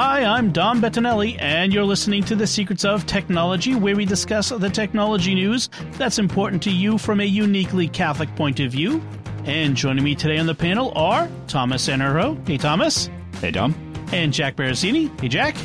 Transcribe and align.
Hi, 0.00 0.22
I'm 0.22 0.52
Dom 0.52 0.80
Bettinelli, 0.80 1.36
and 1.40 1.74
you're 1.74 1.82
listening 1.82 2.22
to 2.26 2.36
The 2.36 2.46
Secrets 2.46 2.84
of 2.84 3.04
Technology, 3.06 3.74
where 3.74 3.96
we 3.96 4.04
discuss 4.04 4.50
the 4.50 4.70
technology 4.70 5.34
news 5.34 5.68
that's 5.94 6.20
important 6.20 6.62
to 6.62 6.70
you 6.70 6.98
from 6.98 7.18
a 7.18 7.24
uniquely 7.24 7.88
Catholic 7.88 8.32
point 8.36 8.60
of 8.60 8.70
view. 8.70 9.02
And 9.44 9.74
joining 9.74 10.04
me 10.04 10.14
today 10.14 10.38
on 10.38 10.46
the 10.46 10.54
panel 10.54 10.92
are 10.94 11.28
Thomas 11.48 11.88
Enero. 11.88 12.46
Hey, 12.46 12.58
Thomas. 12.58 13.10
Hey, 13.40 13.50
Dom. 13.50 13.74
And 14.12 14.32
Jack 14.32 14.54
Barazzini. 14.54 15.20
Hey, 15.20 15.26
Jack. 15.26 15.56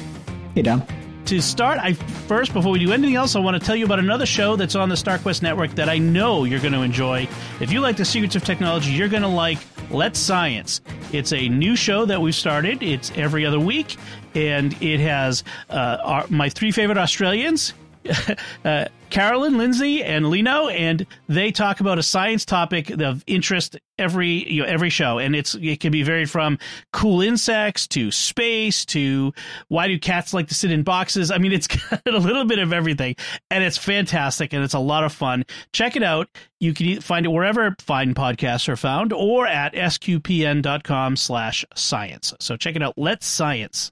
Hey, 0.55 0.63
Dom. 0.63 0.81
To 1.25 1.39
start, 1.39 1.77
I 1.77 1.93
first, 1.93 2.53
before 2.53 2.71
we 2.71 2.79
do 2.79 2.91
anything 2.91 3.15
else, 3.15 3.35
I 3.35 3.39
want 3.39 3.61
to 3.61 3.63
tell 3.63 3.75
you 3.75 3.85
about 3.85 3.99
another 3.99 4.25
show 4.25 4.55
that's 4.55 4.73
on 4.73 4.89
the 4.89 4.95
StarQuest 4.95 5.43
network 5.43 5.75
that 5.75 5.89
I 5.89 5.99
know 5.99 6.43
you're 6.43 6.59
going 6.59 6.73
to 6.73 6.81
enjoy. 6.81 7.27
If 7.59 7.71
you 7.71 7.81
like 7.81 7.97
the 7.97 8.05
secrets 8.05 8.35
of 8.35 8.43
technology, 8.43 8.93
you're 8.93 9.09
going 9.09 9.21
to 9.21 9.27
like 9.27 9.59
Let's 9.91 10.17
Science. 10.17 10.81
It's 11.11 11.31
a 11.31 11.47
new 11.47 11.75
show 11.75 12.05
that 12.05 12.19
we've 12.19 12.33
started. 12.33 12.81
It's 12.81 13.11
every 13.15 13.45
other 13.45 13.59
week, 13.59 13.97
and 14.35 14.79
it 14.81 14.99
has 14.99 15.43
uh, 15.69 15.97
our, 16.03 16.25
my 16.29 16.49
three 16.49 16.71
favorite 16.71 16.97
Australians. 16.97 17.73
uh, 18.65 18.85
Carolyn, 19.09 19.57
Lindsay, 19.57 20.03
and 20.03 20.29
Lino, 20.29 20.67
and 20.67 21.05
they 21.27 21.51
talk 21.51 21.79
about 21.79 21.97
a 21.99 22.03
science 22.03 22.45
topic 22.45 22.89
of 22.89 23.23
interest 23.27 23.77
every 23.97 24.51
you 24.51 24.61
know 24.61 24.67
every 24.67 24.89
show, 24.89 25.19
and 25.19 25.33
it's 25.35 25.55
it 25.55 25.79
can 25.79 25.91
be 25.91 26.03
varied 26.03 26.29
from 26.29 26.59
cool 26.91 27.21
insects 27.21 27.87
to 27.87 28.11
space 28.11 28.83
to 28.85 29.33
why 29.67 29.87
do 29.87 29.97
cats 29.99 30.33
like 30.33 30.47
to 30.47 30.55
sit 30.55 30.71
in 30.71 30.83
boxes. 30.83 31.31
I 31.31 31.37
mean, 31.37 31.51
it's 31.51 31.67
got 31.67 32.01
a 32.07 32.17
little 32.17 32.45
bit 32.45 32.59
of 32.59 32.71
everything, 32.73 33.15
and 33.51 33.63
it's 33.63 33.77
fantastic, 33.77 34.53
and 34.53 34.63
it's 34.63 34.73
a 34.73 34.79
lot 34.79 35.03
of 35.03 35.13
fun. 35.13 35.45
Check 35.73 35.95
it 35.95 36.01
out. 36.03 36.27
You 36.59 36.73
can 36.73 37.01
find 37.01 37.25
it 37.25 37.29
wherever 37.29 37.75
fine 37.79 38.15
podcasts 38.15 38.67
are 38.67 38.77
found, 38.77 39.13
or 39.13 39.47
at 39.47 39.73
sqpn.com/science. 39.73 42.33
So 42.39 42.57
check 42.57 42.75
it 42.75 42.81
out. 42.81 42.95
Let's 42.97 43.27
science. 43.27 43.91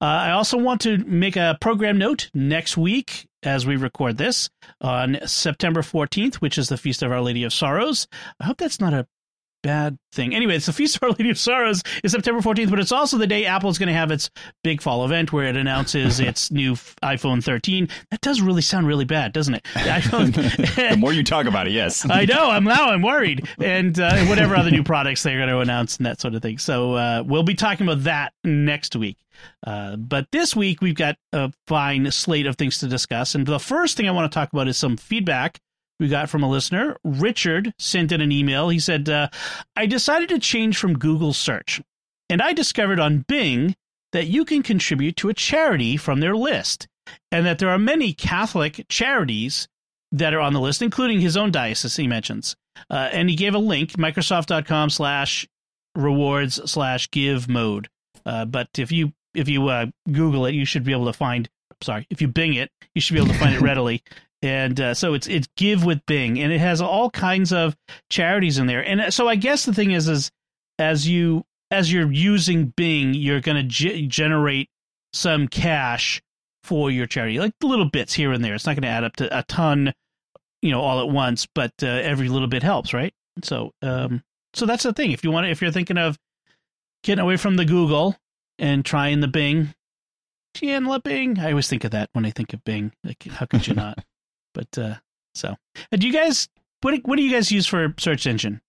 Uh, 0.00 0.04
I 0.04 0.30
also 0.32 0.58
want 0.58 0.80
to 0.82 0.98
make 0.98 1.36
a 1.36 1.56
program 1.60 1.98
note 1.98 2.30
next 2.34 2.76
week 2.76 3.26
as 3.42 3.66
we 3.66 3.76
record 3.76 4.18
this 4.18 4.50
on 4.80 5.18
September 5.26 5.82
14th, 5.82 6.36
which 6.36 6.58
is 6.58 6.68
the 6.68 6.76
Feast 6.76 7.02
of 7.02 7.12
Our 7.12 7.20
Lady 7.20 7.44
of 7.44 7.52
Sorrows. 7.52 8.06
I 8.38 8.44
hope 8.44 8.58
that's 8.58 8.80
not 8.80 8.92
a 8.94 9.06
bad 9.62 9.98
thing. 10.12 10.34
Anyway, 10.34 10.56
it's 10.56 10.66
the 10.66 10.72
Feast 10.72 10.96
of 10.96 11.02
Our 11.02 11.10
Lady 11.10 11.30
of 11.30 11.38
Sorrows 11.38 11.82
is 12.02 12.12
September 12.12 12.40
14th, 12.40 12.70
but 12.70 12.80
it's 12.80 12.92
also 12.92 13.18
the 13.18 13.26
day 13.26 13.46
Apple's 13.46 13.78
going 13.78 13.88
to 13.88 13.92
have 13.92 14.10
its 14.10 14.30
big 14.62 14.80
fall 14.80 15.04
event 15.04 15.32
where 15.32 15.46
it 15.46 15.56
announces 15.56 16.20
its 16.20 16.50
new 16.50 16.74
iPhone 17.02 17.42
13. 17.42 17.88
That 18.10 18.20
does 18.20 18.40
really 18.40 18.62
sound 18.62 18.86
really 18.86 19.04
bad, 19.04 19.32
doesn't 19.32 19.54
it? 19.54 19.64
The, 19.74 19.80
iPhone, 19.80 20.90
the 20.90 20.96
more 20.96 21.12
you 21.12 21.22
talk 21.22 21.46
about 21.46 21.66
it, 21.66 21.72
yes. 21.72 22.08
I 22.08 22.24
know. 22.24 22.50
I'm 22.50 22.64
now 22.64 22.90
I'm 22.90 23.02
worried, 23.02 23.48
and 23.58 23.98
uh, 23.98 24.24
whatever 24.26 24.56
other 24.56 24.70
new 24.70 24.82
products 24.82 25.22
they're 25.22 25.38
going 25.38 25.48
to 25.48 25.58
announce 25.58 25.96
and 25.96 26.06
that 26.06 26.20
sort 26.20 26.34
of 26.34 26.42
thing. 26.42 26.58
So 26.58 26.94
uh, 26.94 27.22
we'll 27.26 27.42
be 27.42 27.54
talking 27.54 27.86
about 27.86 28.04
that 28.04 28.32
next 28.44 28.96
week. 28.96 29.18
Uh, 29.66 29.96
but 29.96 30.26
this 30.32 30.54
week 30.54 30.82
we've 30.82 30.94
got 30.94 31.16
a 31.32 31.50
fine 31.66 32.10
slate 32.10 32.46
of 32.46 32.56
things 32.56 32.78
to 32.78 32.88
discuss, 32.88 33.34
and 33.34 33.46
the 33.46 33.60
first 33.60 33.96
thing 33.96 34.08
I 34.08 34.12
want 34.12 34.30
to 34.30 34.34
talk 34.34 34.52
about 34.52 34.68
is 34.68 34.76
some 34.76 34.96
feedback 34.96 35.60
we 36.00 36.08
got 36.08 36.30
from 36.30 36.42
a 36.42 36.50
listener. 36.50 36.96
Richard 37.04 37.72
sent 37.78 38.10
in 38.10 38.20
an 38.20 38.32
email. 38.32 38.70
He 38.70 38.80
said, 38.80 39.08
uh, 39.08 39.28
I 39.76 39.86
decided 39.86 40.30
to 40.30 40.38
change 40.38 40.78
from 40.78 40.98
Google 40.98 41.32
search, 41.32 41.80
and 42.28 42.42
I 42.42 42.54
discovered 42.54 42.98
on 42.98 43.24
Bing 43.28 43.76
that 44.12 44.26
you 44.26 44.44
can 44.44 44.62
contribute 44.62 45.16
to 45.16 45.28
a 45.28 45.34
charity 45.34 45.96
from 45.96 46.18
their 46.20 46.34
list, 46.34 46.88
and 47.30 47.46
that 47.46 47.58
there 47.58 47.68
are 47.68 47.78
many 47.78 48.12
Catholic 48.12 48.86
charities 48.88 49.68
that 50.10 50.34
are 50.34 50.40
on 50.40 50.54
the 50.54 50.60
list, 50.60 50.82
including 50.82 51.20
his 51.20 51.36
own 51.36 51.52
diocese, 51.52 51.96
he 51.96 52.08
mentions. 52.08 52.56
Uh, 52.88 53.08
and 53.12 53.28
he 53.30 53.36
gave 53.36 53.54
a 53.54 53.58
link, 53.58 53.92
microsoft.com 53.92 54.90
slash 54.90 55.46
rewards 55.94 56.60
slash 56.70 57.10
give 57.10 57.48
mode. 57.48 57.88
Uh, 58.24 58.44
but 58.44 58.68
if 58.78 58.90
you 58.90 59.12
if 59.34 59.48
you 59.48 59.68
uh, 59.68 59.86
Google 60.10 60.46
it, 60.46 60.54
you 60.54 60.64
should 60.64 60.82
be 60.82 60.92
able 60.92 61.06
to 61.06 61.12
find. 61.12 61.48
Sorry, 61.82 62.06
if 62.10 62.20
you 62.20 62.28
Bing 62.28 62.54
it, 62.54 62.70
you 62.94 63.00
should 63.00 63.14
be 63.14 63.20
able 63.20 63.32
to 63.32 63.38
find 63.38 63.54
it 63.54 63.60
readily 63.62 64.02
and 64.42 64.80
uh, 64.80 64.94
so 64.94 65.14
it's 65.14 65.26
it's 65.26 65.48
give 65.56 65.84
with 65.84 66.04
Bing, 66.06 66.40
and 66.40 66.52
it 66.52 66.60
has 66.60 66.80
all 66.80 67.10
kinds 67.10 67.52
of 67.52 67.76
charities 68.08 68.58
in 68.58 68.66
there. 68.66 68.84
And 68.84 69.00
uh, 69.00 69.10
so 69.10 69.28
I 69.28 69.36
guess 69.36 69.64
the 69.64 69.74
thing 69.74 69.90
is, 69.90 70.08
is 70.08 70.30
as 70.78 71.06
you 71.06 71.44
as 71.70 71.92
you're 71.92 72.10
using 72.10 72.72
Bing, 72.76 73.14
you're 73.14 73.40
going 73.40 73.56
to 73.56 73.62
ge- 73.62 74.08
generate 74.08 74.68
some 75.12 75.48
cash 75.48 76.22
for 76.64 76.90
your 76.90 77.06
charity, 77.06 77.38
like 77.38 77.52
little 77.62 77.88
bits 77.88 78.14
here 78.14 78.32
and 78.32 78.44
there. 78.44 78.54
It's 78.54 78.66
not 78.66 78.76
going 78.76 78.82
to 78.82 78.88
add 78.88 79.04
up 79.04 79.16
to 79.16 79.38
a 79.38 79.42
ton, 79.44 79.92
you 80.62 80.70
know, 80.70 80.80
all 80.80 81.00
at 81.00 81.08
once, 81.08 81.46
but 81.54 81.72
uh, 81.82 81.86
every 81.86 82.28
little 82.28 82.48
bit 82.48 82.62
helps, 82.62 82.92
right? 82.92 83.14
So, 83.42 83.72
um, 83.82 84.22
so 84.54 84.66
that's 84.66 84.82
the 84.82 84.92
thing. 84.92 85.12
If 85.12 85.24
you 85.24 85.30
want, 85.30 85.46
if 85.46 85.62
you're 85.62 85.70
thinking 85.70 85.98
of 85.98 86.18
getting 87.02 87.22
away 87.22 87.36
from 87.36 87.56
the 87.56 87.64
Google 87.64 88.16
and 88.58 88.84
trying 88.84 89.20
the 89.20 89.28
Bing, 89.28 89.74
Bing, 90.60 91.38
I 91.38 91.50
always 91.50 91.68
think 91.68 91.84
of 91.84 91.92
that 91.92 92.10
when 92.12 92.26
I 92.26 92.30
think 92.30 92.52
of 92.52 92.64
Bing. 92.64 92.92
Like, 93.04 93.22
how 93.30 93.46
could 93.46 93.66
you 93.66 93.74
not? 93.74 94.04
But 94.54 94.78
uh, 94.78 94.94
so, 95.34 95.56
uh, 95.92 95.96
do 95.96 96.06
you 96.06 96.12
guys 96.12 96.48
what 96.82 96.94
what 97.04 97.16
do 97.16 97.22
you 97.22 97.30
guys 97.30 97.52
use 97.52 97.66
for 97.66 97.94
search 97.98 98.26
engine? 98.26 98.60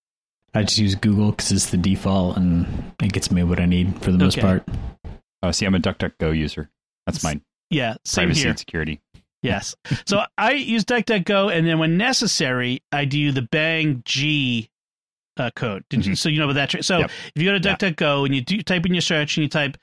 I 0.53 0.63
just 0.63 0.77
use 0.77 0.95
Google 0.95 1.31
because 1.31 1.51
it's 1.51 1.69
the 1.69 1.77
default 1.77 2.35
and 2.35 2.93
it 3.01 3.13
gets 3.13 3.31
me 3.31 3.43
what 3.43 3.59
I 3.59 3.65
need 3.65 4.01
for 4.01 4.11
the 4.11 4.17
most 4.17 4.37
part. 4.37 4.67
Oh, 5.41 5.51
see, 5.51 5.65
I'm 5.65 5.75
a 5.75 5.79
DuckDuckGo 5.79 6.37
user. 6.37 6.69
That's 7.05 7.23
mine. 7.23 7.41
Yeah, 7.69 7.95
same 8.03 8.25
Privacy 8.25 8.41
here. 8.41 8.49
and 8.49 8.59
security. 8.59 9.01
Yes. 9.41 9.75
so 10.05 10.23
I 10.37 10.51
use 10.51 10.83
DuckDuckGo, 10.83 11.55
and 11.55 11.65
then 11.65 11.79
when 11.79 11.97
necessary, 11.97 12.83
I 12.91 13.05
do 13.05 13.31
the 13.31 13.41
Bang 13.41 14.03
G 14.05 14.69
uh, 15.37 15.51
code. 15.55 15.85
Did 15.89 16.01
mm-hmm. 16.01 16.13
so 16.13 16.29
you 16.29 16.39
know 16.39 16.49
about 16.49 16.71
that? 16.71 16.83
So 16.83 16.99
yep. 16.99 17.11
if 17.33 17.41
you 17.41 17.49
go 17.49 17.57
to 17.57 17.59
DuckDuckGo 17.59 18.19
yeah. 18.19 18.25
and 18.25 18.35
you 18.35 18.41
do, 18.41 18.61
type 18.61 18.85
in 18.85 18.93
your 18.93 19.01
search 19.01 19.37
and 19.37 19.43
you 19.43 19.49
type 19.49 19.77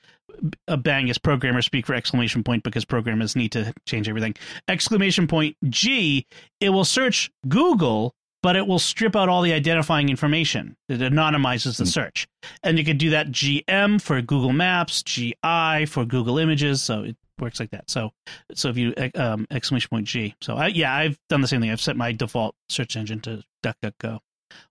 a 0.67 0.77
bang 0.77 1.09
as 1.09 1.17
programmers 1.17 1.65
speak 1.65 1.85
for 1.85 1.93
exclamation 1.93 2.43
point 2.43 2.63
because 2.63 2.85
programmers 2.85 3.35
need 3.35 3.51
to 3.53 3.73
change 3.85 4.07
everything. 4.07 4.35
Exclamation 4.67 5.27
point 5.27 5.55
G, 5.69 6.25
it 6.59 6.69
will 6.69 6.85
search 6.85 7.31
Google, 7.47 8.13
but 8.41 8.55
it 8.55 8.67
will 8.67 8.79
strip 8.79 9.15
out 9.15 9.29
all 9.29 9.41
the 9.41 9.53
identifying 9.53 10.09
information. 10.09 10.77
It 10.87 10.99
anonymizes 10.99 11.77
the 11.77 11.83
mm. 11.83 11.87
search. 11.87 12.27
And 12.63 12.77
you 12.77 12.85
could 12.85 12.97
do 12.97 13.09
that 13.11 13.27
GM 13.27 14.01
for 14.01 14.21
Google 14.21 14.53
Maps, 14.53 15.03
GI 15.03 15.85
for 15.87 16.05
Google 16.05 16.37
Images. 16.37 16.81
So 16.81 17.03
it 17.03 17.17
works 17.39 17.59
like 17.59 17.71
that. 17.71 17.89
So, 17.89 18.11
so 18.53 18.69
if 18.69 18.77
you 18.77 18.93
um, 19.15 19.47
exclamation 19.51 19.89
point 19.89 20.07
G. 20.07 20.35
So 20.41 20.55
I, 20.55 20.67
yeah, 20.67 20.93
I've 20.93 21.19
done 21.29 21.41
the 21.41 21.47
same 21.47 21.61
thing. 21.61 21.71
I've 21.71 21.81
set 21.81 21.97
my 21.97 22.11
default 22.11 22.55
search 22.69 22.95
engine 22.95 23.19
to 23.21 23.43
DuckDuckGo. 23.63 24.19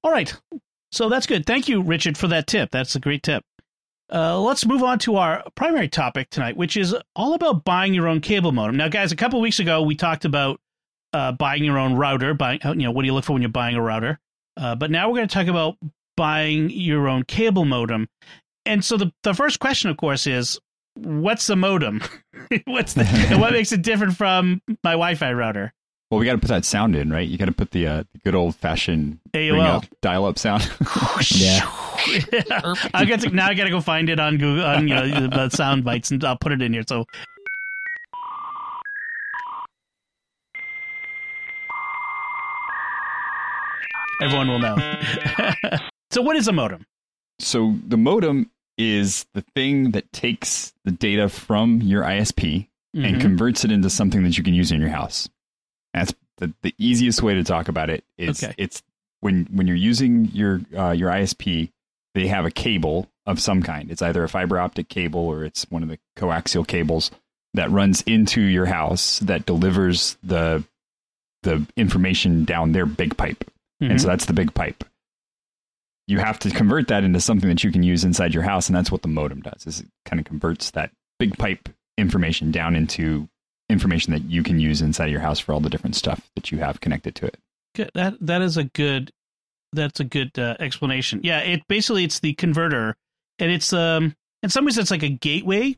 All 0.03 0.11
right. 0.11 0.35
So 0.91 1.09
that's 1.09 1.27
good. 1.27 1.45
Thank 1.45 1.69
you, 1.69 1.83
Richard, 1.83 2.17
for 2.17 2.29
that 2.29 2.47
tip. 2.47 2.71
That's 2.71 2.95
a 2.95 3.01
great 3.01 3.23
tip. 3.23 3.45
Uh, 4.13 4.41
let's 4.41 4.65
move 4.65 4.83
on 4.83 4.99
to 5.01 5.17
our 5.17 5.45
primary 5.55 5.89
topic 5.89 6.31
tonight, 6.31 6.57
which 6.57 6.77
is 6.77 6.97
all 7.15 7.35
about 7.35 7.65
buying 7.65 7.93
your 7.93 8.09
own 8.09 8.21
cable 8.21 8.53
modem. 8.53 8.77
Now, 8.77 8.89
guys, 8.89 9.13
a 9.13 9.17
couple 9.17 9.41
weeks 9.41 9.59
ago 9.59 9.83
we 9.83 9.95
talked 9.95 10.25
about 10.25 10.61
uh, 11.13 11.33
buying 11.33 11.65
your 11.65 11.79
own 11.79 11.95
router. 11.95 12.35
Buying, 12.35 12.61
you 12.65 12.75
know, 12.75 12.91
what 12.91 13.03
do 13.03 13.07
you 13.07 13.15
look 13.15 13.25
for 13.25 13.35
when 13.35 13.43
you're 13.43 13.51
buying 13.51 13.77
a 13.77 13.83
router? 13.83 14.19
Uh, 14.57 14.75
but 14.75 14.91
now 14.91 15.09
we're 15.09 15.17
going 15.17 15.29
to 15.29 15.35
talk 15.35 15.47
about 15.47 15.77
buying 16.17 16.71
your 16.71 17.09
own 17.09 17.23
cable 17.25 17.65
modem. 17.65 18.09
And 18.67 18.85
so 18.85 18.97
the 18.97 19.13
the 19.23 19.35
first 19.35 19.61
question, 19.61 19.91
of 19.91 19.97
course, 19.97 20.27
is 20.27 20.59
what's 20.95 21.47
the 21.47 21.57
modem? 21.57 22.03
what's 22.65 22.95
the 22.95 23.05
what 23.39 23.53
makes 23.53 23.73
it 23.73 23.83
different 23.83 24.17
from 24.17 24.63
my 24.83 24.93
Wi-Fi 24.93 25.33
router? 25.33 25.73
Well, 26.11 26.19
we 26.21 26.25
got 26.25 26.33
to 26.33 26.39
put 26.39 26.49
that 26.49 26.65
sound 26.65 26.97
in, 26.97 27.11
right? 27.11 27.29
You 27.29 27.37
got 27.37 27.47
to 27.47 27.53
put 27.53 27.71
the, 27.71 27.87
uh, 27.87 28.05
good 28.25 28.35
old 28.35 28.57
fashioned 28.57 29.21
AOL 29.35 29.87
dial 30.01 30.25
up 30.25 30.39
sound. 30.39 30.63
yeah. 31.35 31.61
I 32.95 33.05
got 33.07 33.21
to 33.21 33.31
now. 33.31 33.49
I 33.49 33.55
got 33.55 33.65
to 33.65 33.71
go 33.71 33.81
find 33.81 34.09
it 34.09 34.19
on 34.19 34.39
Google 34.39 34.65
on 34.65 34.89
you 34.89 34.95
know 34.95 35.27
the 35.27 35.51
sound 35.51 35.85
bites, 35.85 36.11
and 36.11 36.25
I'll 36.25 36.39
put 36.39 36.53
it 36.53 36.63
in 36.63 36.73
here. 36.73 36.85
So. 36.89 37.05
Everyone 44.23 44.49
will 44.49 44.59
know. 44.59 44.77
so, 46.11 46.23
what 46.23 46.37
is 46.37 46.49
a 46.49 46.53
modem? 46.53 46.87
So, 47.39 47.77
the 47.87 47.97
modem 47.97 48.51
is 48.79 49.27
the 49.35 49.43
thing 49.55 49.91
that 49.91 50.11
takes 50.13 50.73
the 50.85 50.91
data 50.91 51.29
from 51.29 51.83
your 51.83 52.03
ISP 52.03 52.69
mm-hmm. 52.97 53.05
and 53.05 53.21
converts 53.21 53.65
it 53.65 53.73
into 53.73 53.91
something 53.91 54.23
that 54.23 54.39
you 54.39 54.45
can 54.45 54.55
use 54.55 54.73
in 54.73 54.81
your 54.81 54.91
house. 54.91 55.29
That's 55.95 56.15
the, 56.39 56.53
the 56.63 56.75
easiest 56.79 57.23
way 57.23 57.35
to 57.35 57.45
talk 57.45 57.69
about 57.69 57.91
it 57.91 58.05
is 58.17 58.43
okay. 58.43 58.55
it's 58.57 58.83
when 59.21 59.47
when 59.51 59.67
you're 59.67 59.77
using 59.77 60.27
your 60.33 60.61
uh, 60.77 60.91
your 60.93 61.11
ISP, 61.11 61.71
they 62.15 62.27
have 62.29 62.45
a 62.45 62.51
cable 62.51 63.09
of 63.27 63.41
some 63.41 63.63
kind. 63.63 63.91
It's 63.91 64.03
either 64.03 64.25
a 64.25 64.29
fiber 64.29 64.59
optic 64.59 64.89
cable 64.89 65.21
or 65.21 65.45
it's 65.45 65.67
one 65.71 65.83
of 65.83 65.89
the 65.89 65.99
coaxial 66.17 66.67
cables. 66.67 67.11
that 67.55 67.71
runs 67.71 68.03
into 68.03 68.41
your 68.41 68.67
house 68.67 69.19
that 69.21 69.47
delivers 69.47 70.17
the 70.23 70.65
the 71.43 71.65
information 71.77 72.45
down 72.45 72.73
their 72.73 72.87
big 72.87 73.17
pipe. 73.17 73.45
Mm-hmm. 73.83 73.93
And 73.93 74.01
so 74.01 74.09
that's 74.09 74.27
the 74.27 74.33
big 74.33 74.55
pipe. 74.55 74.85
You 76.07 76.19
have 76.19 76.39
to 76.41 76.51
convert 76.51 76.89
that 76.89 77.05
into 77.05 77.21
something 77.21 77.49
that 77.49 77.63
you 77.63 77.71
can 77.71 77.83
use 77.83 78.03
inside 78.03 78.33
your 78.33 78.43
house, 78.43 78.69
and 78.69 78.77
that's 78.77 78.91
what 78.91 79.03
the 79.03 79.09
modem 79.09 79.43
does. 79.43 79.67
Is 79.67 79.81
it 79.81 79.87
kind 80.05 80.19
of 80.19 80.27
converts 80.27 80.71
that 80.73 80.91
big 81.19 81.37
pipe 81.37 81.69
information 81.99 82.51
down 82.51 82.75
into 82.75 83.29
information 83.71 84.13
that 84.13 84.25
you 84.25 84.43
can 84.43 84.59
use 84.59 84.81
inside 84.83 85.07
of 85.07 85.13
your 85.13 85.21
house 85.21 85.39
for 85.39 85.53
all 85.53 85.61
the 85.61 85.71
different 85.71 85.95
stuff 85.97 86.31
that 86.35 86.51
you 86.51 86.59
have 86.59 86.81
connected 86.81 87.15
to 87.17 87.27
it. 87.27 87.37
Good. 87.75 87.91
That 87.95 88.15
that 88.21 88.43
is 88.43 88.57
a 88.57 88.65
good 88.65 89.13
that's 89.73 90.01
a 90.01 90.05
good 90.05 90.39
uh, 90.39 90.57
explanation. 90.59 91.21
Yeah, 91.23 91.41
it 91.41 91.63
basically 91.69 92.05
it's 92.05 92.21
the 92.21 92.33
converter, 92.35 92.97
and 93.39 93.51
it's 93.51 93.73
um 93.73 94.15
in 94.43 94.49
some 94.51 94.65
ways 94.65 94.79
it's 94.79 94.91
like 94.91 95.03
a 95.03 95.09
gateway 95.09 95.77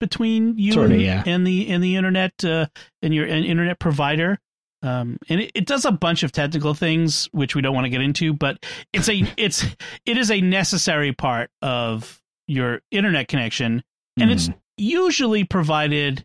between 0.00 0.56
you 0.56 0.72
Sorta, 0.72 0.94
and, 0.94 1.02
yeah. 1.02 1.22
and 1.26 1.46
the 1.46 1.68
and 1.70 1.82
the 1.82 1.96
internet 1.96 2.32
uh, 2.44 2.66
and 3.02 3.12
your 3.14 3.26
and 3.26 3.44
internet 3.44 3.78
provider. 3.78 4.38
Um, 4.80 5.18
and 5.28 5.40
it, 5.40 5.50
it 5.56 5.66
does 5.66 5.84
a 5.84 5.90
bunch 5.90 6.22
of 6.22 6.30
technical 6.30 6.72
things 6.72 7.28
which 7.32 7.56
we 7.56 7.62
don't 7.62 7.74
want 7.74 7.86
to 7.86 7.90
get 7.90 8.00
into, 8.00 8.32
but 8.32 8.64
it's 8.92 9.08
a 9.08 9.24
it's 9.36 9.64
it 10.06 10.16
is 10.16 10.30
a 10.30 10.40
necessary 10.40 11.12
part 11.12 11.50
of 11.62 12.20
your 12.46 12.80
internet 12.92 13.26
connection, 13.28 13.82
and 14.18 14.30
it's 14.30 14.48
Mhm. 14.48 14.54
usually 14.76 15.42
provided 15.44 16.24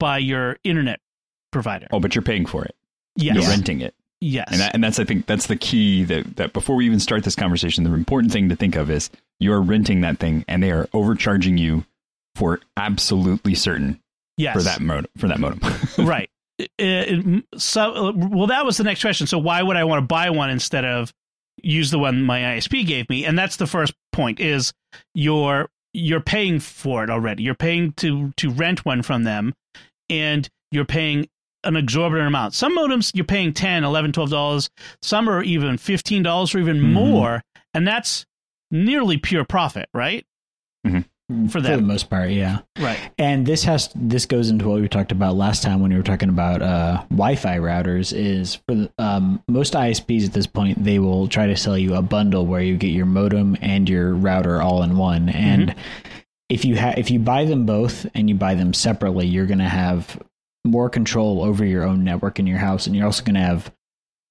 by 0.00 0.18
your 0.18 0.56
internet 0.64 0.98
provider. 1.52 1.86
Oh, 1.92 2.00
but 2.00 2.16
you're 2.16 2.22
paying 2.22 2.44
for 2.46 2.64
it. 2.64 2.74
yes, 3.16 3.36
You're 3.36 3.44
renting 3.48 3.80
it. 3.80 3.94
yes, 4.20 4.48
And 4.50 4.60
that, 4.60 4.74
and 4.74 4.82
that's 4.82 4.98
I 4.98 5.04
think 5.04 5.26
that's 5.26 5.46
the 5.46 5.54
key 5.56 6.02
that 6.04 6.34
that 6.36 6.52
before 6.52 6.74
we 6.74 6.86
even 6.86 6.98
start 6.98 7.22
this 7.22 7.36
conversation, 7.36 7.84
the 7.84 7.92
important 7.94 8.32
thing 8.32 8.48
to 8.48 8.56
think 8.56 8.74
of 8.74 8.90
is 8.90 9.10
you're 9.38 9.60
renting 9.62 10.00
that 10.00 10.18
thing 10.18 10.44
and 10.48 10.60
they 10.62 10.72
are 10.72 10.88
overcharging 10.92 11.56
you 11.58 11.84
for 12.34 12.60
absolutely 12.76 13.54
certain 13.54 14.00
yes. 14.36 14.54
for 14.56 14.62
that 14.62 14.80
modem 14.80 15.06
for 15.16 15.28
that 15.28 15.38
modem. 15.38 15.60
right. 16.06 16.28
It- 16.58 16.70
it- 16.78 17.44
so, 17.56 18.08
uh, 18.08 18.12
well, 18.14 18.46
that 18.48 18.64
was 18.66 18.76
the 18.76 18.84
next 18.84 19.00
question. 19.02 19.26
So, 19.26 19.38
why 19.38 19.62
would 19.62 19.76
I 19.76 19.84
want 19.84 20.02
to 20.02 20.06
buy 20.06 20.30
one 20.30 20.50
instead 20.50 20.84
of 20.84 21.12
use 21.62 21.90
the 21.90 21.98
one 21.98 22.22
my 22.22 22.40
ISP 22.40 22.86
gave 22.86 23.08
me? 23.10 23.24
And 23.24 23.38
that's 23.38 23.56
the 23.56 23.66
first 23.66 23.94
point: 24.12 24.40
is 24.40 24.72
you're 25.14 25.68
you're 25.92 26.20
paying 26.20 26.60
for 26.60 27.02
it 27.02 27.10
already. 27.10 27.42
You're 27.42 27.54
paying 27.54 27.92
to 27.94 28.32
to 28.36 28.50
rent 28.50 28.84
one 28.84 29.02
from 29.02 29.24
them, 29.24 29.54
and 30.10 30.48
you're 30.70 30.84
paying 30.84 31.28
an 31.64 31.76
exorbitant 31.76 32.26
amount. 32.28 32.54
Some 32.54 32.76
modems 32.76 33.12
you're 33.14 33.24
paying 33.24 33.52
10 33.52 33.84
11 33.84 34.12
12 34.12 34.30
dollars. 34.30 34.70
Some 35.02 35.28
are 35.28 35.42
even 35.42 35.76
fifteen 35.78 36.22
dollars 36.22 36.54
or 36.54 36.58
even 36.58 36.78
Mhm. 36.80 36.92
more, 36.92 37.42
and 37.74 37.86
that's 37.86 38.24
nearly 38.70 39.18
pure 39.18 39.44
profit, 39.44 39.88
right? 39.94 40.24
For 41.48 41.60
for 41.60 41.60
the 41.60 41.80
most 41.80 42.10
part, 42.10 42.30
yeah. 42.30 42.58
Right. 42.80 42.98
And 43.16 43.46
this 43.46 43.62
has 43.62 43.88
this 43.94 44.26
goes 44.26 44.50
into 44.50 44.68
what 44.68 44.80
we 44.80 44.88
talked 44.88 45.12
about 45.12 45.36
last 45.36 45.62
time 45.62 45.80
when 45.80 45.92
we 45.92 45.96
were 45.96 46.02
talking 46.02 46.28
about 46.28 46.60
uh, 46.60 47.04
Wi-Fi 47.10 47.58
routers. 47.58 48.12
Is 48.12 48.56
for 48.66 48.74
the, 48.74 48.90
um, 48.98 49.40
most 49.46 49.74
ISPs 49.74 50.26
at 50.26 50.32
this 50.32 50.48
point, 50.48 50.82
they 50.82 50.98
will 50.98 51.28
try 51.28 51.46
to 51.46 51.56
sell 51.56 51.78
you 51.78 51.94
a 51.94 52.02
bundle 52.02 52.46
where 52.46 52.62
you 52.62 52.76
get 52.76 52.88
your 52.90 53.06
modem 53.06 53.56
and 53.60 53.88
your 53.88 54.12
router 54.12 54.60
all 54.60 54.82
in 54.82 54.96
one. 54.96 55.28
And 55.28 55.72
if 56.50 56.64
you 56.64 56.74
have 56.76 56.98
if 56.98 57.10
you 57.10 57.18
buy 57.18 57.44
them 57.46 57.64
both 57.64 58.06
and 58.14 58.28
you 58.28 58.34
buy 58.34 58.54
them 58.54 58.74
separately, 58.74 59.26
you're 59.26 59.46
going 59.46 59.58
to 59.58 59.64
have 59.68 60.20
more 60.64 60.90
control 60.90 61.42
over 61.42 61.64
your 61.64 61.84
own 61.84 62.04
network 62.04 62.38
in 62.38 62.46
your 62.46 62.58
house, 62.58 62.86
and 62.86 62.94
you're 62.94 63.06
also 63.06 63.24
going 63.24 63.34
to 63.36 63.40
have 63.40 63.72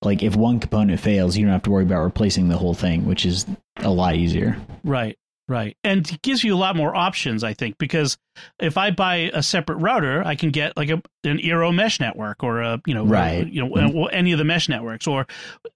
like 0.03 0.21
if 0.21 0.35
one 0.35 0.59
component 0.59 0.99
fails, 0.99 1.35
you 1.35 1.45
don't 1.45 1.53
have 1.53 1.63
to 1.63 1.71
worry 1.71 1.83
about 1.83 2.03
replacing 2.03 2.49
the 2.49 2.57
whole 2.57 2.73
thing, 2.73 3.05
which 3.05 3.25
is 3.25 3.45
a 3.77 3.89
lot 3.89 4.15
easier. 4.15 4.55
Right, 4.83 5.17
right. 5.49 5.75
And 5.83 6.09
it 6.09 6.21
gives 6.21 6.41
you 6.43 6.55
a 6.55 6.57
lot 6.57 6.75
more 6.77 6.95
options, 6.95 7.43
I 7.43 7.53
think, 7.53 7.77
because 7.77 8.17
if 8.59 8.77
I 8.77 8.91
buy 8.91 9.29
a 9.33 9.43
separate 9.43 9.77
router, 9.77 10.23
I 10.25 10.35
can 10.35 10.51
get 10.51 10.77
like 10.77 10.89
a 10.89 11.01
an 11.25 11.39
Eero 11.39 11.73
mesh 11.73 11.99
network 11.99 12.43
or 12.43 12.61
a 12.61 12.81
you 12.85 12.93
know 12.93 13.05
Right. 13.05 13.45
you 13.51 13.67
know 13.67 14.05
any 14.07 14.31
of 14.31 14.37
the 14.37 14.45
mesh 14.45 14.69
networks 14.69 15.07
or 15.07 15.25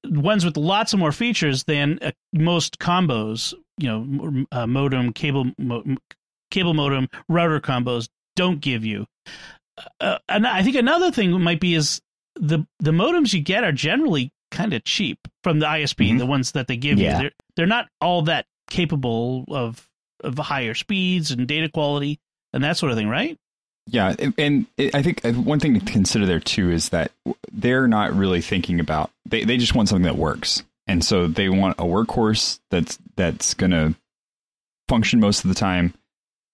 ones 0.05 0.45
with 0.45 0.55
lots 0.55 0.93
of 0.93 0.99
more 0.99 1.11
features 1.11 1.63
than 1.65 1.99
uh, 2.01 2.11
most 2.33 2.79
combos. 2.79 3.53
You 3.79 3.87
know, 3.89 4.45
uh, 4.51 4.67
modem, 4.67 5.13
cable, 5.13 5.51
mo- 5.57 5.83
cable 6.53 6.73
modem, 6.73 7.09
router 7.27 7.59
combos 7.59 8.07
don't 8.37 8.61
give 8.61 8.85
you. 8.85 9.05
Uh, 9.99 10.19
and 10.29 10.45
I 10.47 10.63
think 10.63 10.75
another 10.75 11.11
thing 11.11 11.31
might 11.41 11.59
be 11.59 11.73
is 11.75 12.01
the 12.35 12.65
the 12.79 12.91
modems 12.91 13.33
you 13.33 13.41
get 13.41 13.63
are 13.63 13.71
generally 13.71 14.31
kind 14.51 14.71
of 14.73 14.83
cheap 14.83 15.17
from 15.43 15.59
the 15.59 15.65
ISP, 15.65 16.11
Mhm. 16.11 16.19
the 16.19 16.25
ones 16.27 16.51
that 16.53 16.67
they 16.67 16.77
give 16.77 16.99
Yeah. 16.99 17.13
you. 17.17 17.21
They're 17.23 17.31
they're 17.55 17.65
not 17.67 17.87
all 17.99 18.21
that 18.23 18.45
capable 18.69 19.45
of 19.49 19.87
of 20.23 20.37
higher 20.37 20.73
speeds 20.73 21.31
and 21.31 21.47
data 21.47 21.67
quality 21.69 22.19
and 22.53 22.63
that 22.63 22.77
sort 22.77 22.91
of 22.91 22.97
thing, 22.97 23.09
right? 23.09 23.37
Yeah, 23.87 24.15
and- 24.17 24.33
and 24.37 24.65
I 24.93 25.01
think 25.01 25.25
uh, 25.25 25.33
one 25.33 25.59
thing 25.59 25.77
to 25.77 25.91
consider 25.91 26.25
there 26.25 26.39
too 26.39 26.71
is 26.71 26.89
that 26.89 27.11
they're 27.51 27.87
not 27.87 28.13
really 28.15 28.41
thinking 28.41 28.79
about 28.79 29.11
they 29.25 29.43
they 29.43 29.57
just 29.57 29.75
want 29.75 29.89
something 29.89 30.03
that 30.05 30.17
works, 30.17 30.63
and 30.87 31.03
so 31.03 31.27
they 31.27 31.49
want 31.49 31.77
a 31.79 31.83
workhorse 31.83 32.59
that's 32.69 32.97
that's 33.15 33.53
going 33.55 33.71
to 33.71 33.95
function 34.87 35.19
most 35.19 35.43
of 35.43 35.49
the 35.49 35.55
time. 35.55 35.93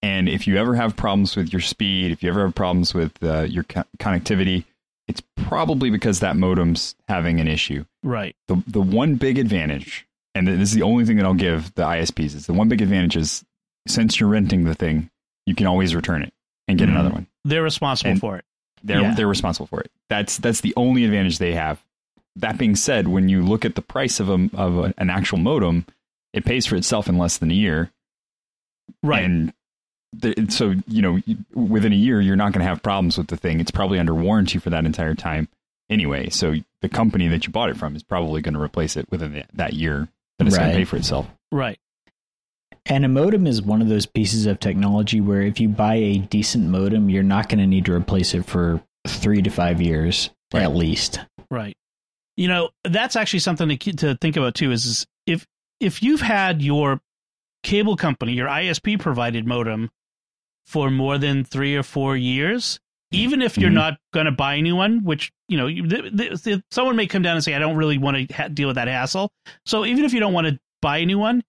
And 0.01 0.29
if 0.29 0.47
you 0.47 0.55
ever 0.57 0.75
have 0.75 0.95
problems 0.95 1.35
with 1.35 1.51
your 1.51 1.59
speed, 1.61 2.11
if 2.11 2.23
you 2.23 2.29
ever 2.29 2.45
have 2.45 2.55
problems 2.55 2.93
with 2.93 3.21
uh, 3.21 3.41
your 3.41 3.63
co- 3.63 3.83
connectivity, 3.97 4.63
it's 5.07 5.21
probably 5.35 5.89
because 5.89 6.21
that 6.21 6.37
modem's 6.37 6.95
having 7.07 7.39
an 7.39 7.47
issue. 7.47 7.83
Right. 8.03 8.35
The 8.47 8.63
the 8.67 8.81
one 8.81 9.15
big 9.15 9.37
advantage, 9.37 10.07
and 10.35 10.47
this 10.47 10.69
is 10.69 10.75
the 10.75 10.83
only 10.83 11.03
thing 11.05 11.17
that 11.17 11.25
I'll 11.25 11.33
give 11.33 11.73
the 11.75 11.83
ISPs 11.83 12.35
is 12.35 12.45
the 12.45 12.53
one 12.53 12.69
big 12.69 12.81
advantage 12.81 13.17
is 13.17 13.43
since 13.87 14.19
you're 14.19 14.29
renting 14.29 14.63
the 14.63 14.75
thing, 14.75 15.09
you 15.45 15.55
can 15.55 15.65
always 15.67 15.93
return 15.95 16.21
it 16.21 16.31
and 16.67 16.77
get 16.77 16.87
Mhm. 16.87 16.91
another 16.91 17.09
one 17.09 17.27
They're 17.43 17.63
responsible 17.63 18.11
And- 18.11 18.19
for 18.21 18.37
it. 18.37 18.45
they're 18.83 19.01
Yeah. 19.01 19.15
they're 19.15 19.27
responsible 19.27 19.67
for 19.67 19.81
it. 19.81 19.91
That's 20.09 20.37
that's 20.37 20.61
the 20.61 20.73
only 20.77 21.03
advantage 21.03 21.39
they 21.39 21.55
have. 21.55 21.83
That 22.37 22.57
being 22.57 22.75
said, 22.77 23.07
when 23.09 23.27
you 23.27 23.41
look 23.41 23.65
at 23.65 23.75
the 23.75 23.81
price 23.81 24.21
of 24.21 24.29
a 24.29 24.49
of 24.53 24.77
a, 24.77 24.93
an 24.97 25.09
actual 25.09 25.39
modem, 25.39 25.85
it 26.31 26.45
pays 26.45 26.65
for 26.67 26.75
itself 26.77 27.09
in 27.09 27.17
less 27.17 27.37
than 27.37 27.51
a 27.51 27.55
year. 27.55 27.91
Right. 29.03 29.23
And 29.25 29.53
so 30.49 30.73
you 30.87 31.01
know, 31.01 31.19
within 31.53 31.93
a 31.93 31.95
year, 31.95 32.19
you're 32.21 32.35
not 32.35 32.51
going 32.53 32.63
to 32.63 32.67
have 32.69 32.81
problems 32.83 33.17
with 33.17 33.27
the 33.27 33.37
thing. 33.37 33.59
It's 33.59 33.71
probably 33.71 33.99
under 33.99 34.13
warranty 34.15 34.59
for 34.59 34.69
that 34.71 34.85
entire 34.85 35.15
time 35.15 35.47
anyway. 35.89 36.29
So 36.29 36.55
the 36.81 36.89
company 36.89 37.27
that 37.27 37.45
you 37.45 37.51
bought 37.51 37.69
it 37.69 37.77
from 37.77 37.95
is 37.95 38.03
probably 38.03 38.41
going 38.41 38.53
to 38.55 38.61
replace 38.61 38.97
it 38.97 39.09
within 39.11 39.33
the, 39.33 39.43
that 39.53 39.73
year. 39.73 40.07
That 40.39 40.47
it's 40.47 40.57
going 40.57 40.71
to 40.71 40.77
pay 40.77 40.85
for 40.85 40.95
itself. 40.97 41.27
right. 41.51 41.77
And 42.85 43.05
a 43.05 43.07
modem 43.09 43.45
is 43.45 43.61
one 43.61 43.81
of 43.81 43.89
those 43.89 44.05
pieces 44.05 44.45
of 44.45 44.59
technology 44.59 45.21
where 45.21 45.41
if 45.41 45.59
you 45.59 45.67
buy 45.69 45.95
a 45.95 46.17
decent 46.17 46.65
modem, 46.69 47.09
you're 47.09 47.23
not 47.23 47.49
going 47.49 47.59
to 47.59 47.67
need 47.67 47.85
to 47.85 47.93
replace 47.93 48.33
it 48.33 48.45
for 48.45 48.81
three 49.07 49.41
to 49.41 49.49
five 49.49 49.81
years 49.81 50.29
Right. 50.51 50.63
at 50.63 50.73
least. 50.75 51.19
Right. 51.51 51.75
You 52.35 52.47
know, 52.47 52.69
that's 52.85 53.15
actually 53.15 53.39
something 53.39 53.69
to 53.77 53.93
to 53.93 54.15
think 54.15 54.37
about 54.37 54.55
too. 54.55 54.71
Is, 54.71 54.85
is 54.85 55.07
if 55.27 55.45
if 55.79 56.01
you've 56.01 56.21
had 56.21 56.61
your 56.63 56.99
cable 57.63 57.95
company, 57.97 58.31
your 58.33 58.47
ISP 58.47 58.99
provided 58.99 59.45
modem 59.45 59.91
for 60.69 60.91
more 60.91 61.17
than 61.17 61.43
three 61.43 61.75
or 61.75 61.81
four 61.81 62.15
years, 62.15 62.79
even 63.11 63.41
if 63.41 63.57
you're 63.57 63.71
Mhm. 63.71 63.81
not 63.85 63.97
going 64.13 64.27
to 64.27 64.31
buy 64.31 64.53
a 64.53 64.61
new 64.61 64.75
one, 64.75 65.03
which 65.03 65.31
you 65.47 65.57
know, 65.57 65.65
you- 65.65 65.87
th- 65.87 66.15
th- 66.15 66.43
th- 66.43 66.61
someone 66.69 66.95
may 66.95 67.07
come 67.07 67.23
down 67.23 67.35
and 67.35 67.43
say, 67.43 67.55
"I 67.55 67.59
don't 67.59 67.75
really 67.75 67.97
want 67.97 68.17
to 68.29 68.33
ha- 68.35 68.47
deal 68.49 68.67
with 68.67 68.75
that 68.75 68.87
hassle." 68.87 69.31
So 69.65 69.83
even 69.83 70.05
if 70.05 70.13
you 70.13 70.19
don't 70.19 70.31
want 70.33 70.45
to 70.45 70.59
buy 70.79 70.99
a 70.99 71.05
new 71.07 71.17
one, 71.17 71.41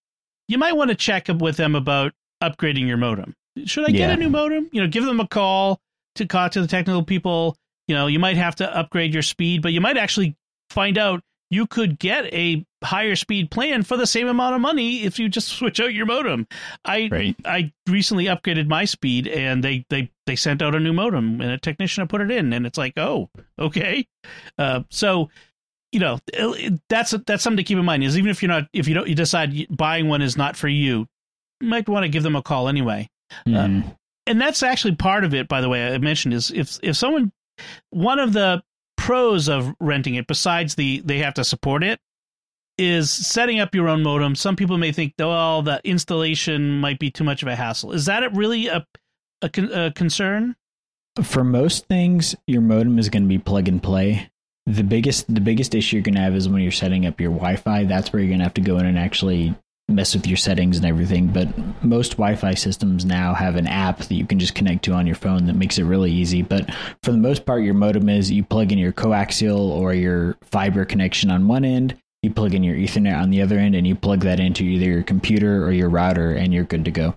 you 0.48 0.56
might 0.56 0.74
want 0.74 0.88
to 0.88 0.94
check 0.94 1.28
with 1.28 1.58
them 1.58 1.74
about 1.74 2.14
upgrading 2.42 2.86
your 2.86 2.96
modem. 2.96 3.34
Should 3.66 3.84
I 3.84 3.90
get 3.92 3.98
Yeah. 4.08 4.12
a 4.12 4.16
new 4.16 4.30
modem? 4.30 4.70
You 4.72 4.80
know, 4.80 4.88
give 4.88 5.04
them 5.04 5.20
a 5.20 5.28
call 5.28 5.78
to 6.14 6.24
talk 6.24 6.52
to 6.52 6.62
the 6.62 6.66
technical 6.66 7.02
people. 7.02 7.56
You 7.88 7.94
know, 7.94 8.06
you 8.06 8.18
might 8.18 8.36
have 8.38 8.56
to 8.56 8.74
upgrade 8.76 9.12
your 9.12 9.22
speed, 9.22 9.60
but 9.60 9.74
you 9.74 9.82
might 9.82 9.98
actually 9.98 10.36
find 10.70 10.96
out 10.96 11.22
you 11.50 11.66
could 11.66 11.98
get 11.98 12.26
a 12.32 12.64
higher 12.82 13.16
speed 13.16 13.50
plan 13.50 13.82
for 13.82 13.96
the 13.96 14.06
same 14.06 14.28
amount 14.28 14.54
of 14.54 14.60
money 14.60 15.02
if 15.02 15.18
you 15.18 15.28
just 15.28 15.48
switch 15.58 15.80
out 15.80 15.92
your 15.92 16.06
modem. 16.06 16.46
I 16.84 17.08
Right. 17.10 17.36
I 17.44 17.72
recently 17.88 18.26
upgraded 18.26 18.68
my 18.68 18.84
speed 18.84 19.26
and 19.26 19.62
they 19.64 19.84
they 19.90 20.10
they 20.26 20.36
sent 20.36 20.62
out 20.62 20.74
a 20.74 20.80
new 20.80 20.92
modem 20.92 21.40
and 21.40 21.50
a 21.50 21.58
technician 21.58 22.06
put 22.08 22.20
it 22.20 22.30
in 22.30 22.52
and 22.52 22.66
it's 22.66 22.78
like, 22.78 22.94
"Oh, 22.96 23.28
okay." 23.58 24.06
Uh, 24.58 24.82
so 24.90 25.28
you 25.92 25.98
know, 25.98 26.20
that's 26.88 27.10
that's 27.26 27.42
something 27.42 27.56
to 27.56 27.64
keep 27.64 27.76
in 27.78 27.84
mind 27.84 28.04
is 28.04 28.16
even 28.16 28.30
if 28.30 28.42
you're 28.42 28.48
not 28.48 28.68
if 28.72 28.86
you 28.86 28.94
don't 28.94 29.08
you 29.08 29.14
decide 29.16 29.66
buying 29.76 30.08
one 30.08 30.22
is 30.22 30.36
not 30.36 30.56
for 30.56 30.68
you, 30.68 31.08
you 31.60 31.68
might 31.68 31.88
want 31.88 32.04
to 32.04 32.08
give 32.08 32.22
them 32.22 32.36
a 32.36 32.42
call 32.42 32.68
anyway 32.68 33.08
Mhm. 33.46 33.96
and 34.26 34.40
that's 34.40 34.62
actually 34.62 34.94
part 34.94 35.24
of 35.24 35.34
it 35.34 35.46
by 35.46 35.60
the 35.60 35.68
way 35.68 35.92
i 35.94 35.98
mentioned 35.98 36.34
is 36.34 36.50
if 36.50 36.78
if 36.82 36.96
someone 36.96 37.30
one 37.90 38.18
of 38.18 38.32
the 38.32 38.60
pros 39.00 39.48
of 39.48 39.74
renting 39.80 40.14
it 40.14 40.26
besides 40.26 40.74
the 40.74 41.00
they 41.04 41.18
have 41.18 41.34
to 41.34 41.42
support 41.44 41.82
it 41.82 41.98
is 42.78 43.10
setting 43.10 43.58
up 43.60 43.74
your 43.74 43.88
own 43.88 44.02
modem 44.02 44.34
some 44.34 44.56
people 44.56 44.78
may 44.78 44.92
think 44.92 45.14
well 45.18 45.62
the 45.62 45.80
installation 45.84 46.78
might 46.78 46.98
be 46.98 47.10
too 47.10 47.24
much 47.24 47.42
of 47.42 47.48
a 47.48 47.56
hassle 47.56 47.92
is 47.92 48.06
that 48.06 48.22
really 48.34 48.68
a 48.68 48.86
a, 49.42 49.86
a 49.86 49.90
concern 49.92 50.54
For 51.22 51.42
most 51.44 51.86
things, 51.86 52.36
your 52.46 52.62
modem 52.62 52.98
is 52.98 53.08
going 53.08 53.24
to 53.24 53.28
be 53.28 53.38
plug 53.38 53.68
and 53.68 53.82
play. 53.82 54.30
The 54.66 54.84
biggest 54.84 55.32
the 55.32 55.40
biggest 55.40 55.74
issue 55.74 55.96
you're 55.96 56.02
going 56.02 56.14
to 56.14 56.20
have 56.20 56.36
is 56.36 56.48
when 56.48 56.62
you're 56.62 56.70
setting 56.70 57.04
up 57.06 57.20
your 57.20 57.32
Wi-Fi. 57.32 57.84
That's 57.84 58.12
where 58.12 58.22
you're 58.22 58.28
going 58.28 58.38
to 58.38 58.44
have 58.44 58.54
to 58.54 58.60
go 58.60 58.78
in 58.78 58.86
and 58.86 58.98
actually 58.98 59.54
mess 59.90 60.14
with 60.14 60.26
your 60.26 60.36
settings 60.36 60.76
and 60.76 60.86
everything. 60.86 61.28
But 61.28 61.48
most 61.82 62.12
Wi-Fi 62.12 62.54
systems 62.54 63.04
now 63.04 63.34
have 63.34 63.56
an 63.56 63.66
app 63.66 63.98
that 63.98 64.14
you 64.14 64.26
can 64.26 64.38
just 64.38 64.54
connect 64.54 64.84
to 64.84 64.92
on 64.92 65.06
your 65.06 65.16
phone 65.16 65.46
that 65.46 65.56
makes 65.56 65.78
it 65.78 65.84
really 65.84 66.10
easy. 66.10 66.42
But 66.42 66.70
for 67.02 67.12
the 67.12 67.18
most 67.18 67.44
part, 67.44 67.62
your 67.62 67.74
modem 67.74 68.08
is 68.08 68.30
you 68.30 68.44
plug 68.44 68.72
in 68.72 68.78
your 68.78 68.92
coaxial 68.92 69.58
or 69.58 69.94
your 69.94 70.36
fiber 70.42 70.84
connection 70.84 71.30
on 71.30 71.48
one 71.48 71.64
end, 71.64 71.96
you 72.22 72.30
plug 72.30 72.54
in 72.54 72.62
your 72.62 72.76
Ethernet 72.76 73.20
on 73.20 73.30
the 73.30 73.42
other 73.42 73.58
end, 73.58 73.74
and 73.74 73.86
you 73.86 73.94
plug 73.94 74.20
that 74.20 74.40
into 74.40 74.62
either 74.64 74.86
your 74.86 75.02
computer 75.02 75.64
or 75.64 75.72
your 75.72 75.88
router, 75.88 76.32
and 76.32 76.52
you're 76.52 76.64
good 76.64 76.84
to 76.84 76.90
go. 76.90 77.16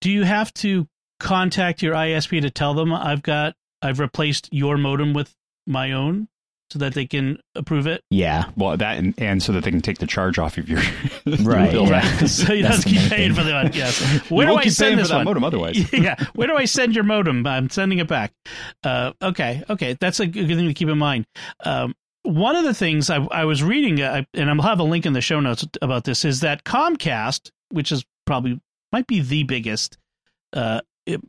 Do 0.00 0.10
you 0.10 0.24
have 0.24 0.52
to 0.54 0.86
contact 1.20 1.82
your 1.82 1.94
ISP 1.94 2.40
to 2.42 2.50
tell 2.50 2.74
them 2.74 2.92
I've 2.92 3.22
got 3.22 3.54
I've 3.80 4.00
replaced 4.00 4.48
your 4.52 4.76
modem 4.76 5.12
with 5.12 5.34
my 5.66 5.92
own? 5.92 6.28
So 6.70 6.78
that 6.78 6.94
they 6.94 7.06
can 7.06 7.38
approve 7.54 7.86
it. 7.86 8.02
Yeah. 8.10 8.50
Well, 8.56 8.76
that 8.76 8.98
and, 8.98 9.14
and 9.18 9.42
so 9.42 9.52
that 9.52 9.64
they 9.64 9.70
can 9.70 9.80
take 9.80 9.98
the 9.98 10.06
charge 10.06 10.38
off 10.38 10.58
of 10.58 10.68
your 10.68 10.80
right. 11.42 11.70
bill. 11.70 11.88
Yeah. 11.88 12.02
so 12.26 12.52
you 12.52 12.62
don't 12.62 12.72
have 12.72 12.82
to 12.82 12.88
keep 12.88 13.10
paying 13.10 13.32
thing. 13.32 13.34
for 13.34 13.42
the 13.42 13.52
one. 13.52 13.70
Yes. 13.72 14.00
Where 14.30 14.46
you 14.48 14.54
do 14.54 14.58
I 14.58 14.68
send 14.68 14.98
this 14.98 15.10
one? 15.10 15.24
modem 15.24 15.44
otherwise? 15.44 15.92
yeah. 15.92 16.16
Where 16.34 16.46
do 16.46 16.56
I 16.56 16.66
send 16.66 16.94
your 16.94 17.04
modem? 17.04 17.46
I'm 17.46 17.70
sending 17.70 17.98
it 17.98 18.08
back. 18.08 18.32
Uh, 18.84 19.12
okay. 19.22 19.62
Okay. 19.70 19.96
That's 19.98 20.20
a 20.20 20.26
good 20.26 20.46
thing 20.48 20.68
to 20.68 20.74
keep 20.74 20.88
in 20.88 20.98
mind. 20.98 21.26
Um, 21.64 21.94
one 22.22 22.56
of 22.56 22.64
the 22.64 22.74
things 22.74 23.08
I, 23.08 23.24
I 23.30 23.44
was 23.46 23.62
reading, 23.62 24.02
uh, 24.02 24.24
and 24.34 24.50
I'll 24.50 24.60
have 24.62 24.80
a 24.80 24.84
link 24.84 25.06
in 25.06 25.14
the 25.14 25.20
show 25.20 25.40
notes 25.40 25.64
about 25.80 26.04
this, 26.04 26.24
is 26.24 26.40
that 26.40 26.64
Comcast, 26.64 27.50
which 27.70 27.90
is 27.92 28.04
probably 28.26 28.60
might 28.92 29.06
be 29.06 29.20
the 29.20 29.44
biggest 29.44 29.96
uh, 30.52 30.80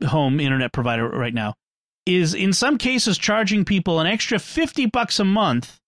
home 0.06 0.40
internet 0.40 0.72
provider 0.72 1.08
right 1.08 1.32
now, 1.32 1.54
is 2.06 2.34
in 2.34 2.52
some 2.52 2.78
cases 2.78 3.18
charging 3.18 3.64
people 3.64 4.00
an 4.00 4.06
extra 4.06 4.38
50 4.38 4.86
bucks 4.86 5.20
a 5.20 5.24
month 5.24 5.78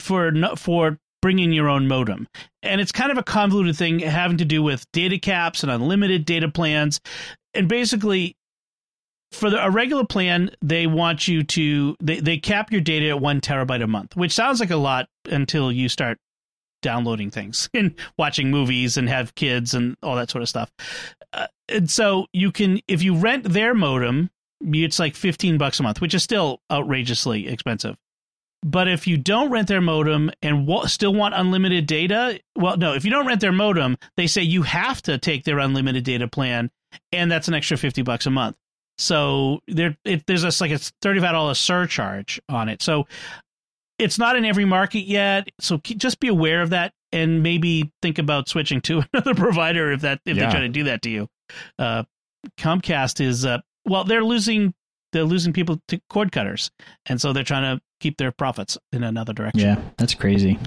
for 0.00 0.32
for 0.56 0.98
bringing 1.22 1.52
your 1.52 1.70
own 1.70 1.88
modem. 1.88 2.28
And 2.62 2.80
it's 2.80 2.92
kind 2.92 3.10
of 3.10 3.16
a 3.16 3.22
convoluted 3.22 3.76
thing 3.76 4.00
having 4.00 4.36
to 4.36 4.44
do 4.44 4.62
with 4.62 4.84
data 4.92 5.18
caps 5.18 5.62
and 5.62 5.72
unlimited 5.72 6.26
data 6.26 6.50
plans. 6.50 7.00
And 7.54 7.66
basically 7.66 8.36
for 9.32 9.50
the, 9.50 9.64
a 9.64 9.70
regular 9.70 10.04
plan, 10.04 10.50
they 10.62 10.86
want 10.86 11.26
you 11.26 11.42
to 11.42 11.96
they, 12.00 12.20
they 12.20 12.36
cap 12.36 12.70
your 12.70 12.80
data 12.80 13.08
at 13.08 13.20
1 13.20 13.40
terabyte 13.40 13.82
a 13.82 13.86
month, 13.86 14.16
which 14.16 14.32
sounds 14.32 14.60
like 14.60 14.70
a 14.70 14.76
lot 14.76 15.08
until 15.24 15.72
you 15.72 15.88
start 15.88 16.18
downloading 16.82 17.30
things 17.30 17.68
and 17.74 17.94
watching 18.18 18.50
movies 18.50 18.96
and 18.96 19.08
have 19.08 19.34
kids 19.34 19.74
and 19.74 19.96
all 20.02 20.16
that 20.16 20.30
sort 20.30 20.42
of 20.42 20.48
stuff. 20.48 20.70
Uh, 21.32 21.46
and 21.68 21.90
so 21.90 22.26
you 22.32 22.52
can 22.52 22.80
if 22.86 23.02
you 23.02 23.16
rent 23.16 23.44
their 23.44 23.74
modem 23.74 24.30
it's 24.72 24.98
like 24.98 25.14
15 25.14 25.58
bucks 25.58 25.80
a 25.80 25.82
month, 25.82 26.00
which 26.00 26.14
is 26.14 26.22
still 26.22 26.60
outrageously 26.70 27.48
expensive. 27.48 27.96
But 28.64 28.88
if 28.88 29.06
you 29.06 29.18
don't 29.18 29.50
rent 29.50 29.68
their 29.68 29.82
modem 29.82 30.30
and 30.40 30.66
w- 30.66 30.88
still 30.88 31.12
want 31.12 31.34
unlimited 31.34 31.86
data, 31.86 32.40
well, 32.56 32.78
no, 32.78 32.94
if 32.94 33.04
you 33.04 33.10
don't 33.10 33.26
rent 33.26 33.42
their 33.42 33.52
modem, 33.52 33.98
they 34.16 34.26
say 34.26 34.40
you 34.40 34.62
have 34.62 35.02
to 35.02 35.18
take 35.18 35.44
their 35.44 35.58
unlimited 35.58 36.04
data 36.04 36.26
plan, 36.28 36.70
and 37.12 37.30
that's 37.30 37.46
an 37.46 37.54
extra 37.54 37.76
50 37.76 38.02
bucks 38.02 38.24
a 38.24 38.30
month. 38.30 38.56
So 38.96 39.60
there, 39.68 39.96
it, 40.04 40.24
there's 40.26 40.44
a 40.44 40.62
like 40.62 40.70
a 40.70 40.80
$35 41.02 41.56
surcharge 41.56 42.40
on 42.48 42.70
it. 42.70 42.80
So 42.80 43.06
it's 43.98 44.18
not 44.18 44.36
in 44.36 44.44
every 44.44 44.64
market 44.64 45.00
yet. 45.00 45.48
So 45.60 45.78
just 45.78 46.20
be 46.20 46.28
aware 46.28 46.62
of 46.62 46.70
that 46.70 46.92
and 47.12 47.42
maybe 47.42 47.92
think 48.02 48.18
about 48.18 48.48
switching 48.48 48.80
to 48.82 49.02
another 49.12 49.34
provider 49.34 49.92
if 49.92 50.00
that 50.02 50.20
if 50.24 50.36
yeah. 50.36 50.46
they 50.46 50.50
try 50.50 50.60
to 50.60 50.68
do 50.68 50.84
that 50.84 51.02
to 51.02 51.10
you. 51.10 51.28
Uh, 51.78 52.04
Comcast 52.58 53.20
is 53.20 53.44
uh, 53.44 53.58
well, 53.86 54.04
they're 54.04 54.24
losing 54.24 54.74
they're 55.12 55.24
losing 55.24 55.52
people 55.52 55.80
to 55.88 56.00
cord 56.10 56.32
cutters, 56.32 56.70
and 57.06 57.20
so 57.20 57.32
they're 57.32 57.44
trying 57.44 57.76
to 57.76 57.82
keep 58.00 58.16
their 58.18 58.32
profits 58.32 58.76
in 58.92 59.04
another 59.04 59.32
direction. 59.32 59.60
Yeah, 59.60 59.80
that's 59.96 60.14
crazy. 60.14 60.58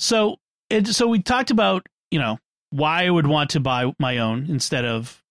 So, 0.00 0.36
it, 0.68 0.88
so 0.88 1.06
we 1.06 1.22
talked 1.22 1.50
about 1.50 1.86
you 2.10 2.18
know 2.18 2.38
why 2.70 3.06
I 3.06 3.10
would 3.10 3.26
want 3.26 3.50
to 3.50 3.60
buy 3.60 3.92
my 3.98 4.18
own 4.18 4.46
instead 4.50 4.84
of 4.84 5.22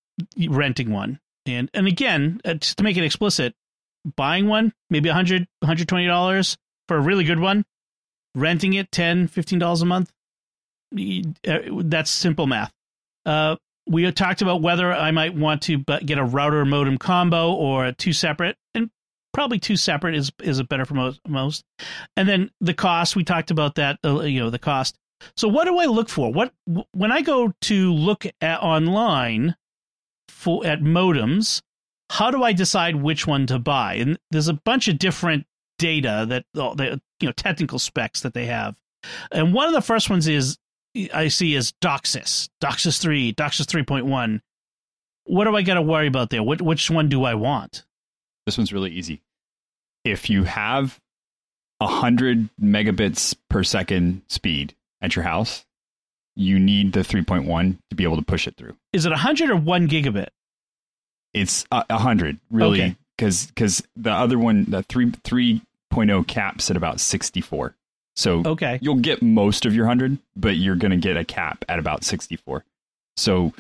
renting 0.48 0.92
one, 0.92 1.20
and 1.46 1.70
and 1.74 1.88
again, 1.88 2.40
uh, 2.46 2.56
just 2.56 2.78
to 2.78 2.84
make 2.84 2.98
it 2.98 3.04
explicit, 3.04 3.54
buying 4.16 4.48
one 4.48 4.74
maybe 4.90 5.10
100 5.10 5.48
120 5.60 6.08
dollars 6.08 6.58
for 6.88 6.98
a 6.98 7.02
really 7.02 7.26
good 7.26 7.40
one, 7.40 7.66
renting 8.34 8.74
it 8.74 8.92
10 8.92 9.28
15 9.28 9.60
dollars 9.60 9.82
a 9.82 9.86
month. 9.86 10.12
That's 10.92 12.12
simple 12.12 12.48
math. 12.48 12.72
Uh, 13.26 13.58
we 13.88 14.10
talked 14.12 14.42
about 14.42 14.62
whether 14.62 14.92
I 14.92 15.12
might 15.12 15.36
want 15.36 15.62
to 15.64 15.78
get 15.78 16.18
a 16.18 16.24
router 16.24 16.66
modem 16.66 16.98
combo 16.98 17.54
or 17.54 17.92
two 17.92 18.14
separate, 18.14 18.58
and 18.74 18.90
probably 19.34 19.60
two 19.60 19.78
separate 19.78 20.16
is 20.16 20.32
is 20.42 20.62
better 20.64 20.86
for 20.86 20.96
most. 20.96 21.20
most. 21.28 21.64
And 22.18 22.28
then 22.28 22.52
the 22.62 22.74
cost 22.74 23.16
we 23.16 23.24
talked 23.24 23.52
about 23.52 23.76
that. 23.76 24.00
Uh, 24.04 24.22
you 24.22 24.40
know 24.40 24.50
the 24.50 24.60
cost. 24.60 24.98
So 25.38 25.48
what 25.48 25.66
do 25.66 25.78
I 25.78 25.86
look 25.86 26.10
for? 26.10 26.32
What 26.32 26.54
when 26.92 27.12
I 27.12 27.22
go 27.22 27.54
to 27.62 27.94
look 27.94 28.26
at 28.42 28.62
online 28.62 29.56
for 30.30 30.66
at 30.66 30.82
modems? 30.82 31.62
How 32.12 32.30
do 32.30 32.44
I 32.44 32.54
decide 32.54 32.98
which 32.98 33.26
one 33.26 33.48
to 33.48 33.58
buy? 33.58 33.96
And 33.96 34.20
there's 34.32 34.48
a 34.48 34.54
bunch 34.54 34.88
of 34.88 35.00
different 35.00 35.46
data 35.80 36.26
that 36.30 36.46
the 36.54 37.02
you 37.20 37.28
know 37.28 37.34
technical 37.34 37.80
specs 37.80 38.22
that 38.22 38.34
they 38.34 38.46
have. 38.46 38.76
And 39.32 39.54
one 39.54 39.68
of 39.68 39.74
the 39.74 39.82
first 39.82 40.10
ones 40.10 40.28
is 40.28 40.58
I 41.14 41.28
see 41.28 41.56
is 41.56 41.74
DOCSIS, 41.82 42.50
DOCSIS 42.62 43.02
3, 43.02 43.34
DOCSIS 43.34 43.66
3.1. 43.66 44.42
What 45.26 45.46
do 45.46 45.56
I 45.56 45.62
got 45.62 45.74
to 45.76 45.82
worry 45.82 46.08
about 46.08 46.30
there? 46.30 46.44
Which, 46.44 46.62
which 46.62 46.90
one 46.90 47.10
do 47.10 47.24
I 47.24 47.34
want? 47.34 47.84
This 48.46 48.58
one's 48.58 48.72
really 48.72 48.92
easy. 48.92 49.22
If 50.04 50.30
you 50.30 50.44
have 50.44 51.00
100 51.80 52.50
megabits 52.62 53.36
per 53.50 53.64
second 53.64 54.22
speed 54.28 54.76
at 55.02 55.16
your 55.16 55.24
house, 55.24 55.66
you 56.36 56.60
need 56.60 56.94
the 56.94 57.00
3.1 57.02 57.78
to 57.90 57.96
be 57.96 58.04
able 58.04 58.18
to 58.18 58.24
push 58.24 58.48
it 58.48 58.56
through. 58.56 58.76
Is 58.94 59.06
it 59.06 59.10
100 59.10 59.50
or 59.50 59.56
1 59.56 59.88
gigabit? 59.88 60.28
It's 61.34 61.66
a 61.72 61.84
100, 61.90 62.40
really, 62.50 62.98
because 63.18 63.46
okay. 63.46 63.52
because 63.54 63.84
the 63.96 64.12
other 64.12 64.40
one, 64.40 64.66
the 64.70 64.84
3 64.84 65.12
3.0 65.12 66.28
caps 66.28 66.70
at 66.70 66.78
about 66.78 67.00
64. 67.00 67.76
So 68.16 68.44
okay. 68.46 68.80
you'll 68.82 68.96
get 68.96 69.22
most 69.22 69.66
of 69.66 69.76
your 69.76 69.86
100, 69.86 70.18
but 70.36 70.56
you're 70.56 70.76
going 70.76 70.92
to 70.92 70.98
get 70.98 71.18
a 71.18 71.26
cap 71.26 71.66
at 71.68 71.80
about 71.80 72.04
64. 72.04 72.64
So 73.18 73.54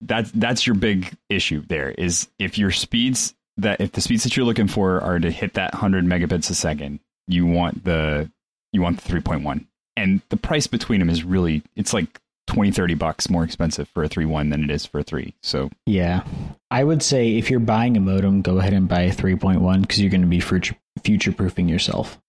that's 0.00 0.30
that's 0.32 0.66
your 0.66 0.76
big 0.76 1.14
issue 1.28 1.62
there 1.68 1.90
is 1.90 2.28
if 2.38 2.56
your 2.56 2.70
speeds 2.70 3.34
that 3.58 3.80
if 3.80 3.92
the 3.92 4.00
speeds 4.00 4.24
that 4.24 4.36
you're 4.36 4.46
looking 4.46 4.68
for 4.68 5.00
are 5.00 5.18
to 5.18 5.30
hit 5.30 5.54
that 5.54 5.74
100 5.74 6.04
megabits 6.04 6.50
a 6.50 6.54
second, 6.54 7.00
you 7.26 7.46
want 7.46 7.84
the 7.84 8.30
you 8.72 8.82
want 8.82 9.00
the 9.00 9.12
3.1. 9.12 9.66
And 9.96 10.22
the 10.30 10.36
price 10.36 10.66
between 10.66 11.00
them 11.00 11.10
is 11.10 11.24
really 11.24 11.62
it's 11.76 11.92
like 11.92 12.20
20 12.46 12.72
30 12.72 12.94
bucks 12.94 13.30
more 13.30 13.44
expensive 13.44 13.88
for 13.88 14.02
a 14.02 14.08
3.1 14.08 14.50
than 14.50 14.64
it 14.64 14.70
is 14.70 14.86
for 14.86 15.00
a 15.00 15.04
3. 15.04 15.34
So 15.42 15.70
Yeah. 15.86 16.24
I 16.70 16.82
would 16.82 17.02
say 17.02 17.36
if 17.36 17.50
you're 17.50 17.60
buying 17.60 17.96
a 17.96 18.00
modem, 18.00 18.42
go 18.42 18.58
ahead 18.58 18.72
and 18.72 18.88
buy 18.88 19.02
a 19.02 19.14
3.1 19.14 19.88
cuz 19.88 20.00
you're 20.00 20.10
going 20.10 20.22
to 20.22 20.26
be 20.26 20.40
future 20.40 21.32
proofing 21.32 21.68
yourself. 21.68 22.20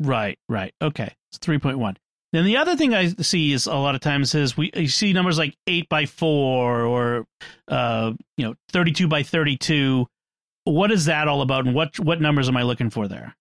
Right, 0.00 0.38
right. 0.48 0.74
Okay. 0.80 1.14
It's 1.30 1.38
3.1. 1.38 1.96
Then 2.32 2.44
the 2.44 2.56
other 2.56 2.76
thing 2.76 2.94
I 2.94 3.08
see 3.08 3.52
is 3.52 3.66
a 3.66 3.74
lot 3.74 3.94
of 3.94 4.00
times 4.00 4.34
is 4.34 4.56
we 4.56 4.70
see 4.86 5.12
numbers 5.12 5.36
like 5.36 5.56
8 5.66 5.88
by 5.88 6.06
4 6.06 6.82
or 6.82 7.26
uh, 7.68 8.12
you 8.36 8.44
know 8.44 8.54
32 8.70 9.08
by 9.08 9.22
32. 9.22 10.06
What 10.64 10.92
is 10.92 11.06
that 11.06 11.26
all 11.26 11.42
about 11.42 11.66
and 11.66 11.74
what 11.74 11.98
what 11.98 12.20
numbers 12.20 12.48
am 12.48 12.56
I 12.56 12.62
looking 12.62 12.90
for 12.90 13.08
there? 13.08 13.34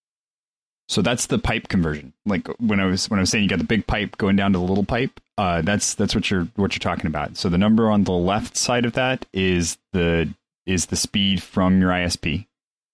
So 0.88 1.04
that's 1.04 1.28
the 1.28 1.38
pipe 1.38 1.68
conversion. 1.68 2.14
Like 2.26 2.48
when 2.60 2.80
I 2.80 2.86
was 2.86 3.08
when 3.12 3.20
I 3.20 3.22
was 3.22 3.30
saying 3.30 3.44
you 3.44 3.50
got 3.50 3.60
the 3.60 3.66
big 3.66 3.86
pipe 3.86 4.18
going 4.18 4.36
down 4.36 4.54
to 4.54 4.58
the 4.60 4.66
little 4.66 4.86
pipe, 4.86 5.20
uh, 5.38 5.62
that's 5.62 5.94
that's 5.94 6.16
what 6.16 6.32
you're 6.32 6.48
what 6.56 6.74
you're 6.74 6.80
talking 6.80 7.06
about. 7.06 7.38
So 7.38 7.48
the 7.48 7.60
number 7.60 7.92
on 7.92 8.06
the 8.06 8.12
left 8.12 8.58
side 8.58 8.86
of 8.86 8.94
that 8.94 9.28
is 9.32 9.78
the 9.94 10.34
is 10.66 10.88
the 10.88 10.96
speed 10.96 11.44
from 11.44 11.80
your 11.80 11.92
ISP. 11.92 12.48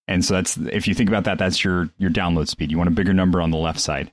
And 0.08 0.24
so 0.24 0.34
that's 0.34 0.56
if 0.56 0.86
you 0.86 0.94
think 0.94 1.08
about 1.08 1.24
that, 1.24 1.38
that's 1.38 1.64
your 1.64 1.88
your 1.98 2.10
download 2.10 2.48
speed. 2.48 2.70
You 2.70 2.78
want 2.78 2.88
a 2.88 2.92
bigger 2.92 3.14
number 3.14 3.40
on 3.40 3.50
the 3.50 3.56
left 3.56 3.80
side, 3.80 4.12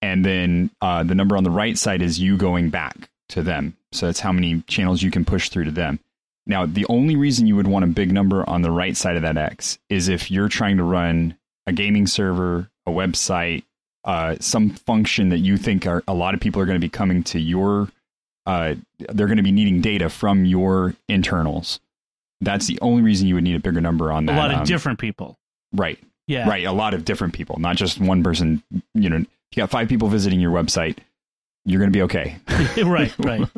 and 0.00 0.24
then 0.24 0.70
uh, 0.80 1.02
the 1.02 1.14
number 1.14 1.36
on 1.36 1.44
the 1.44 1.50
right 1.50 1.78
side 1.78 2.02
is 2.02 2.18
you 2.18 2.36
going 2.36 2.70
back 2.70 3.10
to 3.30 3.42
them. 3.42 3.76
So 3.92 4.06
that's 4.06 4.20
how 4.20 4.32
many 4.32 4.60
channels 4.62 5.02
you 5.02 5.10
can 5.10 5.24
push 5.24 5.48
through 5.48 5.64
to 5.64 5.70
them. 5.70 6.00
Now, 6.46 6.66
the 6.66 6.86
only 6.88 7.16
reason 7.16 7.46
you 7.46 7.56
would 7.56 7.66
want 7.66 7.84
a 7.84 7.88
big 7.88 8.12
number 8.12 8.48
on 8.48 8.62
the 8.62 8.70
right 8.70 8.96
side 8.96 9.16
of 9.16 9.22
that 9.22 9.36
X 9.36 9.78
is 9.88 10.08
if 10.08 10.30
you're 10.30 10.48
trying 10.48 10.76
to 10.76 10.82
run 10.82 11.36
a 11.66 11.72
gaming 11.72 12.06
server, 12.06 12.68
a 12.86 12.90
website, 12.90 13.62
uh, 14.04 14.36
some 14.40 14.70
function 14.70 15.28
that 15.28 15.38
you 15.38 15.56
think 15.56 15.86
are, 15.86 16.02
a 16.08 16.14
lot 16.14 16.34
of 16.34 16.40
people 16.40 16.60
are 16.60 16.66
going 16.66 16.80
to 16.80 16.84
be 16.84 16.88
coming 16.88 17.22
to 17.22 17.38
your, 17.38 17.88
uh, 18.46 18.74
they're 18.98 19.28
going 19.28 19.36
to 19.36 19.42
be 19.42 19.52
needing 19.52 19.80
data 19.80 20.08
from 20.08 20.44
your 20.44 20.96
internals. 21.08 21.78
That's 22.42 22.66
the 22.66 22.78
only 22.82 23.02
reason 23.02 23.28
you 23.28 23.36
would 23.36 23.44
need 23.44 23.56
a 23.56 23.60
bigger 23.60 23.80
number 23.80 24.12
on 24.12 24.26
that. 24.26 24.34
A 24.34 24.38
lot 24.38 24.50
of 24.50 24.58
um, 24.58 24.64
different 24.64 24.98
people. 24.98 25.38
Right. 25.72 25.98
Yeah. 26.26 26.48
Right. 26.48 26.64
A 26.66 26.72
lot 26.72 26.92
of 26.94 27.04
different 27.04 27.32
people, 27.34 27.58
not 27.58 27.76
just 27.76 28.00
one 28.00 28.22
person. 28.22 28.62
You 28.94 29.08
know, 29.10 29.16
if 29.16 29.26
you 29.56 29.62
got 29.62 29.70
five 29.70 29.88
people 29.88 30.08
visiting 30.08 30.40
your 30.40 30.50
website, 30.52 30.98
you're 31.64 31.78
going 31.80 31.90
to 31.92 31.96
be 31.96 32.02
okay. 32.02 32.36
right. 32.84 33.14
Right. 33.18 33.48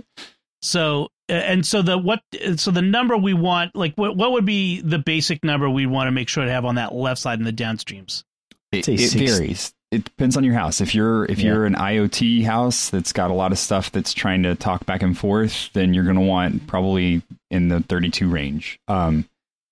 So 0.63 1.09
and 1.29 1.65
so 1.67 1.83
the 1.83 1.97
what 1.99 2.21
so 2.57 2.71
the 2.71 2.83
number 2.83 3.17
we 3.17 3.35
want 3.35 3.75
like 3.77 3.95
what 3.97 4.17
what 4.17 4.33
would 4.33 4.45
be 4.47 4.81
the 4.81 4.99
basic 4.99 5.45
number 5.45 5.69
we 5.69 5.87
want 5.87 6.07
to 6.09 6.11
make 6.11 6.29
sure 6.29 6.45
to 6.45 6.51
have 6.51 6.65
on 6.65 6.77
that 6.77 6.95
left 6.95 7.21
side 7.21 7.39
in 7.39 7.45
the 7.45 7.53
downstreams? 7.53 8.25
It, 8.73 8.89
it 8.89 9.13
varies. 9.13 9.73
it 9.93 10.05
depends 10.05 10.37
on 10.37 10.43
your 10.45 10.55
house. 10.55 10.81
If 10.81 10.95
you're 10.95 11.27
if 11.27 11.39
Yeah. 11.39 11.53
you're 11.53 11.67
an 11.67 11.75
IoT 11.75 12.45
house 12.45 12.89
that's 12.91 13.13
got 13.13 13.31
a 13.31 13.35
lot 13.35 13.53
of 13.53 13.59
stuff 13.59 13.93
that's 13.93 14.13
trying 14.15 14.43
to 14.45 14.55
talk 14.55 14.85
back 14.87 15.03
and 15.03 15.17
forth, 15.17 15.71
then 15.75 15.93
you're 15.95 16.05
going 16.05 16.17
to 16.17 16.23
want 16.23 16.67
probably 16.67 17.23
in 17.55 17.69
the 17.69 17.81
32 17.81 18.29
range. 18.29 18.79
Um, 18.89 19.29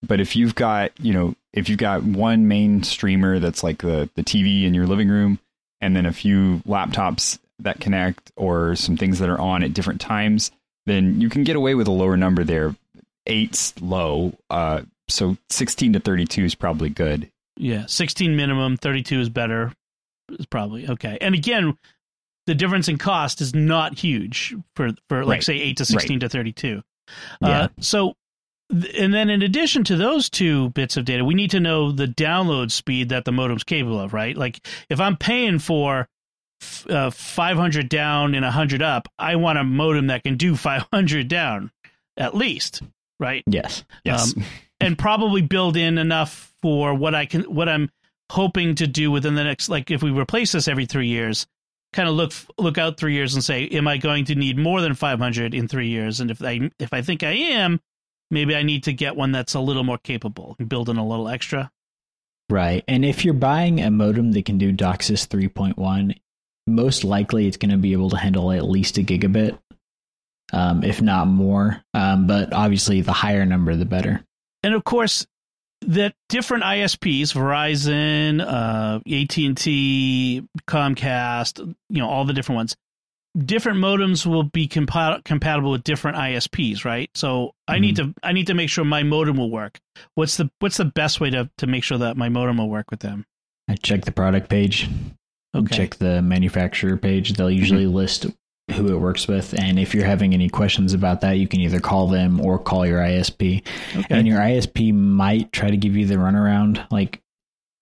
but 0.07 0.21
if 0.21 0.35
you've 0.37 0.55
got 0.55 0.93
you 1.01 1.13
know 1.13 1.35
if 1.53 1.69
you've 1.69 1.79
got 1.79 2.03
one 2.03 2.49
main 2.49 2.83
streamer 2.83 3.39
that's 3.39 3.63
like 3.63 3.79
the 3.79 4.09
the 4.15 4.23
TV 4.23 4.65
in 4.65 4.75
your 4.75 4.87
living 4.87 5.09
room, 5.09 5.39
and 5.81 5.95
then 5.95 6.07
a 6.07 6.13
few 6.13 6.63
laptops 6.67 7.39
that 7.59 7.81
connect 7.81 8.33
or 8.37 8.75
some 8.75 8.97
things 8.97 9.19
that 9.19 9.29
are 9.29 9.41
on 9.41 9.63
at 9.63 9.75
different 9.75 10.01
times, 10.01 10.51
then 10.87 11.21
you 11.21 11.29
can 11.29 11.45
get 11.45 11.55
away 11.57 11.75
with 11.75 11.87
a 11.87 11.93
lower 11.93 12.17
number 12.17 12.43
there. 12.45 12.75
Eight's 13.27 13.73
low, 13.81 14.33
uh, 14.51 14.83
so 15.09 15.37
16 15.51 15.93
to 15.93 16.01
32 16.01 16.45
is 16.45 16.55
probably 16.57 16.89
good. 16.89 17.31
Yeah, 17.57 17.87
16 17.87 18.35
minimum, 18.35 18.77
32 18.79 19.21
is 19.21 19.29
better. 19.29 19.73
Is 20.31 20.47
probably 20.47 20.89
okay. 20.89 21.19
And 21.21 21.35
again, 21.35 21.77
the 22.47 22.55
difference 22.57 22.89
in 22.89 22.99
cost 22.99 23.41
is 23.41 23.55
not 23.55 23.97
huge 23.97 24.57
for 24.75 24.91
for 25.09 25.25
like 25.25 25.37
Right. 25.37 25.45
say 25.45 25.61
8 25.61 25.77
to 25.77 25.85
16 25.85 26.21
to 26.21 26.29
32. 26.29 26.83
Yeah. 27.41 27.49
Uh, 27.63 27.69
so 27.81 28.15
and 28.73 29.13
then 29.13 29.29
in 29.29 29.43
addition 29.43 29.85
to 29.85 29.97
those 29.97 30.31
two 30.31 30.71
bits 30.71 30.97
of 30.97 31.05
data, 31.05 31.25
we 31.25 31.35
need 31.35 31.51
to 31.51 31.61
know 31.61 31.93
the 31.93 32.07
download 32.07 32.71
speed 32.71 33.11
that 33.11 33.25
the 33.25 33.33
modem's 33.33 33.65
capable 33.65 34.01
of, 34.01 34.15
right? 34.15 34.37
Like 34.37 34.67
if 34.89 34.99
I'm 34.99 35.17
paying 35.17 35.59
for 35.59 36.09
uh, 36.89 37.11
500 37.11 37.89
down 37.89 38.35
and 38.35 38.45
100 38.45 38.83
up, 38.83 39.09
I 39.19 39.37
want 39.37 39.59
a 39.59 39.65
modem 39.65 40.07
that 40.07 40.25
can 40.25 40.37
do 40.37 40.57
500 40.57 41.29
down 41.29 41.71
at 42.17 42.35
least, 42.35 42.83
right? 43.21 43.43
Yes. 43.47 43.85
Yes. 44.05 44.35
Um, 44.37 44.45
and 44.81 44.99
probably 44.99 45.43
build 45.43 45.77
in 45.77 45.99
enough 45.99 46.53
for 46.63 46.95
what 46.95 47.15
I 47.15 47.27
can, 47.27 47.43
what 47.43 47.69
I'm 47.69 47.91
hoping 48.31 48.75
to 48.77 48.87
do 48.87 49.11
within 49.11 49.35
the 49.35 49.45
next, 49.45 49.69
like 49.69 49.91
if 49.91 50.03
we 50.03 50.11
replace 50.11 50.53
this 50.53 50.67
every 50.67 50.87
three 50.87 51.09
years, 51.09 51.47
kind 51.93 52.09
of 52.09 52.15
look 52.15 52.33
look 52.59 52.79
out 52.79 52.97
three 52.97 53.15
years 53.15 53.35
and 53.35 53.45
say, 53.45 53.67
am 53.69 53.87
I 53.87 53.99
going 53.99 54.25
to 54.27 54.35
need 54.35 54.59
more 54.59 54.81
than 54.81 54.95
500 54.95 55.55
in 55.55 55.69
three 55.69 55.89
years? 55.89 56.21
And 56.21 56.31
if 56.31 56.43
I 56.43 56.71
if 56.79 56.93
I 56.93 57.03
think 57.03 57.23
I 57.23 57.33
am, 57.33 57.81
maybe 58.31 58.57
I 58.57 58.63
need 58.63 58.85
to 58.85 58.93
get 58.93 59.17
one 59.17 59.33
that's 59.33 59.55
a 59.55 59.61
little 59.61 59.85
more 59.85 59.99
capable, 59.99 60.57
build 60.67 60.89
in 60.89 60.97
a 60.97 61.07
little 61.07 61.29
extra. 61.29 61.71
Right. 62.51 62.85
And 62.89 63.05
if 63.05 63.25
you're 63.25 63.35
buying 63.35 63.81
a 63.81 63.91
modem 63.91 64.33
that 64.33 64.45
can 64.45 64.59
do 64.59 64.73
DOCSIS 64.73 65.27
3.1, 65.29 66.19
most 66.67 67.05
likely 67.05 67.47
it's 67.47 67.57
going 67.57 67.71
to 67.71 67.79
be 67.79 67.93
able 67.93 68.11
to 68.11 68.17
handle 68.17 68.53
at 68.53 68.65
least 68.65 68.99
a 68.99 69.03
gigabit, 69.03 69.59
um, 70.53 70.85
if 70.85 71.01
not 71.01 71.29
more. 71.29 71.83
Um, 71.95 72.27
but 72.27 72.53
obviously, 72.53 73.01
the 73.01 73.13
higher 73.13 73.47
number, 73.47 73.75
the 73.75 73.85
better. 73.85 74.25
and 74.63 74.75
of 74.75 74.85
course 74.85 75.27
that 75.89 76.15
different 76.29 76.65
ISPs, 76.65 77.33
Verizon, 77.35 78.41
uh, 78.41 79.01
AT&T, 79.07 80.43
Comcast, 80.67 81.75
you 81.89 81.99
know, 81.99 82.09
all 82.09 82.25
the 82.25 82.33
different 82.33 82.57
ones, 82.57 82.77
different 83.37 83.79
modems 83.79 84.27
will 84.27 84.43
be 84.43 84.69
compa- 84.69 85.23
compatible 85.25 85.71
with 85.71 85.85
different 85.85 86.17
ISPs, 86.17 86.85
right? 86.85 87.11
So 87.15 87.53
I 87.67 87.79
need 87.79 87.97
to 87.97 88.13
I 88.23 88.33
need 88.33 88.49
to 88.49 88.55
make 88.55 88.69
sure 88.69 88.85
my 88.85 89.03
modem 89.03 89.37
will 89.37 89.51
work. 89.51 89.79
What's 90.15 90.37
the 90.37 90.51
what's 90.59 90.77
the 90.77 90.85
best 90.85 91.21
way 91.21 91.31
to 91.31 91.49
to 91.59 91.67
make 91.67 91.85
sure 91.85 91.99
that 91.99 92.17
my 92.17 92.29
modem 92.29 92.59
will 92.59 92.69
work 92.69 92.91
with 92.91 93.01
them? 93.01 93.25
I 93.69 93.77
check 93.77 94.05
the 94.05 94.13
product 94.13 94.49
page, 94.51 94.89
Okay. 95.55 95.77
check 95.77 95.95
the 95.97 96.21
manufacturer 96.21 96.97
page. 96.97 97.35
They'll 97.35 97.51
usually 97.51 97.87
list 97.87 98.27
who 98.73 98.95
it 98.95 98.99
works 98.99 99.29
with. 99.29 99.55
And 99.59 99.79
if 99.79 99.95
you're 99.95 100.05
having 100.05 100.35
any 100.35 100.49
questions 100.49 100.93
about 100.95 101.21
that, 101.21 101.33
you 101.39 101.47
can 101.47 101.61
either 101.61 101.81
call 101.81 102.09
them 102.09 102.41
or 102.41 102.59
call 102.59 102.87
your 102.87 103.01
ISP. 103.01 103.67
Okay. 103.97 104.07
And 104.11 104.27
your 104.27 104.39
ISP 104.39 104.93
might 104.95 105.53
try 105.53 105.71
to 105.71 105.77
give 105.77 105.97
you 105.97 106.07
the 106.07 106.17
runaround. 106.17 106.87
Like, 106.91 107.23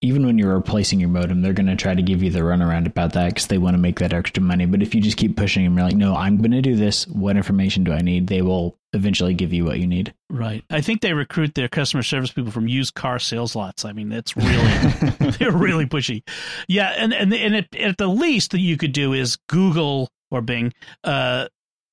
even 0.02 0.24
when 0.24 0.38
you're 0.38 0.54
replacing 0.54 0.98
your 0.98 1.10
modem, 1.10 1.42
they're 1.42 1.52
going 1.52 1.66
to 1.66 1.76
try 1.76 1.94
to 1.94 2.02
give 2.02 2.22
you 2.22 2.30
the 2.30 2.40
runaround 2.40 2.86
about 2.86 3.12
that 3.12 3.28
because 3.28 3.48
they 3.48 3.58
want 3.58 3.74
to 3.74 3.78
make 3.78 3.98
that 3.98 4.14
extra 4.14 4.42
money. 4.42 4.64
But 4.64 4.82
if 4.82 4.94
you 4.94 5.00
just 5.02 5.18
keep 5.18 5.36
pushing 5.36 5.62
them, 5.62 5.76
you're 5.76 5.86
like, 5.86 5.96
no, 5.96 6.16
I'm 6.16 6.38
going 6.38 6.52
to 6.52 6.62
do 6.62 6.74
this. 6.74 7.06
What 7.06 7.36
information 7.36 7.84
do 7.84 7.92
I 7.92 8.00
need? 8.00 8.26
They 8.26 8.40
will 8.40 8.78
eventually 8.94 9.34
give 9.34 9.52
you 9.52 9.66
what 9.66 9.78
you 9.78 9.86
need. 9.86 10.14
Right. 10.30 10.64
I 10.70 10.80
think 10.80 11.02
they 11.02 11.12
recruit 11.12 11.54
their 11.54 11.68
customer 11.68 12.02
service 12.02 12.32
people 12.32 12.50
from 12.50 12.66
used 12.66 12.94
car 12.94 13.18
sales 13.18 13.54
lots. 13.54 13.84
I 13.84 13.92
mean, 13.92 14.08
that's 14.08 14.36
really 14.36 15.30
they're 15.38 15.52
really 15.52 15.86
pushy. 15.86 16.22
Yeah, 16.66 16.94
and 16.96 17.12
and 17.12 17.32
and 17.34 17.56
at, 17.56 17.76
at 17.76 17.98
the 17.98 18.08
least 18.08 18.52
that 18.52 18.60
you 18.60 18.78
could 18.78 18.92
do 18.92 19.12
is 19.12 19.36
Google 19.48 20.08
or 20.30 20.42
Bing, 20.42 20.72
uh, 21.04 21.46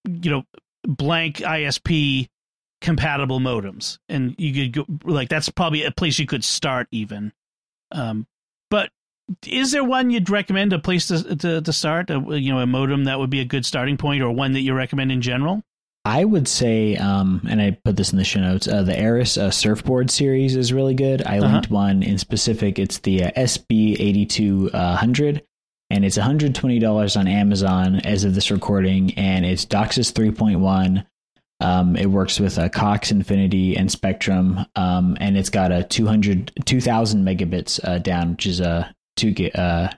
you 0.07 0.31
know, 0.31 0.43
blank 0.85 1.37
ISP 1.37 2.27
compatible 2.81 3.39
modems, 3.39 3.97
and 4.07 4.35
you 4.37 4.69
could 4.71 4.73
go 4.73 4.85
like 5.11 5.29
that's 5.29 5.49
probably 5.49 5.83
a 5.83 5.91
place 5.91 6.19
you 6.19 6.27
could 6.27 6.43
start 6.43 6.87
even. 6.91 7.33
Um, 7.91 8.27
but 8.69 8.91
is 9.45 9.71
there 9.71 9.83
one 9.83 10.09
you'd 10.09 10.29
recommend 10.29 10.73
a 10.73 10.79
place 10.79 11.07
to 11.07 11.35
to, 11.35 11.61
to 11.61 11.73
start? 11.73 12.09
A, 12.09 12.19
you 12.39 12.53
know, 12.53 12.59
a 12.59 12.67
modem 12.67 13.05
that 13.05 13.19
would 13.19 13.29
be 13.29 13.41
a 13.41 13.45
good 13.45 13.65
starting 13.65 13.97
point, 13.97 14.21
or 14.21 14.31
one 14.31 14.53
that 14.53 14.61
you 14.61 14.73
recommend 14.73 15.11
in 15.11 15.21
general? 15.21 15.63
I 16.05 16.23
would 16.23 16.47
say, 16.47 16.95
um, 16.95 17.41
and 17.49 17.61
I 17.61 17.71
put 17.83 17.97
this 17.97 18.13
in 18.13 18.17
the 18.17 18.23
show 18.23 18.39
notes, 18.39 18.65
uh, 18.65 18.81
the 18.83 18.97
Arris 18.97 19.37
uh, 19.37 19.51
surfboard 19.51 20.09
series 20.09 20.55
is 20.55 20.71
really 20.71 20.93
good. 20.93 21.21
I 21.25 21.39
Uh-huh. 21.39 21.51
linked 21.51 21.69
one 21.69 22.01
in 22.01 22.17
specific. 22.17 22.79
It's 22.79 22.99
the 22.99 23.25
uh, 23.25 23.31
SB8200, 23.31 25.41
and 25.89 26.03
it's 26.03 26.17
$120 26.17 27.19
on 27.19 27.27
Amazon 27.27 27.95
as 28.01 28.23
of 28.23 28.35
this 28.35 28.51
recording, 28.51 29.13
and 29.15 29.45
it's 29.45 29.65
DOCSIS 29.65 30.11
3.1. 30.11 31.05
Um, 31.59 31.95
it 31.95 32.07
works 32.07 32.39
with 32.39 32.59
uh, 32.59 32.69
Cox 32.69 33.11
Xfinity 33.11 33.77
and 33.77 33.91
Spectrum, 33.91 34.65
um, 34.75 35.17
and 35.19 35.37
it's 35.37 35.49
got 35.49 35.71
a 35.71 35.83
200, 35.83 36.51
2000 36.65 37.25
megabits 37.25 37.79
uh, 37.83 37.97
down, 37.99 38.31
which 38.31 38.45
is 38.45 38.59
a 38.59 38.93
two, 39.15 39.33
uh, 39.55 39.89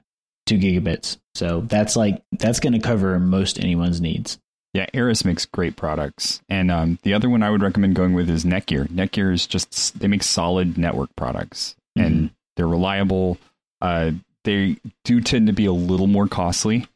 two 0.46 0.58
gigabits. 0.58 1.18
So 1.36 1.62
that's 1.62 1.96
like, 1.96 2.22
that's 2.32 2.60
going 2.60 2.74
to 2.74 2.80
cover 2.80 3.20
most 3.20 3.60
anyone's 3.60 4.00
needs. 4.00 4.40
Yeah, 4.74 4.86
Arris 4.94 5.26
makes 5.26 5.46
great 5.46 5.76
products. 5.76 6.42
And 6.48 6.70
um, 6.70 7.00
the 7.02 7.14
other 7.14 7.30
one 7.30 7.42
I 7.42 7.50
would 7.50 7.64
recommend 7.64 7.96
going 7.96 8.14
with 8.14 8.30
is 8.30 8.46
Netgear. 8.46 8.88
Netgear 8.88 9.34
is 9.34 9.48
just, 9.48 10.00
they 10.00 10.08
make 10.08 10.24
solid 10.24 10.78
network 10.78 11.16
products 11.16 11.76
and 11.96 12.30
they're 12.56 12.68
reliable. 12.68 13.38
Uh, 13.82 14.12
they 14.50 14.78
do 15.06 15.22
tend 15.22 15.48
to 15.48 15.54
be 15.54 15.66
a 15.66 15.72
little 15.72 16.08
more 16.08 16.28
costly, 16.28 16.88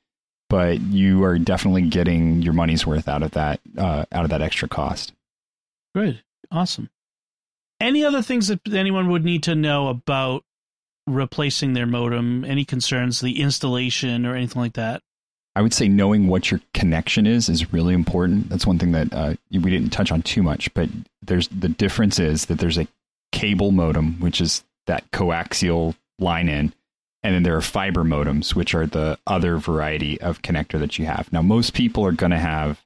but 0.49 0.81
you 0.81 1.23
are 1.23 1.37
definitely 1.37 1.83
getting 1.83 2.41
your 2.41 2.53
money's 2.53 2.85
worth 2.85 3.07
out 3.07 3.21
of 3.21 3.31
that, 3.31 3.59
uh, 3.77 4.05
out 4.11 4.23
of 4.23 4.31
that 4.31 4.41
extra 4.41 4.67
cost. 4.67 5.13
Good. 5.93 6.23
Awesome. 6.51 6.89
Any 7.79 8.03
other 8.03 8.23
things 8.23 8.47
that 8.47 8.61
anyone 8.73 9.09
would 9.09 9.23
need 9.23 9.43
to 9.43 9.55
know 9.55 9.87
about 9.87 10.43
replacing 11.05 11.73
their 11.73 11.85
modem? 11.85 12.43
Any 12.43 12.65
concerns, 12.65 13.21
the 13.21 13.41
installation 13.41 14.25
or 14.25 14.35
anything 14.35 14.61
like 14.61 14.73
that? 14.73 15.03
I 15.55 15.61
would 15.61 15.73
say 15.73 15.87
knowing 15.87 16.27
what 16.27 16.49
your 16.49 16.59
connection 16.73 17.27
is 17.27 17.49
is 17.49 17.71
really 17.71 17.93
important. 17.93 18.49
That's 18.49 18.65
one 18.65 18.79
thing 18.79 18.93
that 18.93 19.13
uh, 19.13 19.35
we 19.51 19.69
didn't 19.69 19.91
touch 19.91 20.11
on 20.11 20.23
too 20.23 20.41
much, 20.41 20.73
but 20.73 20.89
there's 21.21 21.47
the 21.49 21.69
difference 21.69 22.17
is 22.17 22.45
that 22.45 22.57
there's 22.57 22.79
a 22.79 22.87
cable 23.31 23.71
modem, 23.71 24.19
which 24.19 24.41
is 24.41 24.63
that 24.87 25.11
coaxial 25.11 25.95
line 26.17 26.49
in, 26.49 26.73
and 27.23 27.33
then 27.33 27.43
there 27.43 27.55
are 27.55 27.61
fiber 27.61 28.03
modems, 28.03 28.53
which 28.53 28.75
are 28.75 28.85
the 28.85 29.17
other 29.25 29.57
variety 29.57 30.19
of 30.19 30.41
connector 30.41 30.79
that 30.79 30.99
you 30.99 31.05
have. 31.05 31.31
Now, 31.31 31.41
most 31.41 31.73
people 31.73 32.05
are 32.05 32.11
going 32.11 32.31
to 32.31 32.37
have 32.37 32.81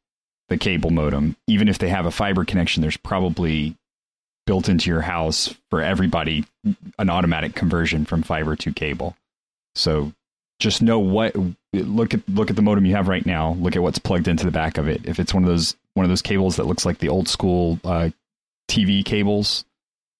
the 0.49 0.57
cable 0.57 0.91
modem, 0.91 1.35
even 1.47 1.67
if 1.67 1.79
they 1.79 1.89
have 1.89 2.05
a 2.05 2.11
fiber 2.11 2.45
connection. 2.45 2.81
There's 2.81 2.97
probably 2.97 3.75
built 4.45 4.69
into 4.69 4.89
your 4.89 5.01
house 5.01 5.53
for 5.69 5.81
everybody 5.81 6.45
an 6.97 7.09
automatic 7.09 7.53
conversion 7.53 8.05
from 8.05 8.23
fiber 8.23 8.55
to 8.55 8.71
cable. 8.71 9.15
So 9.75 10.13
just 10.59 10.81
know 10.81 10.99
what 10.99 11.35
look 11.73 12.13
at 12.13 12.27
look 12.29 12.49
at 12.49 12.55
the 12.55 12.61
modem 12.61 12.85
you 12.85 12.95
have 12.95 13.07
right 13.07 13.25
now. 13.25 13.53
Look 13.59 13.75
at 13.75 13.81
what's 13.81 13.99
plugged 13.99 14.27
into 14.27 14.45
the 14.45 14.51
back 14.51 14.77
of 14.77 14.87
it. 14.87 15.01
If 15.05 15.19
it's 15.19 15.33
one 15.33 15.43
of 15.43 15.49
those 15.49 15.75
one 15.93 16.05
of 16.05 16.09
those 16.09 16.21
cables 16.21 16.55
that 16.55 16.65
looks 16.65 16.85
like 16.85 16.99
the 16.99 17.09
old 17.09 17.27
school 17.27 17.79
uh, 17.83 18.09
TV 18.69 19.03
cables, 19.03 19.65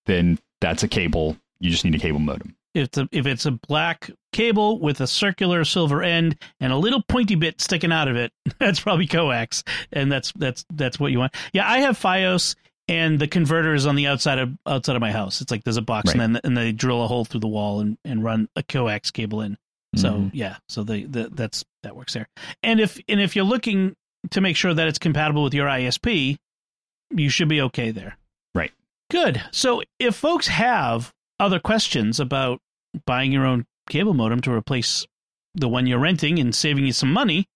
then 0.05 0.37
that's 0.59 0.83
a 0.83 0.87
cable. 0.87 1.37
You 1.59 1.71
just 1.71 1.85
need 1.85 1.95
a 1.95 1.99
cable 1.99 2.19
modem. 2.19 2.56
If 2.77 2.85
it's 2.85 2.97
a, 2.97 3.09
if 3.11 3.25
it's 3.25 3.45
a 3.45 3.51
black 3.51 4.09
cable 4.33 4.79
with 4.79 5.01
a 5.01 5.07
circular 5.07 5.65
silver 5.65 6.03
end 6.03 6.37
and 6.59 6.71
a 6.71 6.77
little 6.77 7.01
pointy 7.01 7.35
bit 7.35 7.59
sticking 7.59 7.91
out 7.91 8.07
of 8.07 8.15
it, 8.15 8.31
that's 8.59 8.79
probably 8.79 9.07
coax, 9.07 9.63
and 9.91 10.11
that's 10.11 10.31
that's 10.33 10.65
that's 10.73 10.99
what 10.99 11.11
you 11.11 11.19
want. 11.19 11.35
Yeah, 11.53 11.69
I 11.69 11.79
have 11.79 11.99
FiOS, 11.99 12.55
and 12.87 13.19
the 13.19 13.27
converter 13.27 13.73
is 13.73 13.85
on 13.85 13.95
the 13.95 14.07
outside 14.07 14.39
of 14.39 14.51
outside 14.65 14.95
of 14.95 15.01
my 15.01 15.11
house. 15.11 15.41
It's 15.41 15.51
like 15.51 15.63
there's 15.63 15.77
a 15.77 15.81
box, 15.81 16.11
and 16.11 16.19
then 16.21 16.39
and 16.43 16.55
they 16.55 16.71
drill 16.71 17.03
a 17.03 17.07
hole 17.07 17.25
through 17.25 17.41
the 17.41 17.47
wall 17.47 17.79
and 17.79 17.97
and 18.05 18.23
run 18.23 18.47
a 18.55 18.63
coax 18.63 19.11
cable 19.11 19.41
in. 19.41 19.57
So 19.95 20.11
Mhm. 20.13 20.31
yeah, 20.33 20.57
so 20.69 20.83
they 20.83 21.03
the, 21.03 21.29
that's 21.31 21.65
that 21.83 21.95
works 21.95 22.13
there. 22.13 22.27
And 22.61 22.79
if 22.79 22.99
and 23.07 23.19
if 23.21 23.35
you're 23.35 23.45
looking 23.45 23.95
to 24.31 24.41
make 24.41 24.55
sure 24.55 24.73
that 24.73 24.87
it's 24.87 24.99
compatible 24.99 25.43
with 25.43 25.53
your 25.53 25.67
ISP, 25.67 26.37
you 27.15 27.29
should 27.29 27.47
be 27.47 27.61
okay 27.61 27.91
there. 27.91 28.17
Right. 28.53 28.71
Good. 29.09 29.41
So 29.51 29.81
if 29.99 30.15
folks 30.15 30.47
have 30.47 31.13
other 31.39 31.59
questions 31.59 32.19
about 32.19 32.59
buying 33.05 33.31
your 33.31 33.45
own 33.45 33.65
cable 33.89 34.13
modem 34.13 34.41
to 34.41 34.51
replace 34.51 35.05
the 35.55 35.67
one 35.67 35.87
you're 35.87 35.99
renting 35.99 36.39
and 36.39 36.53
saving 36.53 36.85
you 36.85 36.93
some 36.93 37.11
money, 37.11 37.47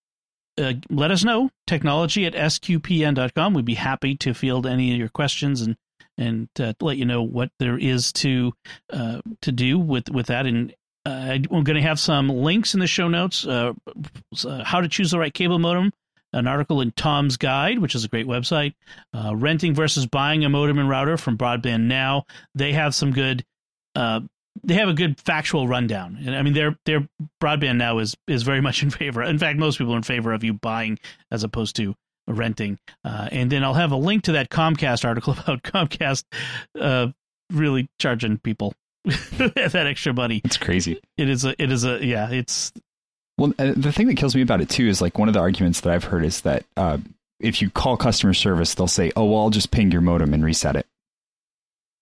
uh, 0.57 0.73
let 0.89 1.11
us 1.11 1.23
know. 1.23 1.49
Technology 1.67 2.25
at 2.25 2.33
sqpn.com. 2.33 3.53
We'd 3.53 3.65
be 3.65 3.75
happy 3.75 4.15
to 4.17 4.33
field 4.33 4.65
any 4.65 4.91
of 4.91 4.97
your 4.97 5.09
questions 5.09 5.61
and 5.61 5.77
and 6.17 6.49
uh, 6.59 6.73
let 6.81 6.97
you 6.97 7.05
know 7.05 7.23
what 7.23 7.51
there 7.59 7.77
is 7.77 8.11
to 8.11 8.53
uh, 8.91 9.21
to 9.41 9.51
do 9.51 9.79
with 9.79 10.09
with 10.09 10.27
that 10.27 10.45
and 10.45 10.73
I'm 11.05 11.63
going 11.63 11.75
to 11.75 11.81
have 11.81 11.99
some 11.99 12.29
links 12.29 12.73
in 12.73 12.79
the 12.79 12.87
show 12.87 13.07
notes. 13.07 13.45
Uh, 13.45 13.73
uh, 14.45 14.63
how 14.63 14.81
to 14.81 14.87
choose 14.87 15.11
the 15.11 15.19
right 15.19 15.33
cable 15.33 15.57
modem, 15.57 15.91
an 16.33 16.47
article 16.47 16.81
in 16.81 16.91
Tom's 16.91 17.37
Guide, 17.37 17.79
which 17.79 17.95
is 17.95 18.03
a 18.03 18.07
great 18.07 18.27
website. 18.27 18.75
Uh, 19.13 19.35
renting 19.35 19.73
versus 19.73 20.05
buying 20.05 20.45
a 20.45 20.49
modem 20.49 20.77
and 20.77 20.89
router 20.89 21.17
from 21.17 21.37
Broadband 21.37 21.83
Now. 21.83 22.25
They 22.55 22.73
have 22.73 22.93
some 22.93 23.11
good. 23.11 23.43
They 24.63 24.75
have 24.75 24.89
a 24.89 24.93
good 24.93 25.19
factual 25.19 25.67
rundown. 25.67 26.17
And 26.25 26.35
I 26.35 26.41
mean, 26.41 26.53
their 26.53 26.77
their 26.85 27.07
broadband 27.41 27.77
now 27.77 27.99
is 27.99 28.15
is 28.27 28.43
very 28.43 28.61
much 28.67 28.83
in 28.83 28.89
favor. 28.89 29.23
In 29.23 29.39
fact, 29.39 29.57
most 29.57 29.77
people 29.77 29.93
are 29.93 29.97
in 29.97 30.03
favor 30.03 30.33
of 30.33 30.43
you 30.43 30.53
buying 30.53 30.99
as 31.31 31.43
opposed 31.43 31.75
to 31.77 31.95
renting. 32.27 32.79
Uh, 33.03 33.29
and 33.31 33.51
then 33.51 33.63
I'll 33.63 33.73
have 33.73 33.91
a 33.91 33.97
link 33.97 34.23
to 34.23 34.33
that 34.33 34.49
Comcast 34.49 35.05
article 35.05 35.33
about 35.39 35.63
Comcast 35.63 36.25
uh, 36.79 37.07
really 37.51 37.89
charging 37.99 38.37
people 38.37 38.73
that 39.05 39.85
extra 39.87 40.13
money. 40.13 40.41
It's 40.43 40.57
crazy. 40.57 41.01
It 41.17 41.29
is 41.29 41.45
a. 41.45 41.61
It 41.61 41.71
is 41.71 41.83
a. 41.83 42.03
Yeah. 42.05 42.29
It's. 42.29 42.71
Well, 43.37 43.53
the 43.57 43.91
thing 43.91 44.07
that 44.07 44.17
kills 44.17 44.35
me 44.35 44.43
about 44.43 44.61
it 44.61 44.69
too 44.69 44.87
is 44.87 45.01
like 45.01 45.17
one 45.17 45.27
of 45.27 45.33
the 45.33 45.39
arguments 45.39 45.81
that 45.81 45.93
I've 45.93 46.03
heard 46.03 46.23
is 46.23 46.41
that 46.41 46.63
uh, 46.77 46.99
if 47.39 47.61
you 47.61 47.71
call 47.71 47.97
customer 47.97 48.35
service, 48.35 48.75
they'll 48.75 48.87
say, 48.87 49.11
"Oh, 49.15 49.25
well, 49.25 49.41
I'll 49.41 49.49
just 49.49 49.71
ping 49.71 49.91
your 49.91 50.01
modem 50.01 50.33
and 50.33 50.45
reset 50.45 50.75
it," 50.75 50.85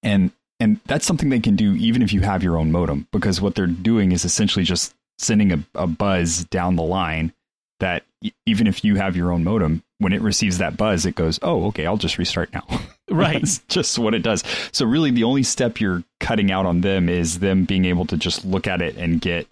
and 0.04 0.32
and 0.60 0.80
that's 0.86 1.06
something 1.06 1.30
they 1.30 1.40
can 1.40 1.56
do 1.56 1.74
even 1.76 2.02
if 2.02 2.12
you 2.12 2.22
have 2.22 2.44
your 2.44 2.58
own 2.58 2.72
modem 2.72 3.08
because 3.12 3.42
what 3.42 3.56
they're 3.56 3.68
doing 3.68 4.12
is 4.12 4.26
essentially 4.26 4.66
just 4.66 4.94
sending 5.18 5.52
a, 5.52 5.64
a 5.76 5.88
buzz 5.88 6.46
down 6.46 6.76
the 6.76 6.84
line 6.84 7.34
that 7.80 8.04
even 8.46 8.68
if 8.68 8.84
you 8.84 8.96
have 8.96 9.16
your 9.16 9.32
own 9.32 9.44
modem, 9.44 9.84
when 10.00 10.14
it 10.14 10.22
receives 10.22 10.58
that 10.58 10.78
buzz, 10.78 11.06
it 11.06 11.16
goes, 11.16 11.40
"Oh, 11.42 11.68
okay, 11.68 11.86
I'll 11.86 11.98
just 11.98 12.18
restart 12.18 12.54
now." 12.54 12.66
Right. 13.12 13.42
That's 13.42 13.58
just 13.70 13.98
what 13.98 14.14
it 14.14 14.22
does. 14.22 14.44
So 14.72 14.86
really, 14.86 15.10
the 15.10 15.24
only 15.24 15.42
step 15.42 15.82
you're 15.82 16.04
cutting 16.20 16.52
out 16.52 16.68
on 16.68 16.82
them 16.82 17.10
is 17.10 17.40
them 17.40 17.66
being 17.66 17.86
able 17.86 18.06
to 18.06 18.18
just 18.18 18.46
look 18.46 18.68
at 18.68 18.84
it 18.84 18.98
and 18.98 19.20
get 19.20 19.48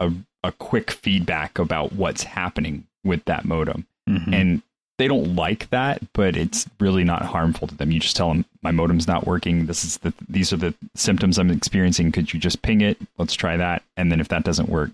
a 0.00 0.10
a 0.42 0.52
quick 0.52 0.90
feedback 0.90 1.58
about 1.58 1.92
what's 1.92 2.22
happening 2.22 2.86
with 3.04 3.22
that 3.26 3.44
modem. 3.44 3.86
Mm-hmm. 4.08 4.32
And 4.32 4.62
they 4.98 5.08
don't 5.08 5.34
like 5.34 5.70
that, 5.70 6.00
but 6.12 6.36
it's 6.36 6.68
really 6.78 7.04
not 7.04 7.22
harmful 7.22 7.66
to 7.66 7.74
them. 7.74 7.90
You 7.90 8.00
just 8.00 8.16
tell 8.16 8.28
them 8.28 8.44
my 8.62 8.70
modem's 8.70 9.08
not 9.08 9.26
working. 9.26 9.66
This 9.66 9.84
is 9.84 9.98
the 9.98 10.14
these 10.28 10.52
are 10.52 10.56
the 10.56 10.74
symptoms 10.94 11.38
I'm 11.38 11.50
experiencing. 11.50 12.12
Could 12.12 12.32
you 12.32 12.38
just 12.38 12.62
ping 12.62 12.80
it? 12.80 12.98
Let's 13.18 13.34
try 13.34 13.56
that. 13.56 13.82
And 13.96 14.12
then 14.12 14.20
if 14.20 14.28
that 14.28 14.44
doesn't 14.44 14.68
work, 14.68 14.90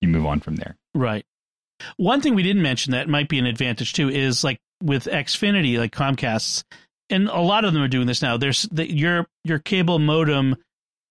you 0.00 0.08
move 0.08 0.26
on 0.26 0.40
from 0.40 0.56
there. 0.56 0.76
Right. 0.94 1.24
One 1.96 2.20
thing 2.20 2.34
we 2.34 2.42
didn't 2.42 2.62
mention 2.62 2.92
that 2.92 3.08
might 3.08 3.28
be 3.28 3.38
an 3.38 3.46
advantage 3.46 3.92
too 3.92 4.08
is 4.08 4.42
like 4.42 4.58
with 4.82 5.04
Xfinity, 5.04 5.78
like 5.78 5.94
Comcast's, 5.94 6.64
and 7.10 7.28
a 7.28 7.40
lot 7.40 7.64
of 7.64 7.72
them 7.72 7.82
are 7.82 7.88
doing 7.88 8.06
this 8.06 8.22
now. 8.22 8.36
There's 8.36 8.62
the, 8.72 8.90
your 8.90 9.26
your 9.44 9.58
cable 9.58 9.98
modem 9.98 10.56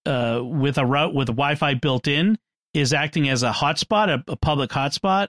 uh, 0.06 0.41
with 0.43 0.77
a 0.77 0.86
route 0.86 1.13
with 1.13 1.27
Wi-Fi 1.27 1.75
built 1.75 2.08
in 2.08 2.38
is 2.73 2.91
acting 2.93 3.29
as 3.29 3.43
a 3.43 3.51
hotspot, 3.51 4.10
a, 4.10 4.32
a 4.32 4.36
public 4.36 4.71
hotspot, 4.71 5.27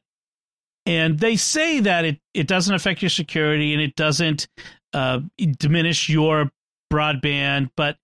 and 0.86 1.18
they 1.18 1.36
say 1.36 1.80
that 1.80 2.04
it 2.04 2.20
it 2.34 2.46
doesn't 2.46 2.74
affect 2.74 3.02
your 3.02 3.10
security 3.10 3.72
and 3.72 3.82
it 3.82 3.96
doesn't 3.96 4.48
uh, 4.92 5.20
diminish 5.58 6.08
your 6.08 6.50
broadband, 6.92 7.70
but 7.76 7.96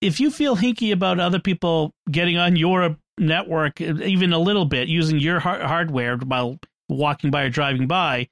if 0.00 0.20
you 0.20 0.30
feel 0.30 0.56
hinky 0.56 0.92
about 0.92 1.18
other 1.18 1.38
people 1.38 1.92
getting 2.10 2.36
on 2.36 2.56
your 2.56 2.96
network 3.18 3.80
even 3.80 4.32
a 4.32 4.38
little 4.38 4.66
bit 4.66 4.88
using 4.88 5.18
your 5.18 5.40
hardware 5.40 6.18
while 6.18 6.58
walking 6.88 7.30
by 7.30 7.44
or 7.44 7.50
driving 7.50 7.86
by, 7.86 8.28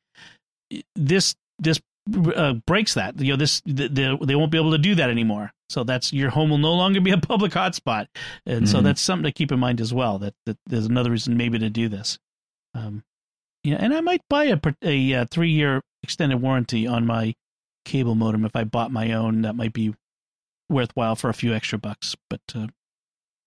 this 0.95 1.35
this 1.59 1.81
uh, 2.37 2.55
breaks 2.67 2.95
that. 2.95 3.19
You 3.21 3.33
know, 3.33 3.37
this 3.37 3.63
the, 3.65 3.89
the, 3.89 4.19
they 4.25 4.35
won't 4.35 4.51
be 4.51 4.59
able 4.59 4.73
to 4.73 4.79
do 4.79 4.95
that 4.97 5.11
anymore. 5.11 5.53
So 5.71 5.85
that's 5.85 6.13
your 6.13 6.31
home 6.31 6.51
will 6.51 6.59
no 6.59 6.75
longer 6.75 7.01
be 7.01 7.13
a 7.13 7.19
public 7.19 7.53
hotspot, 7.53 8.09
and 8.47 8.65
mm-hmm. 8.65 8.67
so 8.67 8.81
that's 8.83 9.01
something 9.01 9.25
to 9.25 9.33
keep 9.33 9.51
in 9.53 9.59
mind 9.59 9.81
as 9.81 9.95
well. 9.95 10.19
That, 10.19 10.35
that 10.47 10.59
there's 10.67 10.87
another 10.87 11.11
reason 11.11 11.37
maybe 11.37 11.59
to 11.59 11.71
do 11.71 11.89
this. 11.89 12.19
Um, 12.75 13.05
yeah, 13.65 13.77
and 13.81 13.95
I 13.95 14.01
might 14.01 14.21
buy 14.29 14.45
a 14.45 14.59
a, 14.83 15.13
a 15.13 15.21
uh, 15.23 15.25
three 15.31 15.51
year 15.51 15.81
extended 16.03 16.37
warranty 16.37 16.87
on 16.87 17.07
my 17.07 17.35
cable 17.85 18.15
modem 18.15 18.45
if 18.45 18.55
I 18.55 18.65
bought 18.65 18.93
my 18.93 19.13
own. 19.13 19.43
That 19.43 19.57
might 19.57 19.73
be 19.73 19.95
worthwhile 20.69 21.17
for 21.17 21.31
a 21.31 21.35
few 21.35 21.55
extra 21.55 21.79
bucks, 21.79 22.15
but 22.29 22.41
uh, 22.55 22.69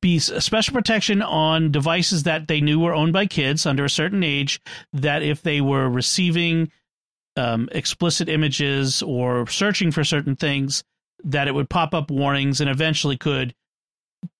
be 0.01 0.19
special 0.19 0.73
protection 0.73 1.21
on 1.21 1.71
devices 1.71 2.23
that 2.23 2.47
they 2.47 2.61
knew 2.61 2.79
were 2.79 2.93
owned 2.93 3.13
by 3.13 3.25
kids 3.25 3.65
under 3.65 3.83
a 3.83 3.89
certain 3.89 4.23
age. 4.23 4.61
That 4.93 5.23
if 5.23 5.41
they 5.41 5.61
were 5.61 5.89
receiving 5.89 6.71
um, 7.35 7.69
explicit 7.71 8.29
images 8.29 9.01
or 9.01 9.47
searching 9.47 9.91
for 9.91 10.03
certain 10.03 10.35
things, 10.35 10.83
that 11.25 11.47
it 11.47 11.55
would 11.55 11.69
pop 11.69 11.93
up 11.93 12.11
warnings 12.11 12.61
and 12.61 12.69
eventually 12.69 13.17
could 13.17 13.53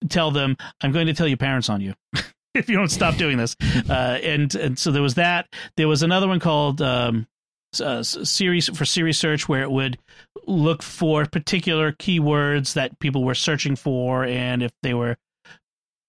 tell 0.09 0.31
them, 0.31 0.55
"I'm 0.81 0.91
going 0.91 1.07
to 1.07 1.13
tell 1.13 1.27
your 1.27 1.37
parents 1.37 1.69
on 1.69 1.81
you." 1.81 1.93
if 2.55 2.69
you 2.69 2.77
don't 2.77 2.89
stop 2.89 3.15
doing 3.15 3.37
this, 3.37 3.55
uh, 3.89 4.19
and 4.21 4.53
and 4.55 4.77
so 4.77 4.91
there 4.91 5.01
was 5.01 5.15
that. 5.15 5.47
There 5.77 5.87
was 5.87 6.03
another 6.03 6.27
one 6.27 6.39
called 6.39 6.81
um, 6.81 7.27
uh, 7.81 8.03
series 8.03 8.69
for 8.77 8.85
Siri 8.85 9.13
search 9.13 9.49
where 9.49 9.63
it 9.63 9.71
would 9.71 9.97
look 10.45 10.83
for 10.83 11.25
particular 11.25 11.91
keywords 11.91 12.73
that 12.73 12.99
people 12.99 13.23
were 13.23 13.35
searching 13.35 13.75
for, 13.75 14.23
and 14.25 14.61
if 14.61 14.71
they 14.83 14.93
were, 14.93 15.17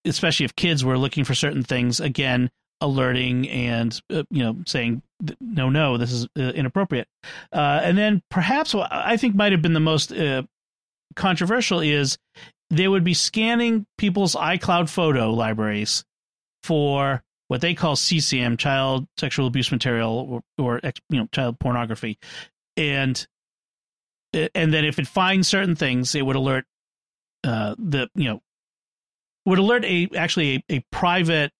especially 0.04 0.44
if 0.44 0.54
kids 0.54 0.84
were 0.84 0.98
looking 0.98 1.24
for 1.24 1.34
certain 1.34 1.62
things, 1.62 2.00
again 2.00 2.50
alerting 2.80 3.48
and 3.48 4.02
uh, 4.10 4.24
you 4.30 4.42
know 4.42 4.56
saying 4.66 5.00
no 5.40 5.70
no 5.70 5.96
this 5.96 6.12
is 6.12 6.26
uh, 6.38 6.42
inappropriate. 6.42 7.08
Uh, 7.52 7.80
and 7.82 7.96
then 7.96 8.20
perhaps 8.30 8.74
what 8.74 8.92
i 8.92 9.16
think 9.16 9.34
might 9.34 9.52
have 9.52 9.62
been 9.62 9.72
the 9.72 9.80
most 9.80 10.12
uh, 10.12 10.42
controversial 11.16 11.80
is 11.80 12.18
they 12.70 12.88
would 12.88 13.04
be 13.04 13.14
scanning 13.14 13.86
people's 13.96 14.34
icloud 14.34 14.88
photo 14.88 15.30
libraries 15.30 16.04
for 16.64 17.22
what 17.48 17.60
they 17.60 17.74
call 17.74 17.94
CSAM 17.94 18.58
child 18.58 19.06
sexual 19.18 19.46
abuse 19.46 19.70
material 19.70 20.42
or, 20.58 20.64
or 20.64 20.80
you 21.10 21.18
know 21.18 21.28
child 21.30 21.58
pornography. 21.58 22.18
And 22.76 23.26
and 24.32 24.72
then 24.72 24.84
if 24.84 24.98
it 24.98 25.06
finds 25.06 25.46
certain 25.46 25.76
things 25.76 26.14
it 26.14 26.24
would 26.24 26.36
alert 26.36 26.64
uh, 27.44 27.74
the 27.78 28.08
you 28.14 28.24
know 28.24 28.40
would 29.44 29.58
alert 29.58 29.84
a 29.84 30.08
actually 30.16 30.64
a, 30.70 30.76
a 30.76 30.84
private 30.90 31.52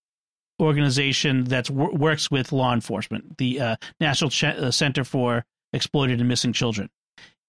organization 0.59 1.45
that 1.45 1.69
works 1.69 2.31
with 2.31 2.53
law 2.53 2.73
enforcement, 2.73 3.37
the 3.39 3.61
uh, 3.61 3.77
National 4.01 4.31
Ch- 4.31 4.45
uh, 4.45 4.71
Center 4.71 5.05
for 5.05 5.45
Exploited 5.73 6.21
and 6.21 6.29
Missing 6.29 6.55
Children, 6.55 6.89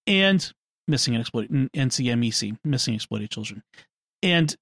and 0.06 0.52
missing 0.88 1.16
and 1.16 1.22
exploited 1.22 1.72
NCMEC, 1.74 2.58
missing 2.66 2.96
exploited 2.96 3.30
children, 3.30 3.64
and 4.22 4.56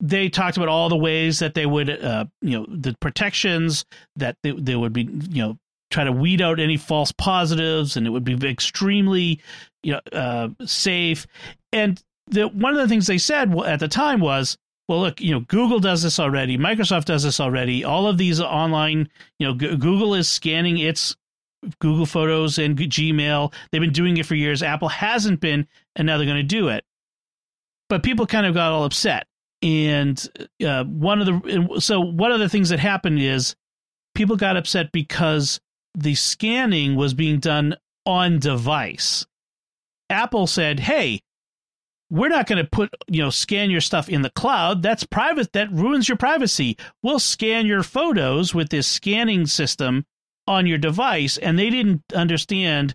they 0.00 0.28
talked 0.28 0.56
about 0.56 0.68
all 0.68 0.88
the 0.88 0.96
ways 0.96 1.38
that 1.38 1.54
they 1.54 1.66
would, 1.66 1.90
uh, 1.90 2.24
you 2.42 2.58
know, 2.58 2.66
the 2.68 2.94
protections 3.00 3.84
that 4.16 4.36
they, 4.42 4.50
they 4.52 4.76
would 4.76 4.92
be, 4.92 5.02
you 5.30 5.42
know, 5.42 5.58
try 5.90 6.04
to 6.04 6.12
weed 6.12 6.42
out 6.42 6.58
any 6.60 6.76
false 6.76 7.12
positives, 7.12 7.96
and 7.96 8.06
it 8.06 8.10
would 8.10 8.24
be 8.24 8.34
extremely, 8.48 9.40
you 9.82 9.92
know, 9.92 10.00
uh, 10.12 10.48
safe. 10.66 11.26
And 11.72 12.02
the 12.26 12.48
one 12.48 12.72
of 12.72 12.80
the 12.80 12.88
things 12.88 13.06
they 13.06 13.18
said 13.18 13.54
at 13.60 13.80
the 13.80 13.88
time 13.88 14.20
was 14.20 14.56
well, 14.88 15.00
look, 15.00 15.20
you 15.20 15.32
know, 15.32 15.40
Google 15.40 15.80
does 15.80 16.02
this 16.02 16.20
already. 16.20 16.58
Microsoft 16.58 17.06
does 17.06 17.22
this 17.22 17.40
already. 17.40 17.84
All 17.84 18.06
of 18.06 18.18
these 18.18 18.40
online, 18.40 19.08
you 19.38 19.46
know, 19.46 19.54
G- 19.54 19.76
Google 19.76 20.14
is 20.14 20.28
scanning 20.28 20.78
its 20.78 21.16
Google 21.80 22.04
Photos 22.04 22.58
and 22.58 22.76
Gmail. 22.76 23.52
They've 23.72 23.80
been 23.80 23.92
doing 23.92 24.18
it 24.18 24.26
for 24.26 24.34
years. 24.34 24.62
Apple 24.62 24.88
hasn't 24.88 25.40
been, 25.40 25.66
and 25.96 26.06
now 26.06 26.18
they're 26.18 26.26
going 26.26 26.36
to 26.36 26.42
do 26.42 26.68
it. 26.68 26.84
But 27.88 28.02
people 28.02 28.26
kind 28.26 28.44
of 28.46 28.52
got 28.52 28.72
all 28.72 28.84
upset. 28.84 29.26
And 29.64 30.46
uh, 30.62 30.84
one 30.84 31.22
of 31.22 31.26
the 31.26 31.80
so 31.80 31.98
one 31.98 32.30
of 32.30 32.38
the 32.38 32.50
things 32.50 32.68
that 32.68 32.78
happened 32.78 33.18
is 33.18 33.56
people 34.14 34.36
got 34.36 34.58
upset 34.58 34.92
because 34.92 35.58
the 35.94 36.14
scanning 36.14 36.96
was 36.96 37.14
being 37.14 37.40
done 37.40 37.74
on 38.04 38.38
device. 38.40 39.24
Apple 40.10 40.46
said, 40.46 40.80
"Hey, 40.80 41.22
we're 42.10 42.28
not 42.28 42.46
going 42.46 42.62
to 42.62 42.68
put, 42.70 42.90
you 43.08 43.22
know, 43.22 43.30
scan 43.30 43.70
your 43.70 43.80
stuff 43.80 44.10
in 44.10 44.20
the 44.20 44.28
cloud. 44.28 44.82
That's 44.82 45.04
private. 45.04 45.54
That 45.54 45.72
ruins 45.72 46.10
your 46.10 46.18
privacy. 46.18 46.76
We'll 47.02 47.18
scan 47.18 47.64
your 47.64 47.82
photos 47.82 48.54
with 48.54 48.68
this 48.68 48.86
scanning 48.86 49.46
system 49.46 50.04
on 50.46 50.66
your 50.66 50.78
device." 50.78 51.38
And 51.38 51.58
they 51.58 51.70
didn't 51.70 52.02
understand 52.14 52.94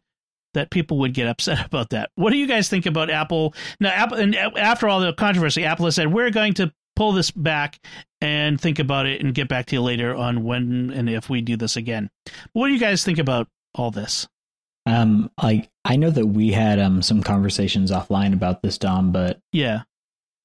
that 0.54 0.72
people 0.72 0.98
would 1.00 1.14
get 1.14 1.28
upset 1.28 1.66
about 1.66 1.90
that. 1.92 2.12
What 2.16 2.32
do 2.32 2.38
you 2.38 2.48
guys 2.48 2.70
think 2.70 2.86
about 2.86 3.10
Apple? 3.10 3.54
Now, 3.80 3.90
Apple, 3.90 4.18
and 4.18 4.36
after 4.36 4.88
all 4.88 5.00
the 5.00 5.14
controversy, 5.14 5.66
Apple 5.66 5.86
has 5.86 5.96
said 5.96 6.12
we're 6.12 6.32
going 6.32 6.54
to 6.56 6.72
pull 6.96 7.12
this 7.14 7.32
back 7.32 7.80
and 8.20 8.60
think 8.60 8.78
about 8.78 9.06
it 9.06 9.22
and 9.22 9.34
get 9.34 9.48
back 9.48 9.68
to 9.68 9.76
you 9.76 9.82
later 9.82 10.14
on 10.14 10.44
when 10.44 10.92
and 10.92 11.10
if 11.10 11.30
we 11.30 11.42
do 11.42 11.56
this 11.56 11.78
again. 11.78 12.10
What 12.54 12.68
do 12.68 12.74
you 12.74 12.80
guys 12.80 13.04
think 13.04 13.20
about 13.20 13.48
all 13.74 13.92
this? 13.92 14.28
Um, 14.86 15.32
like 15.42 15.70
I 15.86 15.96
know 15.96 16.10
that 16.10 16.26
we 16.26 16.52
had 16.52 16.80
um 16.80 17.02
some 17.02 17.22
conversations 17.22 17.92
offline 17.92 18.34
about 18.34 18.62
this, 18.62 18.78
Dom, 18.78 19.12
but 19.12 19.40
yeah, 19.54 19.84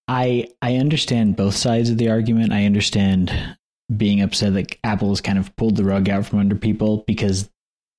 I 0.06 0.48
I 0.60 0.76
understand 0.76 1.36
both 1.36 1.56
sides 1.56 1.90
of 1.90 1.98
the 1.98 2.10
argument. 2.10 2.52
I 2.52 2.66
understand 2.66 3.56
being 3.94 4.20
upset 4.20 4.54
that 4.54 4.76
Apple 4.84 5.10
has 5.10 5.20
kind 5.20 5.38
of 5.38 5.54
pulled 5.56 5.76
the 5.76 5.84
rug 5.84 6.08
out 6.08 6.26
from 6.26 6.38
under 6.38 6.54
people 6.56 7.04
because 7.06 7.50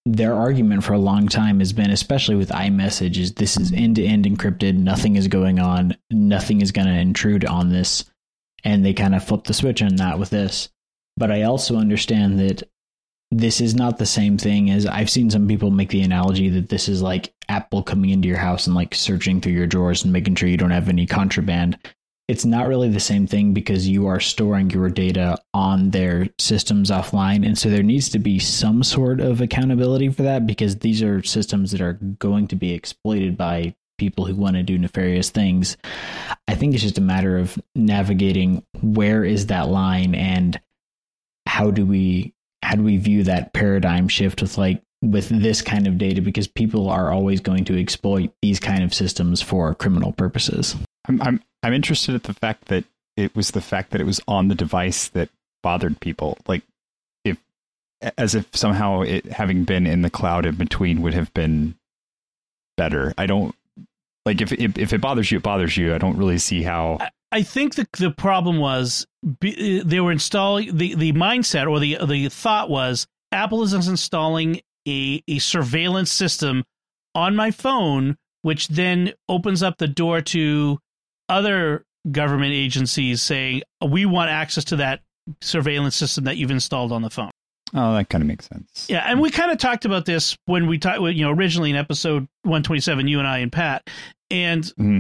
their 0.06 0.34
argument 0.36 0.84
for 0.84 0.94
a 0.94 1.00
long 1.00 1.28
time 1.28 1.60
has 1.60 1.74
been, 1.74 1.90
especially 1.90 2.36
with 2.36 2.50
iMessage, 2.50 3.18
is 3.18 3.34
this 3.34 3.58
is 3.58 3.74
end 3.74 3.96
to 3.96 4.06
end 4.06 4.26
encrypted. 4.26 4.76
Nothing 4.76 5.16
is 5.16 5.28
going 5.28 5.60
on. 5.60 5.98
Nothing 6.12 6.62
is 6.62 6.72
going 6.72 6.88
to 6.88 6.94
intrude 6.94 7.46
on 7.46 7.70
this. 7.70 8.06
And 8.64 8.86
they 8.86 8.94
kind 8.94 9.16
of 9.16 9.24
flip 9.24 9.46
the 9.46 9.54
switch 9.54 9.82
on 9.82 9.96
that 9.96 10.20
with 10.20 10.30
this. 10.30 10.70
But 11.18 11.32
I 11.32 11.44
also 11.44 11.78
understand 11.78 12.40
that 12.40 12.64
this 13.32 13.60
is 13.60 13.74
not 13.74 13.98
the 13.98 14.06
same 14.06 14.38
thing 14.38 14.70
as 14.70 14.86
I've 14.86 15.10
seen 15.10 15.30
some 15.30 15.48
people 15.48 15.72
make 15.72 15.90
the 15.90 16.02
analogy 16.02 16.50
that 16.50 16.70
this 16.70 16.88
is 16.88 17.02
like 17.02 17.34
Apple 17.50 17.82
coming 17.82 18.12
into 18.12 18.28
your 18.28 18.38
house 18.38 18.68
and 18.68 18.76
like 18.76 18.94
searching 18.94 19.42
through 19.42 19.54
your 19.54 19.68
drawers 19.68 20.04
and 20.04 20.14
making 20.14 20.36
sure 20.36 20.48
you 20.48 20.58
don't 20.58 20.72
have 20.72 20.90
any 20.90 21.08
contraband 21.08 21.78
it's 22.28 22.46
not 22.46 22.68
really 22.68 22.90
the 22.90 23.00
same 23.00 23.28
thing 23.28 23.54
because 23.54 23.88
you 23.88 24.08
are 24.08 24.20
storing 24.20 24.70
your 24.72 24.90
data 24.90 25.38
on 25.54 25.92
their 25.92 26.28
systems 26.40 26.90
offline. 26.90 27.46
And 27.46 27.58
so 27.58 27.70
there 27.70 27.84
needs 27.84 28.10
to 28.10 28.20
be 28.20 28.40
some 28.40 28.84
sort 28.84 29.22
of 29.22 29.42
accountability 29.42 30.10
for 30.10 30.24
that 30.24 30.48
because 30.48 30.78
these 30.78 31.04
are 31.04 31.22
systems 31.24 31.72
that 31.72 31.82
are 31.82 31.94
going 31.94 32.48
to 32.48 32.56
be 32.56 32.74
exploited 32.74 33.38
by 33.38 33.76
people 33.98 34.26
who 34.26 34.36
want 34.36 34.56
to 34.56 34.64
do 34.64 34.78
nefarious 34.78 35.30
things. 35.30 35.78
I 36.48 36.56
think 36.56 36.74
it's 36.74 36.84
just 36.84 36.98
a 36.98 37.02
matter 37.02 37.38
of 37.38 37.60
navigating 37.76 38.64
where 38.82 39.24
is 39.24 39.48
that 39.48 39.70
line 39.70 40.16
and 40.16 40.60
how 41.46 41.72
do 41.72 41.86
we 41.86 42.34
how 42.64 42.76
do 42.76 42.82
we 42.82 42.98
view 42.98 43.24
that 43.24 43.54
paradigm 43.54 44.08
shift 44.08 44.42
with 44.42 44.58
like 44.58 44.82
with 45.02 45.30
this 45.30 45.62
kind 45.62 45.88
of 45.88 45.98
data 45.98 46.22
because 46.22 46.48
people 46.48 46.90
are 46.90 47.12
always 47.12 47.40
going 47.42 47.66
to 47.66 47.80
exploit 47.80 48.32
these 48.42 48.60
kind 48.60 48.84
of 48.84 48.94
systems 48.94 49.42
for 49.42 49.74
criminal 49.76 50.12
purposes. 50.12 50.76
I'm 51.08 51.22
I'm 51.22 51.44
I'm 51.64 51.74
interested 51.74 52.16
at 52.16 52.24
the 52.24 52.34
fact 52.34 52.66
that 52.66 52.86
it 53.18 53.36
was 53.36 53.52
the 53.52 53.62
fact 53.62 53.92
that 53.92 54.02
it 54.02 54.06
was 54.06 54.22
on 54.28 54.48
the 54.48 54.56
device 54.56 55.10
that 55.10 55.30
bothered 55.64 56.00
people. 56.00 56.38
Like 56.48 56.64
if 57.24 57.38
as 58.18 58.36
if 58.36 58.48
somehow 58.56 59.02
it 59.02 59.26
having 59.26 59.64
been 59.64 59.86
in 59.86 60.02
the 60.02 60.10
cloud 60.10 60.46
in 60.46 60.56
between 60.56 61.02
would 61.02 61.14
have 61.14 61.34
been 61.34 61.76
better. 62.78 63.14
I 63.18 63.26
don't 63.26 63.56
like 64.26 64.42
if 64.42 64.52
if, 64.54 64.78
if 64.78 64.94
it 64.94 65.02
bothers 65.02 65.32
you, 65.32 65.38
it 65.38 65.44
bothers 65.44 65.78
you. 65.78 65.94
I 65.94 65.98
don't 65.98 66.18
really 66.18 66.38
see 66.38 66.64
how. 66.64 66.98
I, 67.00 67.10
I 67.32 67.44
think 67.44 67.76
the 67.76 67.88
the 67.98 68.12
problem 68.12 68.58
was 68.60 69.06
they 69.22 70.00
were 70.00 70.12
installing 70.12 70.76
the 70.76 70.96
the 70.96 71.14
mindset 71.14 71.70
or 71.70 71.80
the 71.80 71.98
the 72.06 72.30
thought 72.30 72.70
was 72.70 73.08
Apple 73.32 73.64
is 73.64 73.74
installing 73.74 74.62
a 74.88 75.24
a 75.28 75.40
surveillance 75.40 76.12
system 76.12 76.64
on 77.14 77.36
my 77.36 77.52
phone, 77.52 78.18
which 78.42 78.68
then 78.68 79.14
opens 79.30 79.64
up 79.64 79.78
the 79.78 79.88
door 79.88 80.22
to 80.22 80.80
other 81.30 81.86
government 82.12 82.54
agencies 82.54 83.22
saying 83.22 83.64
we 83.86 84.06
want 84.06 84.30
access 84.30 84.64
to 84.66 84.76
that 84.76 85.02
surveillance 85.42 85.96
system 85.96 86.26
that 86.26 86.38
you've 86.38 86.52
installed 86.52 86.92
on 86.92 87.02
the 87.02 87.10
phone. 87.10 87.32
Oh, 87.74 87.94
that 87.96 88.10
kind 88.10 88.22
of 88.22 88.28
makes 88.28 88.48
sense. 88.48 88.88
Yeah, 88.90 89.04
and 89.06 89.20
we 89.20 89.32
kind 89.32 89.52
of 89.52 89.58
talked 89.58 89.86
about 89.86 90.06
this 90.06 90.38
when 90.46 90.68
we 90.68 90.78
talked, 90.78 91.02
you 91.02 91.26
know, 91.26 91.32
originally 91.32 91.72
in 91.72 91.76
episode 91.76 92.28
127, 92.44 93.08
you 93.08 93.20
and 93.20 93.28
I 93.28 93.40
and 93.40 93.52
Pat, 93.52 93.90
and 94.30 94.64
mm-hmm. 94.64 95.00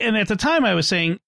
and 0.00 0.16
at 0.16 0.28
the 0.28 0.36
time 0.36 0.64
I 0.64 0.74
was 0.74 0.88
saying, 0.88 1.20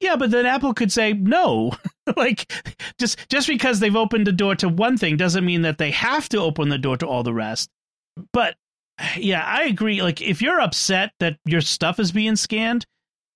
yeah, 0.00 0.16
but 0.16 0.30
then 0.30 0.46
Apple 0.46 0.74
could 0.74 0.92
say 0.92 1.12
no, 1.12 1.72
like 2.16 2.52
just 2.98 3.28
just 3.28 3.46
because 3.46 3.80
they've 3.80 3.96
opened 3.96 4.26
the 4.26 4.32
door 4.32 4.54
to 4.56 4.68
one 4.68 4.96
thing 4.96 5.16
doesn't 5.16 5.44
mean 5.44 5.62
that 5.62 5.78
they 5.78 5.90
have 5.90 6.28
to 6.30 6.38
open 6.38 6.68
the 6.68 6.78
door 6.78 6.96
to 6.96 7.06
all 7.06 7.22
the 7.22 7.34
rest. 7.34 7.70
But 8.32 8.56
yeah, 9.16 9.44
I 9.44 9.64
agree. 9.64 10.02
Like 10.02 10.20
if 10.20 10.42
you're 10.42 10.60
upset 10.60 11.12
that 11.20 11.38
your 11.44 11.60
stuff 11.60 11.98
is 11.98 12.12
being 12.12 12.36
scanned, 12.36 12.86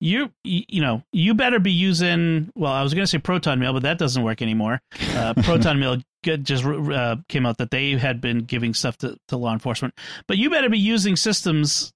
you 0.01 0.31
you 0.45 0.81
know 0.81 1.03
you 1.13 1.35
better 1.35 1.59
be 1.59 1.73
using 1.73 2.51
well 2.55 2.73
i 2.73 2.83
was 2.83 2.93
going 2.93 3.03
to 3.03 3.07
say 3.07 3.19
proton 3.19 3.59
mail 3.59 3.73
but 3.73 3.83
that 3.83 3.99
doesn't 3.99 4.23
work 4.23 4.43
anymore 4.43 4.81
uh, 5.15 5.33
proton 5.43 5.81
mail 5.81 5.97
just 6.43 6.65
uh, 6.65 7.17
came 7.29 7.47
out 7.47 7.57
that 7.59 7.71
they 7.71 7.93
had 7.93 8.21
been 8.21 8.39
giving 8.41 8.75
stuff 8.75 8.99
to, 8.99 9.17
to 9.29 9.37
law 9.37 9.53
enforcement 9.53 9.95
but 10.27 10.37
you 10.37 10.51
better 10.51 10.69
be 10.69 10.79
using 10.79 11.17
systems 11.17 11.93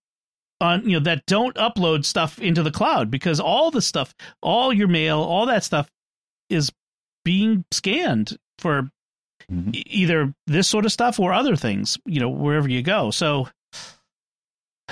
on 0.61 0.85
you 0.85 0.93
know 0.93 1.05
that 1.05 1.25
don't 1.27 1.57
upload 1.57 2.05
stuff 2.05 2.39
into 2.39 2.63
the 2.63 2.71
cloud 2.71 3.11
because 3.11 3.41
all 3.41 3.71
the 3.71 3.83
stuff 3.83 4.15
all 4.43 4.73
your 4.73 4.89
mail 4.89 5.21
all 5.21 5.47
that 5.47 5.65
stuff 5.65 5.89
is 6.49 6.71
being 7.25 7.65
scanned 7.71 8.37
for 8.59 8.91
mm-hmm. 9.51 9.71
e- 9.75 9.85
either 9.87 10.35
this 10.47 10.69
sort 10.69 10.85
of 10.85 10.93
stuff 10.93 11.19
or 11.19 11.33
other 11.33 11.57
things 11.57 11.99
you 12.05 12.21
know 12.21 12.29
wherever 12.29 12.69
you 12.69 12.83
go 12.83 13.11
so 13.11 13.49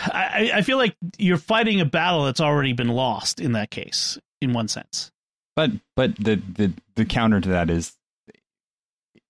I, 0.07 0.51
I 0.55 0.63
feel 0.63 0.79
like 0.79 0.97
you're 1.19 1.39
fighting 1.39 1.81
a 1.81 1.85
battle 1.85 2.25
that's 2.25 2.41
already 2.41 2.73
been 2.73 2.89
lost 2.89 3.41
in 3.41 3.53
that 3.53 3.71
case, 3.71 4.19
in 4.41 4.53
one 4.53 4.69
sense. 4.69 5.11
But 5.57 5.73
but 5.97 6.15
the 6.17 6.37
the 6.37 6.73
the 6.95 7.05
counter 7.05 7.41
to 7.41 7.49
that 7.49 7.69
is 7.69 7.97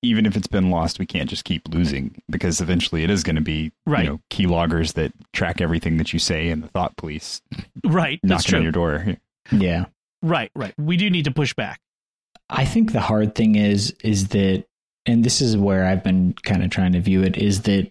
even 0.02 0.26
if 0.26 0.36
it's 0.36 0.46
been 0.46 0.70
lost, 0.70 0.98
we 0.98 1.06
can't 1.06 1.28
just 1.28 1.44
keep 1.44 1.68
losing 1.68 2.22
because 2.30 2.60
eventually 2.60 3.02
it 3.02 3.10
is 3.10 3.22
going 3.22 3.36
to 3.36 3.42
be 3.42 3.72
right. 3.86 4.04
you 4.04 4.10
know 4.10 4.20
keyloggers 4.30 4.94
that 4.94 5.12
track 5.32 5.60
everything 5.60 5.96
that 5.96 6.12
you 6.12 6.18
say 6.18 6.48
and 6.48 6.62
the 6.62 6.68
thought 6.68 6.96
police 6.96 7.42
right 7.84 8.20
knocking 8.22 8.56
on 8.56 8.62
your 8.62 8.72
door. 8.72 9.16
Yeah. 9.50 9.86
Right, 10.22 10.50
right. 10.54 10.74
We 10.78 10.96
do 10.96 11.10
need 11.10 11.24
to 11.24 11.30
push 11.30 11.54
back. 11.54 11.80
I 12.50 12.64
think 12.64 12.92
the 12.92 13.00
hard 13.00 13.34
thing 13.34 13.54
is 13.56 13.94
is 14.02 14.28
that 14.28 14.64
and 15.06 15.24
this 15.24 15.40
is 15.40 15.56
where 15.56 15.86
I've 15.86 16.04
been 16.04 16.34
kind 16.42 16.62
of 16.62 16.70
trying 16.70 16.92
to 16.92 17.00
view 17.00 17.22
it 17.22 17.36
is 17.36 17.62
that 17.62 17.90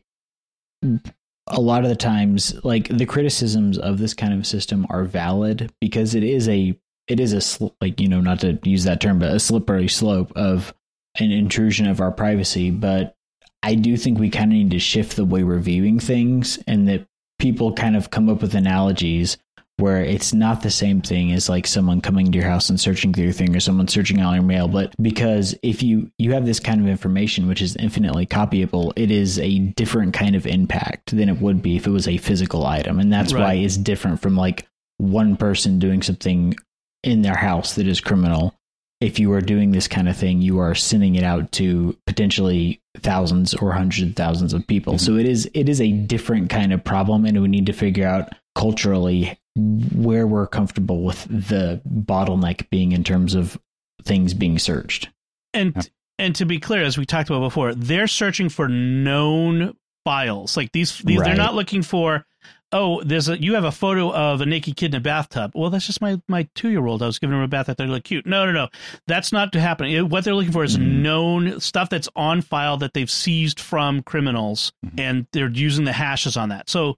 a 1.47 1.61
lot 1.61 1.83
of 1.83 1.89
the 1.89 1.95
times 1.95 2.53
like 2.63 2.89
the 2.89 3.05
criticisms 3.05 3.77
of 3.77 3.97
this 3.97 4.13
kind 4.13 4.33
of 4.33 4.45
system 4.45 4.85
are 4.89 5.03
valid 5.03 5.71
because 5.79 6.13
it 6.15 6.23
is 6.23 6.47
a 6.49 6.77
it 7.07 7.19
is 7.19 7.33
a 7.33 7.41
sl- 7.41 7.69
like 7.81 7.99
you 7.99 8.07
know 8.07 8.21
not 8.21 8.41
to 8.41 8.59
use 8.63 8.83
that 8.83 9.01
term 9.01 9.19
but 9.19 9.31
a 9.31 9.39
slippery 9.39 9.87
slope 9.87 10.31
of 10.35 10.73
an 11.19 11.31
intrusion 11.31 11.87
of 11.87 12.01
our 12.01 12.11
privacy 12.11 12.71
but 12.71 13.15
i 13.63 13.75
do 13.75 13.97
think 13.97 14.19
we 14.19 14.29
kind 14.29 14.51
of 14.51 14.57
need 14.57 14.71
to 14.71 14.79
shift 14.79 15.15
the 15.15 15.25
way 15.25 15.43
we're 15.43 15.59
viewing 15.59 15.99
things 15.99 16.59
and 16.67 16.87
that 16.87 17.05
people 17.39 17.73
kind 17.73 17.95
of 17.95 18.09
come 18.09 18.29
up 18.29 18.41
with 18.41 18.55
analogies 18.55 19.37
where 19.79 20.01
it's 20.03 20.33
not 20.33 20.63
the 20.63 20.71
same 20.71 21.01
thing 21.01 21.31
as 21.31 21.49
like 21.49 21.67
someone 21.67 22.01
coming 22.01 22.31
to 22.31 22.37
your 22.37 22.47
house 22.47 22.69
and 22.69 22.79
searching 22.79 23.13
through 23.13 23.25
your 23.25 23.33
thing 23.33 23.55
or 23.55 23.59
someone 23.59 23.87
searching 23.87 24.21
all 24.21 24.33
your 24.33 24.43
mail 24.43 24.67
but 24.67 24.93
because 25.01 25.55
if 25.61 25.83
you 25.83 26.11
you 26.17 26.33
have 26.33 26.45
this 26.45 26.59
kind 26.59 26.81
of 26.81 26.87
information 26.87 27.47
which 27.47 27.61
is 27.61 27.75
infinitely 27.75 28.25
copyable 28.25 28.91
it 28.95 29.11
is 29.11 29.37
a 29.39 29.59
different 29.59 30.13
kind 30.13 30.35
of 30.35 30.47
impact 30.47 31.15
than 31.15 31.29
it 31.29 31.39
would 31.39 31.61
be 31.61 31.75
if 31.75 31.85
it 31.85 31.91
was 31.91 32.07
a 32.07 32.17
physical 32.17 32.65
item 32.65 32.99
and 32.99 33.13
that's 33.13 33.33
right. 33.33 33.41
why 33.41 33.53
it's 33.53 33.77
different 33.77 34.19
from 34.19 34.35
like 34.35 34.67
one 34.97 35.37
person 35.37 35.77
doing 35.77 36.01
something 36.01 36.55
in 37.03 37.21
their 37.21 37.37
house 37.37 37.75
that 37.75 37.87
is 37.87 38.01
criminal 38.01 38.55
if 38.99 39.19
you 39.19 39.31
are 39.33 39.41
doing 39.41 39.71
this 39.71 39.87
kind 39.87 40.09
of 40.09 40.17
thing 40.17 40.41
you 40.41 40.59
are 40.59 40.73
sending 40.73 41.15
it 41.15 41.23
out 41.23 41.51
to 41.51 41.95
potentially 42.07 42.81
thousands 42.97 43.53
or 43.55 43.71
hundreds 43.71 44.09
of 44.09 44.15
thousands 44.15 44.53
of 44.53 44.65
people 44.67 44.93
mm-hmm. 44.93 45.05
so 45.05 45.15
it 45.15 45.27
is 45.27 45.49
it 45.53 45.69
is 45.69 45.79
a 45.79 45.91
different 45.91 46.49
kind 46.49 46.73
of 46.73 46.83
problem 46.83 47.25
and 47.25 47.41
we 47.41 47.47
need 47.47 47.65
to 47.65 47.73
figure 47.73 48.07
out 48.07 48.29
culturally 48.55 49.37
where 49.57 50.27
we're 50.27 50.47
comfortable 50.47 51.03
with 51.03 51.23
the 51.25 51.81
bottleneck 51.87 52.69
being 52.69 52.91
in 52.91 53.03
terms 53.03 53.33
of 53.33 53.59
things 54.03 54.33
being 54.33 54.59
searched. 54.59 55.09
And 55.53 55.73
yeah. 55.75 55.83
and 56.19 56.35
to 56.35 56.45
be 56.45 56.59
clear, 56.59 56.83
as 56.83 56.97
we 56.97 57.05
talked 57.05 57.29
about 57.29 57.41
before, 57.41 57.73
they're 57.73 58.07
searching 58.07 58.49
for 58.49 58.67
known 58.67 59.75
files. 60.03 60.57
Like 60.57 60.71
these, 60.71 60.99
these 60.99 61.19
right. 61.19 61.25
they're 61.25 61.35
not 61.35 61.55
looking 61.55 61.81
for. 61.81 62.25
Oh, 62.73 63.01
there's 63.01 63.29
a 63.29 63.41
you 63.41 63.53
have 63.53 63.63
a 63.63 63.71
photo 63.71 64.11
of 64.11 64.41
a 64.41 64.45
naked 64.45 64.75
kid 64.75 64.93
in 64.93 64.97
a 64.97 65.01
bathtub. 65.01 65.51
Well, 65.55 65.69
that's 65.69 65.85
just 65.85 66.01
my 66.01 66.21
my 66.27 66.49
two 66.53 66.69
year 66.69 66.85
old. 66.85 67.01
I 67.01 67.05
was 67.05 67.17
giving 67.17 67.37
him 67.37 67.41
a 67.41 67.47
bath 67.47 67.67
that 67.67 67.77
they 67.77 67.85
look 67.85 68.03
cute. 68.03 68.25
No, 68.25 68.45
no, 68.45 68.51
no, 68.51 68.67
that's 69.07 69.31
not 69.31 69.53
happening. 69.53 70.09
What 70.09 70.25
they're 70.25 70.35
looking 70.35 70.51
for 70.51 70.65
is 70.65 70.77
mm-hmm. 70.77 71.01
known 71.01 71.59
stuff 71.61 71.89
that's 71.89 72.09
on 72.15 72.41
file 72.41 72.75
that 72.77 72.93
they've 72.93 73.09
seized 73.09 73.61
from 73.61 74.03
criminals, 74.03 74.73
mm-hmm. 74.85 74.99
and 74.99 75.27
they're 75.31 75.49
using 75.49 75.85
the 75.85 75.93
hashes 75.93 76.35
on 76.35 76.49
that. 76.49 76.69
So 76.69 76.97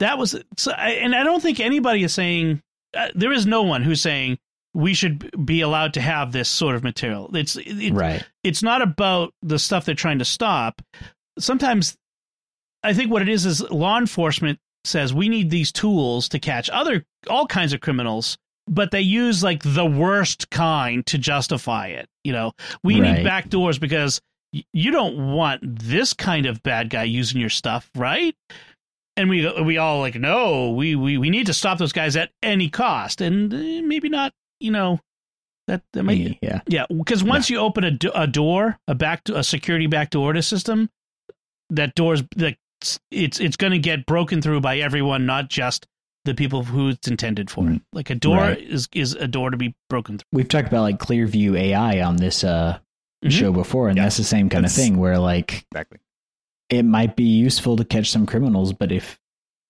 that 0.00 0.18
was 0.18 0.36
so, 0.56 0.72
and 0.72 1.14
I 1.14 1.22
don't 1.22 1.40
think 1.40 1.60
anybody 1.60 2.02
is 2.02 2.12
saying 2.12 2.60
uh, 2.96 3.08
there 3.14 3.32
is 3.32 3.46
no 3.46 3.62
one 3.62 3.82
who's 3.82 4.00
saying 4.00 4.38
we 4.74 4.94
should 4.94 5.46
be 5.46 5.60
allowed 5.60 5.94
to 5.94 6.00
have 6.00 6.32
this 6.32 6.48
sort 6.48 6.74
of 6.74 6.82
material. 6.82 7.30
It's 7.34 7.56
it, 7.56 7.92
right. 7.92 8.26
It's 8.42 8.64
not 8.64 8.82
about 8.82 9.32
the 9.42 9.60
stuff 9.60 9.84
they're 9.84 9.94
trying 9.94 10.18
to 10.18 10.24
stop. 10.24 10.82
Sometimes 11.38 11.96
I 12.82 12.92
think 12.92 13.12
what 13.12 13.22
it 13.22 13.28
is 13.28 13.46
is 13.46 13.62
law 13.70 13.96
enforcement 13.98 14.58
says 14.84 15.12
we 15.14 15.28
need 15.28 15.50
these 15.50 15.72
tools 15.72 16.28
to 16.30 16.38
catch 16.38 16.68
other 16.70 17.04
all 17.28 17.46
kinds 17.46 17.72
of 17.72 17.80
criminals, 17.80 18.36
but 18.66 18.90
they 18.90 19.00
use 19.00 19.42
like 19.42 19.62
the 19.62 19.86
worst 19.86 20.50
kind 20.50 21.04
to 21.06 21.18
justify 21.18 21.88
it. 21.88 22.06
You 22.24 22.32
know, 22.32 22.52
we 22.82 23.00
Right. 23.00 23.18
need 23.18 23.24
back 23.24 23.48
doors 23.48 23.78
because 23.78 24.20
y- 24.52 24.64
you 24.72 24.90
don't 24.90 25.32
want 25.32 25.60
this 25.64 26.12
kind 26.12 26.46
of 26.46 26.62
bad 26.62 26.90
guy 26.90 27.04
using 27.04 27.40
your 27.40 27.50
stuff, 27.50 27.90
right? 27.94 28.34
And 29.16 29.30
we 29.30 29.48
we 29.62 29.78
all 29.78 30.00
like 30.00 30.16
no, 30.16 30.70
we 30.72 30.96
we 30.96 31.18
we 31.18 31.30
need 31.30 31.46
to 31.46 31.54
stop 31.54 31.78
those 31.78 31.92
guys 31.92 32.16
at 32.16 32.30
any 32.42 32.68
cost, 32.68 33.20
and 33.20 33.52
eh, 33.54 33.80
maybe 33.80 34.08
not. 34.08 34.32
You 34.60 34.72
know, 34.72 35.00
that 35.68 35.82
that 35.92 36.02
might 36.02 36.36
yeah. 36.42 36.60
yeah, 36.66 36.86
because 36.94 37.22
once 37.22 37.48
you 37.48 37.58
open 37.58 37.84
a, 37.84 37.90
do- 37.92 38.10
a 38.14 38.26
door, 38.26 38.76
a 38.88 38.94
back 38.94 39.28
a 39.28 39.44
security 39.44 39.86
back 39.86 40.10
door 40.10 40.32
to 40.32 40.42
system, 40.42 40.90
that 41.70 41.94
door's 41.94 42.22
like 42.36 42.58
it's 42.84 43.00
it's 43.10 43.40
it's 43.40 43.56
going 43.56 43.72
to 43.72 43.78
get 43.78 44.04
broken 44.06 44.42
through 44.42 44.60
by 44.60 44.78
everyone, 44.78 45.24
not 45.26 45.48
just 45.48 45.86
the 46.24 46.34
people 46.34 46.64
who 46.64 46.90
it's 46.90 47.08
intended 47.08 47.50
for. 47.50 47.62
Mhm. 47.64 47.82
Like 47.92 48.10
a 48.10 48.14
door 48.14 48.36
Right. 48.38 48.58
is 48.60 48.88
is 48.92 49.14
a 49.14 49.26
door 49.26 49.50
to 49.50 49.56
be 49.56 49.74
broken 49.88 50.18
through. 50.18 50.26
We've 50.32 50.48
talked 50.48 50.68
about 50.68 50.82
like 50.82 50.98
Clearview 50.98 51.58
AI 51.58 52.02
on 52.02 52.16
this 52.16 52.44
uh, 52.44 52.78
Mhm. 53.24 53.30
show 53.30 53.52
before, 53.52 53.88
and 53.88 53.96
Yeah. 53.96 54.04
that's 54.04 54.16
the 54.18 54.24
same 54.24 54.48
kind 54.48 54.64
of 54.66 54.72
thing 54.72 54.98
where 54.98 55.18
like 55.18 55.64
Exactly. 55.72 55.98
it 56.70 56.84
might 56.84 57.16
be 57.16 57.24
useful 57.24 57.76
to 57.76 57.84
catch 57.84 58.10
some 58.10 58.26
criminals, 58.26 58.72
but 58.72 58.92
if 58.92 59.18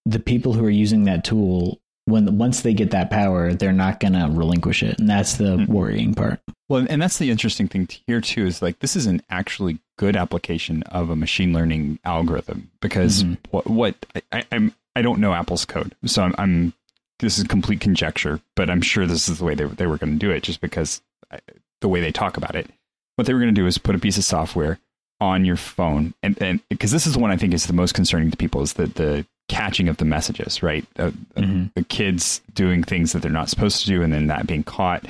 the 0.06 0.20
people 0.20 0.52
who 0.52 0.64
are 0.64 0.70
using 0.70 1.04
that 1.04 1.24
tool, 1.24 1.80
when 2.06 2.36
once 2.36 2.60
they 2.62 2.74
get 2.74 2.90
that 2.90 3.10
power, 3.10 3.54
they're 3.54 3.72
not 3.72 3.98
going 4.00 4.12
to 4.12 4.28
relinquish 4.30 4.82
it, 4.82 4.98
and 4.98 5.08
that's 5.08 5.36
the 5.36 5.56
Mhm. 5.56 5.68
worrying 5.68 6.14
part. 6.14 6.40
Well, 6.68 6.86
and 6.88 7.00
that's 7.00 7.18
the 7.18 7.30
interesting 7.30 7.68
thing 7.68 7.86
to 7.86 7.96
here 8.06 8.20
too 8.20 8.46
is 8.46 8.60
like 8.62 8.78
this 8.80 8.96
isn't 8.96 9.22
actually 9.30 9.78
good 9.96 10.16
application 10.16 10.82
of 10.84 11.10
a 11.10 11.16
machine 11.16 11.52
learning 11.52 11.98
algorithm 12.04 12.70
because 12.80 13.24
Mhm. 13.24 13.38
what 13.50 13.66
what 13.66 13.94
I, 14.32 14.44
I'm 14.52 14.74
I 14.96 15.02
don't 15.02 15.20
know 15.20 15.32
Apple's 15.34 15.64
code, 15.64 15.94
so 16.06 16.22
I'm, 16.22 16.34
I'm 16.38 16.72
this 17.20 17.38
is 17.38 17.44
complete 17.44 17.80
conjecture, 17.80 18.40
but 18.56 18.68
I'm 18.70 18.82
sure 18.82 19.06
this 19.06 19.28
is 19.28 19.38
the 19.38 19.44
way 19.44 19.54
they 19.54 19.64
they 19.64 19.86
were 19.86 19.98
going 19.98 20.12
to 20.12 20.18
do 20.18 20.30
it, 20.30 20.42
just 20.42 20.60
because 20.60 21.00
I, 21.30 21.38
the 21.80 21.88
way 21.88 22.00
they 22.00 22.12
talk 22.12 22.36
about 22.36 22.54
it. 22.56 22.68
What 23.16 23.26
they 23.26 23.32
were 23.34 23.40
going 23.40 23.54
to 23.54 23.60
do 23.60 23.66
is 23.66 23.78
put 23.78 23.94
a 23.94 23.98
piece 24.00 24.18
of 24.18 24.24
software 24.24 24.78
on 25.20 25.44
your 25.44 25.56
phone, 25.56 26.14
and 26.22 26.40
and 26.42 26.60
because 26.68 26.90
this 26.90 27.06
is 27.06 27.12
the 27.14 27.20
one 27.20 27.30
I 27.30 27.36
think 27.36 27.54
is 27.54 27.66
the 27.66 27.72
most 27.72 27.94
concerning 27.94 28.30
to 28.30 28.36
people 28.36 28.62
is 28.62 28.72
that 28.74 28.96
the 28.96 29.24
catching 29.48 29.88
of 29.88 29.98
the 29.98 30.04
messages, 30.04 30.62
right? 30.62 30.84
Uh, 30.98 31.12
uh, 31.36 31.40
Mhm. 31.40 31.72
the 31.74 31.84
kids 31.84 32.40
doing 32.54 32.82
things 32.82 33.12
that 33.12 33.22
they're 33.22 33.30
not 33.30 33.48
supposed 33.50 33.80
to 33.82 33.86
do, 33.86 34.02
and 34.02 34.12
then 34.12 34.26
that 34.26 34.46
being 34.46 34.64
caught. 34.64 35.04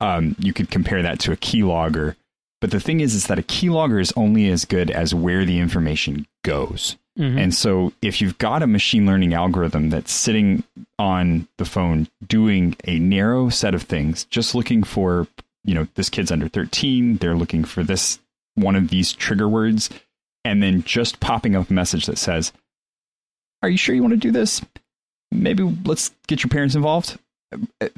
Um, 0.00 0.34
you 0.38 0.52
could 0.54 0.70
compare 0.70 1.02
that 1.02 1.18
to 1.20 1.32
a 1.32 1.36
keylogger, 1.36 2.14
but 2.60 2.70
the 2.70 2.80
thing 2.80 3.00
is, 3.00 3.14
is 3.14 3.26
that 3.26 3.38
a 3.38 3.42
keylogger 3.42 4.00
is 4.00 4.12
only 4.16 4.48
as 4.48 4.64
good 4.64 4.90
as 4.90 5.14
where 5.14 5.44
the 5.44 5.58
information 5.58 6.26
goes. 6.44 6.96
Mhm. 7.18 7.38
And 7.42 7.54
so 7.54 7.92
if 8.02 8.20
you've 8.20 8.38
got 8.38 8.62
a 8.62 8.66
machine 8.66 9.04
learning 9.06 9.34
algorithm 9.34 9.90
that's 9.90 10.12
sitting 10.12 10.62
on 10.98 11.48
the 11.58 11.64
phone 11.64 12.08
doing 12.26 12.76
a 12.86 12.98
narrow 12.98 13.48
set 13.48 13.74
of 13.74 13.82
things, 13.82 14.24
just 14.26 14.54
looking 14.54 14.82
for, 14.82 15.26
you 15.64 15.74
know, 15.74 15.86
this 15.96 16.08
kid's 16.08 16.30
under 16.30 16.48
13, 16.48 17.16
they're 17.16 17.36
looking 17.36 17.64
for 17.64 17.82
this 17.82 18.18
one 18.54 18.76
of 18.76 18.88
these 18.88 19.12
trigger 19.12 19.48
words, 19.48 19.90
and 20.44 20.62
then 20.62 20.82
just 20.84 21.20
popping 21.20 21.56
up 21.56 21.68
a 21.70 21.72
message 21.72 22.06
that 22.06 22.18
says, 22.18 22.52
Are 23.62 23.68
you 23.68 23.76
sure 23.76 23.94
you 23.94 24.02
want 24.02 24.12
to 24.12 24.18
do 24.18 24.30
this? 24.32 24.62
Maybe 25.30 25.62
let's 25.84 26.12
get 26.26 26.42
your 26.42 26.48
parents 26.48 26.74
involved. 26.74 27.18
Uh, 27.80 27.88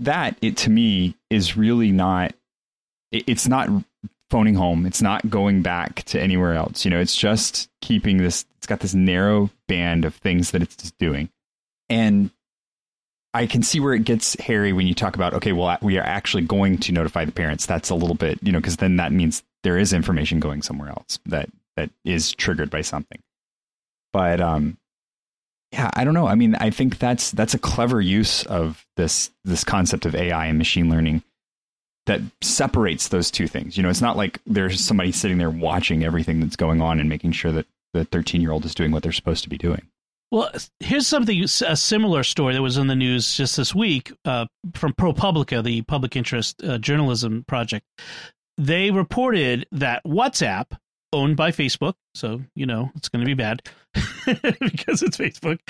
That, 0.00 0.36
it 0.42 0.56
to 0.58 0.70
me, 0.70 1.14
is 1.30 1.56
really 1.56 1.92
not, 1.92 2.34
it's 3.12 3.46
not 3.46 3.68
phoning 4.30 4.54
home. 4.54 4.86
It's 4.86 5.02
not 5.02 5.28
going 5.28 5.62
back 5.62 6.02
to 6.04 6.20
anywhere 6.20 6.54
else. 6.54 6.84
You 6.84 6.90
know, 6.90 7.00
it's 7.00 7.16
just 7.16 7.68
keeping 7.80 8.18
this, 8.18 8.44
it's 8.58 8.66
got 8.66 8.80
this 8.80 8.94
narrow 8.94 9.50
band 9.68 10.04
of 10.04 10.14
things 10.14 10.50
that 10.50 10.62
it's 10.62 10.76
just 10.76 10.96
doing. 10.98 11.28
And 11.88 12.30
I 13.32 13.46
can 13.46 13.62
see 13.62 13.80
where 13.80 13.94
it 13.94 14.04
gets 14.04 14.38
hairy 14.40 14.72
when 14.72 14.86
you 14.86 14.94
talk 14.94 15.16
about, 15.16 15.34
okay, 15.34 15.52
well, 15.52 15.76
we 15.82 15.98
are 15.98 16.04
actually 16.04 16.44
going 16.44 16.78
to 16.78 16.92
notify 16.92 17.24
the 17.24 17.32
parents. 17.32 17.66
That's 17.66 17.90
a 17.90 17.94
little 17.94 18.14
bit, 18.14 18.38
you 18.42 18.52
know, 18.52 18.60
because 18.60 18.76
then 18.76 18.96
that 18.96 19.12
means 19.12 19.42
there 19.62 19.78
is 19.78 19.92
information 19.92 20.40
going 20.40 20.62
somewhere 20.62 20.88
else 20.88 21.18
that, 21.26 21.50
that 21.76 21.90
is 22.04 22.32
triggered 22.32 22.70
by 22.70 22.82
something. 22.82 23.20
But, 24.12 24.40
um, 24.40 24.78
yeah, 25.74 25.90
I 25.94 26.04
don't 26.04 26.14
know. 26.14 26.28
I 26.28 26.36
mean, 26.36 26.54
I 26.54 26.70
think 26.70 26.98
that's 26.98 27.32
that's 27.32 27.52
a 27.52 27.58
clever 27.58 28.00
use 28.00 28.44
of 28.44 28.86
this 28.96 29.32
this 29.44 29.64
concept 29.64 30.06
of 30.06 30.14
AI 30.14 30.46
and 30.46 30.56
machine 30.56 30.88
learning 30.88 31.24
that 32.06 32.20
separates 32.42 33.08
those 33.08 33.30
two 33.30 33.48
things. 33.48 33.76
You 33.76 33.82
know, 33.82 33.88
it's 33.88 34.00
not 34.00 34.16
like 34.16 34.40
there's 34.46 34.80
somebody 34.80 35.12
sitting 35.12 35.38
there 35.38 35.50
watching 35.50 36.04
everything 36.04 36.40
that's 36.40 36.56
going 36.56 36.80
on 36.80 37.00
and 37.00 37.08
making 37.08 37.32
sure 37.32 37.52
that 37.52 37.66
the 37.94 38.04
13 38.04 38.40
year 38.40 38.52
old 38.52 38.64
is 38.64 38.74
doing 38.74 38.90
what 38.90 39.02
they're 39.02 39.12
supposed 39.12 39.44
to 39.44 39.48
be 39.48 39.58
doing. 39.58 39.82
Well, 40.30 40.50
here's 40.80 41.06
something 41.06 41.44
a 41.44 41.76
similar 41.76 42.24
story 42.24 42.54
that 42.54 42.62
was 42.62 42.76
in 42.76 42.88
the 42.88 42.96
news 42.96 43.36
just 43.36 43.56
this 43.56 43.74
week 43.74 44.12
uh, 44.24 44.46
from 44.74 44.92
ProPublica, 44.92 45.62
the 45.62 45.82
public 45.82 46.16
interest 46.16 46.62
uh, 46.64 46.78
journalism 46.78 47.44
project. 47.46 47.86
They 48.58 48.90
reported 48.90 49.66
that 49.72 50.02
WhatsApp, 50.04 50.76
owned 51.14 51.36
by 51.36 51.50
Facebook, 51.50 51.94
so 52.14 52.42
you 52.54 52.66
know 52.66 52.90
it's 52.96 53.08
going 53.08 53.24
to 53.24 53.26
be 53.26 53.34
bad 53.34 53.62
because 54.60 55.02
it's 55.02 55.16
Facebook, 55.16 55.60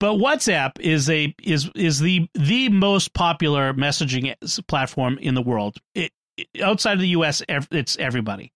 but 0.00 0.14
WhatsApp 0.14 0.80
is 0.80 1.08
a 1.10 1.34
is 1.42 1.70
is 1.74 2.00
the 2.00 2.28
the 2.34 2.68
most 2.70 3.14
popular 3.14 3.72
messaging 3.74 4.34
platform 4.66 5.18
in 5.18 5.34
the 5.34 5.42
world. 5.42 5.76
It, 5.94 6.12
it, 6.36 6.48
outside 6.62 6.94
of 6.94 7.00
the 7.00 7.08
U.S., 7.08 7.42
it's 7.48 7.96
everybody, 7.98 8.52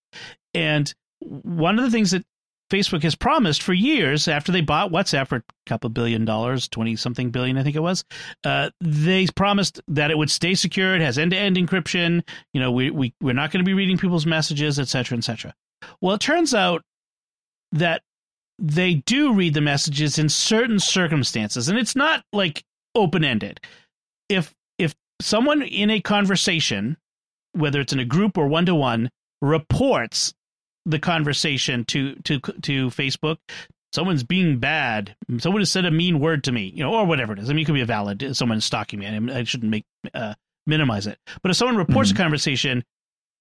and 0.55 0.93
one 1.21 1.79
of 1.79 1.85
the 1.85 1.91
things 1.91 2.13
that 2.13 2.25
Facebook 2.71 3.03
has 3.03 3.15
promised 3.15 3.63
for 3.63 3.73
years 3.73 4.29
after 4.29 4.53
they 4.53 4.61
bought 4.61 4.93
WhatsApp 4.93 5.29
for 5.29 5.37
a 5.37 5.43
couple 5.67 5.89
billion 5.91 6.25
dollars, 6.25 6.69
20 6.69 6.97
something 6.97 7.31
billion, 7.31 7.57
I 7.57 7.63
think 7.63 7.77
it 7.77 7.83
was. 7.83 8.05
Uh, 8.45 8.71
they 8.81 9.27
promised 9.35 9.81
that 9.89 10.11
it 10.11 10.19
would 10.19 10.31
stay 10.31 10.55
secure. 10.55 10.95
It 10.95 11.01
has 11.01 11.19
end 11.19 11.31
to 11.31 11.37
end 11.39 11.57
encryption. 11.57 12.23
You 12.53 12.61
know, 12.61 12.71
we, 12.71 12.91
we, 12.91 13.15
we're 13.21 13.33
not 13.33 13.51
going 13.51 13.65
to 13.65 13.69
be 13.69 13.75
reading 13.75 13.97
people's 13.97 14.27
messages, 14.27 14.79
et 14.79 14.89
cetera, 14.89 15.17
et 15.17 15.25
cetera. 15.25 15.55
Well, 16.01 16.15
it 16.15 16.21
turns 16.21 16.55
out 16.55 16.83
that 17.73 18.03
they 18.59 18.95
do 18.95 19.33
read 19.33 19.55
the 19.55 19.61
messages 19.61 20.19
in 20.19 20.29
certain 20.29 20.79
circumstances, 20.81 21.69
and 21.69 21.79
it's 21.79 21.95
not 21.97 22.25
like 22.33 22.65
open 22.95 23.25
ended. 23.25 23.61
If, 24.29 24.55
if 24.79 24.95
someone 25.21 25.63
in 25.63 25.91
a 25.91 26.01
conversation, 26.01 26.97
whether 27.53 27.81
it's 27.81 27.93
in 27.93 27.99
a 28.01 28.05
group 28.05 28.37
or 28.37 28.49
one 28.49 28.67
to 28.67 28.75
one, 28.75 29.11
reports 29.41 30.35
the 30.87 30.99
conversation 30.99 31.85
to 31.85 32.15
to 32.25 32.41
to 32.41 32.89
Facebook. 32.89 33.37
Someone's 33.93 34.23
being 34.23 34.59
bad. 34.59 35.15
Someone 35.39 35.61
has 35.61 35.71
said 35.73 35.85
a 35.87 35.91
mean 35.91 36.19
word 36.21 36.45
to 36.45 36.53
me, 36.53 36.73
you 36.75 36.83
know, 36.83 36.95
or 36.95 37.07
whatever 37.07 37.33
it 37.33 37.39
is. 37.39 37.49
I 37.49 37.53
mean, 37.55 37.63
it 37.63 37.67
could 37.67 37.75
be 37.75 37.81
a 37.81 37.87
valid. 37.87 38.37
Someone's 38.37 38.65
stalking 38.65 38.99
me. 38.99 39.07
I, 39.07 39.39
I 39.41 39.45
shouldn't 39.45 39.71
make 39.71 39.85
uh, 40.15 40.35
minimize 40.67 41.07
it. 41.07 41.19
But 41.43 41.51
if 41.51 41.57
someone 41.57 41.77
reports 41.77 42.11
Mhm. 42.11 42.15
a 42.15 42.19
conversation, 42.19 42.85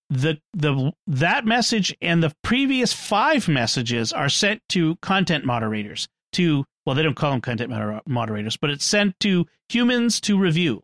the 0.09 0.39
the 0.53 0.91
that 1.07 1.45
message 1.45 1.95
and 2.01 2.23
the 2.23 2.33
previous 2.43 2.93
five 2.93 3.47
messages 3.47 4.13
are 4.13 4.29
sent 4.29 4.61
to 4.69 4.95
content 4.97 5.45
moderators. 5.45 6.07
To 6.33 6.65
well, 6.85 6.95
they 6.95 7.03
don't 7.03 7.15
call 7.15 7.31
them 7.31 7.41
content 7.41 7.69
moder- 7.69 8.01
moderators, 8.05 8.57
but 8.57 8.69
it's 8.69 8.85
sent 8.85 9.19
to 9.21 9.45
humans 9.69 10.21
to 10.21 10.37
review. 10.37 10.83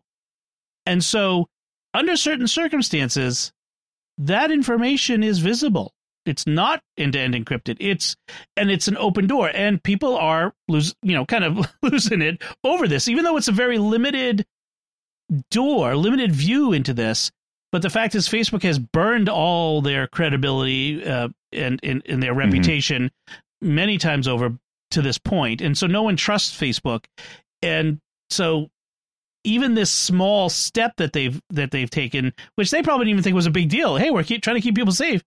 And 0.86 1.02
so, 1.02 1.48
under 1.94 2.16
certain 2.16 2.46
circumstances, 2.46 3.52
that 4.18 4.50
information 4.50 5.22
is 5.22 5.38
visible 5.38 5.94
it's 6.26 6.46
not 6.46 6.82
end-to-end 6.96 7.34
encrypted 7.34 7.76
it's 7.80 8.16
and 8.56 8.70
it's 8.70 8.88
an 8.88 8.96
open 8.96 9.26
door 9.26 9.50
and 9.54 9.82
people 9.82 10.16
are 10.16 10.54
lose 10.68 10.94
you 11.02 11.14
know 11.14 11.24
kind 11.26 11.44
of 11.44 11.66
losing 11.82 12.22
it 12.22 12.42
over 12.62 12.88
this 12.88 13.08
even 13.08 13.24
though 13.24 13.36
it's 13.36 13.48
a 13.48 13.52
very 13.52 13.78
limited 13.78 14.44
door 15.50 15.96
limited 15.96 16.32
view 16.32 16.72
into 16.72 16.92
this 16.92 17.30
but 17.74 17.82
the 17.82 17.90
fact 17.90 18.14
is 18.14 18.28
facebook 18.28 18.62
has 18.62 18.78
burned 18.78 19.28
all 19.28 19.82
their 19.82 20.06
credibility 20.06 21.04
uh, 21.04 21.28
and, 21.52 21.80
and, 21.82 22.02
and 22.06 22.22
their 22.22 22.32
reputation 22.32 23.10
many 23.60 23.98
times 23.98 24.28
over 24.28 24.56
to 24.92 25.02
this 25.02 25.18
point 25.18 25.60
and 25.60 25.76
so 25.76 25.88
no 25.88 26.04
one 26.04 26.14
trusts 26.14 26.56
facebook 26.56 27.04
and 27.62 27.98
so 28.30 28.70
even 29.42 29.74
this 29.74 29.90
small 29.90 30.48
step 30.48 30.92
that 30.98 31.12
they've 31.12 31.42
that 31.50 31.72
they've 31.72 31.90
taken 31.90 32.32
which 32.54 32.70
they 32.70 32.80
probably 32.80 33.06
didn't 33.06 33.14
even 33.16 33.24
think 33.24 33.34
was 33.34 33.46
a 33.46 33.50
big 33.50 33.68
deal 33.68 33.96
hey 33.96 34.10
we're 34.12 34.22
keep, 34.22 34.40
trying 34.40 34.56
to 34.56 34.62
keep 34.62 34.76
people 34.76 34.92
safe 34.92 35.22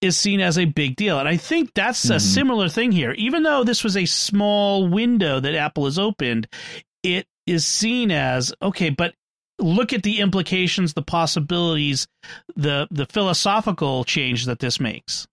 is 0.00 0.18
seen 0.18 0.40
as 0.40 0.58
a 0.58 0.64
big 0.64 0.96
deal. 0.96 1.20
And 1.20 1.28
I 1.28 1.36
think 1.36 1.74
that's 1.74 2.10
a 2.10 2.16
Mhm. 2.16 2.20
similar 2.20 2.68
thing 2.68 2.90
here. 2.90 3.12
Even 3.12 3.44
though 3.44 3.62
this 3.62 3.84
was 3.84 3.96
a 3.96 4.04
small 4.04 4.88
window 4.88 5.38
that 5.38 5.54
Apple 5.54 5.84
has 5.84 5.96
opened, 5.96 6.48
it 7.04 7.28
is 7.46 7.64
seen 7.64 8.10
as 8.10 8.52
okay, 8.60 8.90
but 8.90 9.14
look 9.62 9.92
at 9.92 10.02
the 10.02 10.20
implications, 10.20 10.94
the 10.94 11.02
possibilities, 11.02 12.06
the 12.56 12.88
the 12.90 13.06
philosophical 13.06 14.04
change 14.04 14.46
that 14.46 14.58
this 14.58 14.80
makes. 14.80 15.26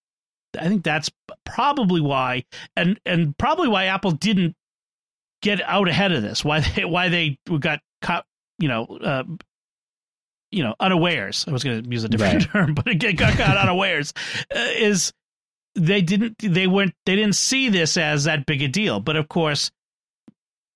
I 0.58 0.68
think 0.68 0.84
that's 0.84 1.12
probably 1.46 2.02
why 2.02 2.46
and 2.76 3.00
and 3.06 3.38
probably 3.38 3.68
why 3.68 3.86
Apple 3.86 4.12
didn't 4.12 4.56
get 5.42 5.62
out 5.62 5.88
ahead 5.88 6.12
of 6.12 6.22
this. 6.22 6.44
Why 6.44 6.60
they 6.62 6.86
why 6.86 7.10
they 7.10 7.38
got 7.60 7.80
caught, 8.02 8.26
you 8.58 8.68
know, 8.68 8.86
uh, 8.86 9.24
you 10.52 10.64
know 10.64 10.76
unawares. 10.80 11.46
I 11.48 11.52
was 11.52 11.64
going 11.64 11.84
to 11.84 11.90
use 11.90 12.04
a 12.04 12.10
different 12.10 12.46
right. 12.46 12.66
term, 12.66 12.74
but 12.74 12.88
it 12.88 13.18
got 13.18 13.38
caught 13.38 13.58
unawares. 13.64 14.14
Uh, 14.54 14.60
is 14.76 15.14
they 15.76 16.02
didn't 16.02 16.38
they 16.40 16.68
weren't 16.68 16.94
they 17.06 17.16
didn't 17.16 17.36
see 17.36 17.70
this 17.70 17.98
as 17.98 18.26
that 18.26 18.46
big 18.46 18.62
a 18.62 18.68
deal. 18.68 19.00
But 19.00 19.16
of 19.16 19.30
course, 19.30 19.72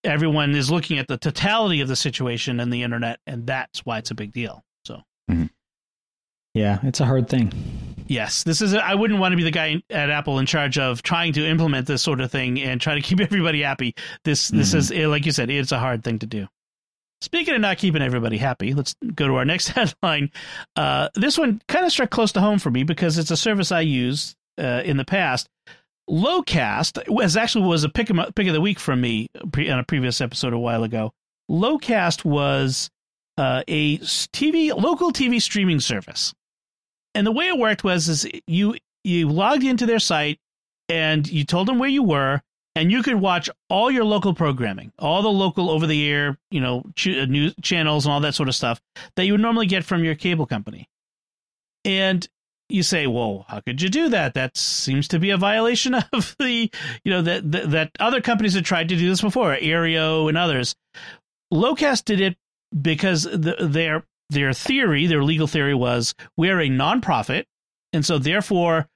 everyone 0.03 0.55
is 0.55 0.71
looking 0.71 0.97
at 0.99 1.07
the 1.07 1.17
totality 1.17 1.81
of 1.81 1.87
the 1.87 1.95
situation 1.95 2.59
and 2.59 2.71
the 2.71 2.83
internet, 2.83 3.19
and 3.25 3.47
that's 3.47 3.85
why 3.85 3.97
it's 3.99 4.11
a 4.11 4.15
big 4.15 4.31
deal. 4.31 4.63
So. 4.85 5.01
Mm-hmm. 5.29 5.45
Yeah, 6.53 6.79
it's 6.83 6.99
a 6.99 7.05
hard 7.05 7.29
thing. 7.29 7.51
Yes, 8.07 8.43
this 8.43 8.61
is. 8.61 8.73
I 8.73 8.93
wouldn't 8.93 9.19
want 9.19 9.31
to 9.31 9.37
be 9.37 9.43
the 9.43 9.51
guy 9.51 9.81
at 9.89 10.09
Apple 10.09 10.39
in 10.39 10.45
charge 10.45 10.77
of 10.77 11.01
trying 11.01 11.33
to 11.33 11.47
implement 11.47 11.87
this 11.87 12.01
sort 12.01 12.21
of 12.21 12.31
thing 12.31 12.61
and 12.61 12.79
try 12.79 12.95
to 12.95 13.01
keep 13.01 13.19
everybody 13.21 13.61
happy. 13.61 13.95
This, 14.23 14.49
this 14.49 14.69
mm-hmm. 14.69 14.77
is 14.77 14.91
eh, 14.91 15.07
like 15.07 15.25
you 15.25 15.31
said, 15.31 15.49
it's 15.49 15.71
a 15.71 15.79
hard 15.79 16.03
thing 16.03 16.19
to 16.19 16.27
do. 16.27 16.47
Speaking 17.21 17.55
of 17.55 17.61
not 17.61 17.77
keeping 17.77 18.01
everybody 18.01 18.37
happy, 18.37 18.73
let's 18.73 18.95
go 19.15 19.27
to 19.27 19.35
our 19.35 19.45
next 19.53 19.69
headline. 19.69 20.31
Uh, 20.75 21.09
this 21.15 21.37
one 21.37 21.61
kind 21.67 21.85
of 21.85 21.91
struck 21.91 22.09
close 22.09 22.33
to 22.33 22.41
home 22.41 22.59
for 22.59 22.69
me 22.69 22.83
because 22.83 23.17
it's 23.17 23.31
a 23.31 23.37
service 23.37 23.71
I 23.71 23.81
use 23.81 24.35
uh, 24.59 24.81
in 24.83 24.97
the 24.97 25.05
past. 25.05 25.49
Locast 26.09 27.07
was 27.07 27.37
actually 27.37 27.65
was 27.65 27.83
a 27.83 27.89
pick 27.89 28.09
of, 28.09 28.17
pick 28.35 28.47
of 28.47 28.53
the 28.53 28.61
week 28.61 28.79
from 28.79 29.01
me 29.01 29.29
on 29.35 29.79
a 29.79 29.83
previous 29.83 30.19
episode 30.21 30.53
a 30.53 30.59
while 30.59 30.83
ago. 30.83 31.13
Locast 31.49 32.25
was 32.25 32.89
uh, 33.37 33.63
a 33.67 33.97
TV 33.99 34.75
local 34.75 35.11
TV 35.11 35.41
streaming 35.41 35.79
service 35.79 36.33
and 37.15 37.25
the 37.27 37.31
way 37.31 37.47
it 37.47 37.57
worked 37.57 37.83
was 37.83 38.09
is 38.09 38.27
you 38.47 38.75
you 39.03 39.29
logged 39.29 39.63
into 39.63 39.85
their 39.85 39.99
site 39.99 40.39
and 40.89 41.27
you 41.27 41.45
told 41.45 41.67
them 41.67 41.79
where 41.79 41.89
you 41.89 42.03
were 42.03 42.41
and 42.75 42.91
you 42.91 43.03
could 43.03 43.15
watch 43.15 43.49
all 43.69 43.91
your 43.91 44.03
local 44.03 44.33
programming, 44.33 44.91
all 44.97 45.21
the 45.21 45.29
local 45.29 45.69
over 45.69 45.85
the 45.85 46.09
air, 46.09 46.37
you 46.49 46.59
know, 46.59 46.83
ch- 46.95 47.09
uh, 47.09 47.25
news 47.25 47.53
channels 47.61 48.05
and 48.05 48.13
all 48.13 48.19
that 48.21 48.33
sort 48.33 48.49
of 48.49 48.55
stuff 48.55 48.81
that 49.15 49.25
you 49.25 49.33
would 49.33 49.41
normally 49.41 49.67
get 49.67 49.83
from 49.83 50.03
your 50.03 50.15
cable 50.15 50.45
company. 50.45 50.87
And 51.85 52.27
you 52.73 52.83
say, 52.83 53.07
"Well, 53.07 53.45
how 53.47 53.59
could 53.59 53.81
you 53.81 53.89
do 53.89 54.09
that? 54.09 54.33
That 54.33 54.57
seems 54.57 55.07
to 55.09 55.19
be 55.19 55.29
a 55.29 55.37
violation 55.37 55.93
of 56.13 56.35
the, 56.39 56.71
you 57.03 57.11
know, 57.11 57.21
that 57.21 57.51
that, 57.71 57.91
other 57.99 58.21
companies 58.21 58.53
had 58.53 58.65
tried 58.65 58.89
to 58.89 58.95
do 58.95 59.07
this 59.07 59.21
before, 59.21 59.55
Aereo 59.55 60.27
and 60.27 60.37
others." 60.37 60.75
Locast 61.53 62.05
did 62.05 62.19
it 62.19 62.37
because 62.81 63.23
the, 63.23 63.55
their 63.59 64.03
their 64.29 64.53
theory, 64.53 65.05
their 65.05 65.23
legal 65.23 65.47
theory 65.47 65.75
was 65.75 66.15
we're 66.37 66.59
a 66.59 66.69
nonprofit, 66.69 67.45
and 67.91 68.05
so 68.05 68.17
therefore 68.17 68.87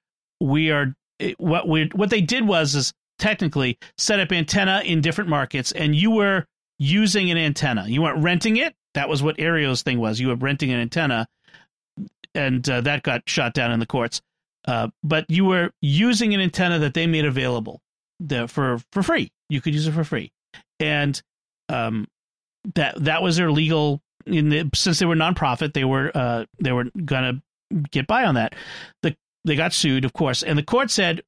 we 0.42 0.72
are 0.72 0.94
eh, 1.20 1.34
what 1.38 1.68
we 1.68 1.90
what 1.94 2.10
they 2.10 2.22
did 2.22 2.48
was 2.48 2.76
is 2.76 2.94
technically 3.20 3.78
set 3.98 4.20
up 4.20 4.32
antenna 4.32 4.82
in 4.86 5.02
different 5.02 5.30
markets, 5.30 5.72
and 5.72 5.96
you 5.96 6.12
were 6.12 6.46
using 6.80 7.32
an 7.32 7.38
antenna. 7.38 7.86
You 7.88 8.02
weren't 8.02 8.24
renting 8.24 8.58
it. 8.58 8.76
That 8.94 9.10
was 9.10 9.22
what 9.22 9.38
Aereo's 9.40 9.84
thing 9.84 10.00
was. 10.00 10.20
You 10.20 10.30
were 10.30 10.36
renting 10.36 10.72
an 10.72 10.80
antenna, 10.80 11.28
and 12.38 12.68
uh, 12.70 12.82
that 12.82 13.04
got 13.04 13.28
shot 13.28 13.54
down 13.54 13.72
in 13.72 13.80
the 13.80 13.86
courts. 13.86 14.22
Uh, 14.68 14.90
but 15.04 15.26
you 15.30 15.46
were 15.46 15.72
using 15.82 16.34
an 16.34 16.42
antenna 16.42 16.80
that 16.80 16.94
they 16.94 17.08
made 17.08 17.26
available 17.26 17.82
for 18.48 18.80
for 18.92 19.04
free. 19.04 19.32
You 19.50 19.62
could 19.62 19.74
use 19.74 19.88
it 19.88 19.94
for 19.94 20.04
free, 20.04 20.32
and 20.80 21.22
um, 21.70 22.08
that 22.76 23.04
that 23.04 23.22
was 23.22 23.38
their 23.38 23.52
legal 23.52 24.02
in 24.26 24.50
the, 24.50 24.70
since 24.74 25.00
they 25.00 25.06
were 25.06 25.16
nonprofit, 25.16 25.74
they 25.74 25.86
were 25.86 26.12
uh, 26.14 26.46
they 26.60 26.72
were 26.72 26.86
gonna 27.06 27.42
get 27.92 28.08
by 28.08 28.26
on 28.26 28.36
that. 28.36 28.56
The 29.02 29.16
they 29.46 29.56
got 29.56 29.74
sued, 29.74 30.06
of 30.06 30.14
course, 30.14 30.44
and 30.44 30.58
the 30.58 30.64
court 30.64 30.92
said, 30.92 31.22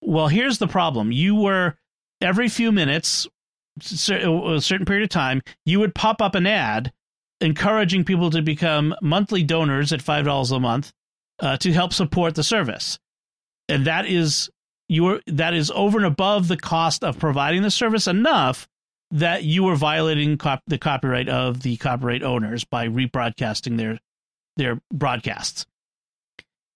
"Well, 0.00 0.28
here's 0.28 0.58
the 0.58 0.68
problem. 0.68 1.12
You 1.12 1.34
were 1.34 1.76
every 2.20 2.48
few 2.48 2.72
minutes, 2.72 3.26
a 3.78 4.60
certain 4.60 4.86
period 4.86 5.04
of 5.04 5.10
time, 5.10 5.42
you 5.64 5.78
would 5.80 5.94
pop 5.94 6.20
up 6.22 6.34
an 6.34 6.46
ad 6.46 6.92
encouraging 7.40 8.04
people 8.04 8.30
to 8.30 8.42
become 8.42 8.94
monthly 9.02 9.42
donors 9.42 9.92
at 9.92 10.02
five 10.02 10.24
dollars 10.24 10.50
a 10.50 10.60
month 10.60 10.92
uh, 11.40 11.56
to 11.58 11.72
help 11.72 11.92
support 11.92 12.34
the 12.34 12.42
service, 12.42 12.98
and 13.68 13.86
that 13.86 14.06
is 14.06 14.50
your 14.88 15.20
that 15.26 15.54
is 15.54 15.70
over 15.70 15.98
and 15.98 16.06
above 16.06 16.48
the 16.48 16.56
cost 16.56 17.04
of 17.04 17.18
providing 17.18 17.62
the 17.62 17.70
service 17.70 18.06
enough 18.06 18.66
that 19.10 19.44
you 19.44 19.66
are 19.68 19.76
violating 19.76 20.36
cop- 20.36 20.62
the 20.66 20.78
copyright 20.78 21.28
of 21.28 21.62
the 21.62 21.76
copyright 21.76 22.22
owners 22.22 22.64
by 22.64 22.88
rebroadcasting 22.88 23.76
their 23.76 23.98
their 24.56 24.80
broadcasts. 24.92 25.66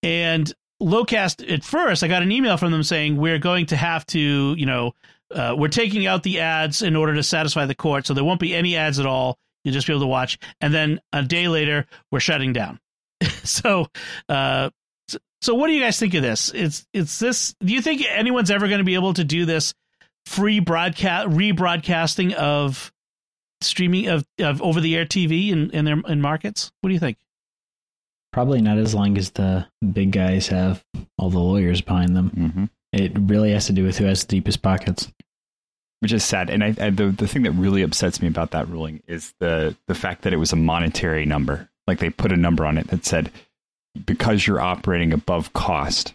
And 0.02 0.52
Locast 0.82 1.48
at 1.52 1.62
first, 1.62 2.02
I 2.02 2.08
got 2.08 2.22
an 2.22 2.32
email 2.32 2.56
from 2.56 2.72
them 2.72 2.82
saying 2.82 3.16
we're 3.16 3.38
going 3.38 3.66
to 3.66 3.76
have 3.76 4.04
to, 4.06 4.54
you 4.58 4.66
know, 4.66 4.94
uh, 5.30 5.54
we're 5.56 5.68
taking 5.68 6.06
out 6.06 6.22
the 6.22 6.40
ads 6.40 6.82
in 6.82 6.96
order 6.96 7.14
to 7.14 7.22
satisfy 7.22 7.66
the 7.66 7.74
court, 7.74 8.06
so 8.06 8.14
there 8.14 8.24
won't 8.24 8.40
be 8.40 8.54
any 8.54 8.76
ads 8.76 8.98
at 8.98 9.06
all. 9.06 9.38
You'll 9.64 9.74
just 9.74 9.86
be 9.86 9.92
able 9.92 10.02
to 10.02 10.06
watch. 10.06 10.38
And 10.60 10.72
then 10.72 11.00
a 11.12 11.22
day 11.22 11.48
later, 11.48 11.86
we're 12.10 12.20
shutting 12.20 12.52
down. 12.52 12.80
so, 13.44 13.86
uh, 14.28 14.70
so 15.40 15.54
what 15.54 15.66
do 15.66 15.72
you 15.72 15.80
guys 15.80 15.98
think 15.98 16.14
of 16.14 16.22
this? 16.22 16.50
It's 16.54 16.86
it's 16.92 17.18
this. 17.18 17.54
Do 17.60 17.72
you 17.72 17.82
think 17.82 18.02
anyone's 18.08 18.50
ever 18.50 18.68
going 18.68 18.78
to 18.78 18.84
be 18.84 18.94
able 18.94 19.14
to 19.14 19.24
do 19.24 19.44
this 19.44 19.74
free 20.26 20.60
broadcast 20.60 21.28
rebroadcasting 21.28 22.32
of 22.34 22.92
streaming 23.60 24.08
of, 24.08 24.24
of 24.38 24.62
over 24.62 24.80
the 24.80 24.96
air 24.96 25.04
TV 25.04 25.50
in, 25.50 25.70
in 25.70 25.84
their 25.84 26.00
in 26.06 26.20
markets? 26.20 26.70
What 26.80 26.88
do 26.88 26.94
you 26.94 27.00
think? 27.00 27.18
Probably 28.32 28.62
not 28.62 28.78
as 28.78 28.94
long 28.94 29.18
as 29.18 29.30
the 29.32 29.66
big 29.92 30.12
guys 30.12 30.48
have 30.48 30.82
all 31.18 31.28
the 31.28 31.38
lawyers 31.38 31.80
behind 31.80 32.16
them. 32.16 32.30
Mm-hmm. 32.30 32.64
It 32.92 33.12
really 33.18 33.52
has 33.52 33.66
to 33.66 33.72
do 33.72 33.84
with 33.84 33.98
who 33.98 34.04
has 34.04 34.22
the 34.22 34.28
deepest 34.28 34.62
pockets. 34.62 35.10
Which 36.02 36.12
is 36.12 36.24
sad, 36.24 36.50
and 36.50 36.64
I, 36.64 36.74
I, 36.80 36.90
the 36.90 37.14
the 37.16 37.28
thing 37.28 37.44
that 37.44 37.52
really 37.52 37.82
upsets 37.82 38.20
me 38.20 38.26
about 38.26 38.50
that 38.50 38.68
ruling 38.68 39.02
is 39.06 39.32
the 39.38 39.76
the 39.86 39.94
fact 39.94 40.22
that 40.22 40.32
it 40.32 40.38
was 40.38 40.52
a 40.52 40.56
monetary 40.56 41.24
number. 41.24 41.68
Like 41.86 42.00
they 42.00 42.10
put 42.10 42.32
a 42.32 42.36
number 42.36 42.66
on 42.66 42.76
it 42.76 42.88
that 42.88 43.06
said 43.06 43.30
because 44.04 44.46
you're 44.46 44.60
operating 44.60 45.12
above 45.12 45.52
cost, 45.52 46.14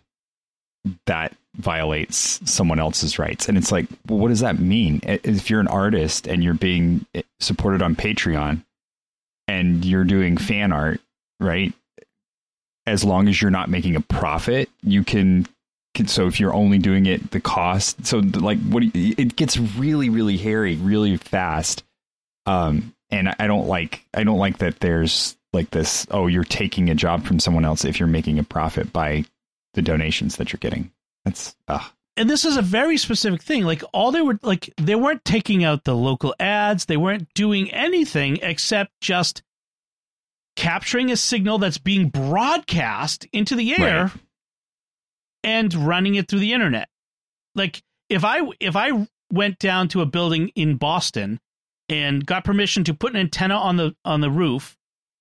that 1.06 1.36
violates 1.56 2.40
someone 2.50 2.80
else's 2.80 3.18
rights. 3.18 3.48
And 3.50 3.58
it's 3.58 3.72
like, 3.72 3.88
well, 4.08 4.20
what 4.20 4.30
does 4.30 4.42
that 4.42 4.60
mean? 4.60 5.00
If 5.04 5.50
you're 5.50 5.60
an 5.60 5.68
artist 5.68 6.28
and 6.28 6.44
you're 6.44 6.54
being 6.54 7.06
eh, 7.16 7.24
supported 7.40 7.82
on 7.82 7.96
Patreon 7.96 8.64
and 9.48 9.84
you're 9.84 10.04
doing 10.04 10.38
fan 10.38 10.72
art, 10.72 11.02
right? 11.40 11.74
As 12.86 13.04
long 13.04 13.28
as 13.28 13.42
you're 13.42 13.52
not 13.52 13.70
making 13.70 13.96
a 13.96 14.02
profit, 14.02 14.70
you 14.82 15.04
can. 15.04 15.48
So 16.06 16.28
if 16.28 16.40
you're 16.40 16.54
only 16.54 16.78
doing 16.78 17.08
it 17.08 17.32
the 17.32 17.40
cost, 17.40 18.06
so 18.06 18.20
like 18.20 18.60
what 18.60 18.84
you, 18.96 19.16
it 19.18 19.36
gets 19.36 19.58
really 19.58 20.10
really 20.10 20.38
hairy 20.38 20.76
really 20.76 21.18
fast. 21.18 21.84
Um, 22.46 22.94
and 23.10 23.34
I 23.40 23.48
don't 23.48 23.68
like 23.68 24.06
I 24.14 24.24
don't 24.24 24.38
like 24.38 24.60
that 24.60 24.80
there's 24.80 25.38
like 25.54 25.72
this. 25.72 26.06
Oh, 26.12 26.28
you're 26.28 26.44
taking 26.44 26.90
a 26.90 26.96
job 26.96 27.26
from 27.26 27.40
someone 27.40 27.66
else 27.66 27.84
if 27.86 28.00
you're 28.00 28.08
making 28.08 28.38
a 28.40 28.44
profit 28.44 28.94
by 28.94 29.26
the 29.74 29.82
donations 29.82 30.38
that 30.38 30.54
you're 30.54 30.60
getting. 30.60 30.92
That's 31.26 31.56
uh. 31.68 31.84
and 32.16 32.30
this 32.30 32.46
is 32.46 32.58
a 32.58 32.62
very 32.62 32.98
specific 32.98 33.42
thing. 33.42 33.64
Like 33.64 33.84
all 33.94 34.12
they 34.12 34.22
were 34.22 34.40
like 34.44 34.74
they 34.78 34.96
weren't 34.96 35.26
taking 35.26 35.64
out 35.64 35.84
the 35.84 35.96
local 35.96 36.36
ads. 36.40 36.86
They 36.86 36.98
weren't 36.98 37.34
doing 37.34 37.72
anything 37.72 38.38
except 38.42 38.92
just 39.02 39.42
capturing 40.56 41.12
a 41.12 41.18
signal 41.18 41.60
that's 41.60 41.78
being 41.78 42.10
broadcast 42.10 43.28
into 43.32 43.56
the 43.56 43.80
air 43.80 44.06
right. 44.06 44.12
And 45.48 45.74
running 45.74 46.16
it 46.16 46.28
through 46.28 46.39
the 46.39 46.52
internet. 46.52 46.89
Like 47.56 47.82
if 48.10 48.26
I 48.26 48.41
if 48.60 48.76
I 48.76 49.08
went 49.32 49.58
down 49.60 49.88
to 49.89 50.02
a 50.02 50.06
building 50.06 50.52
in 50.56 50.76
Boston 50.76 51.39
and 51.88 52.26
got 52.26 52.43
permission 52.43 52.84
to 52.84 52.93
put 52.93 53.14
an 53.14 53.20
antenna 53.20 53.56
on 53.56 53.78
the 53.78 53.95
on 54.04 54.20
the 54.20 54.30
roof 54.30 54.76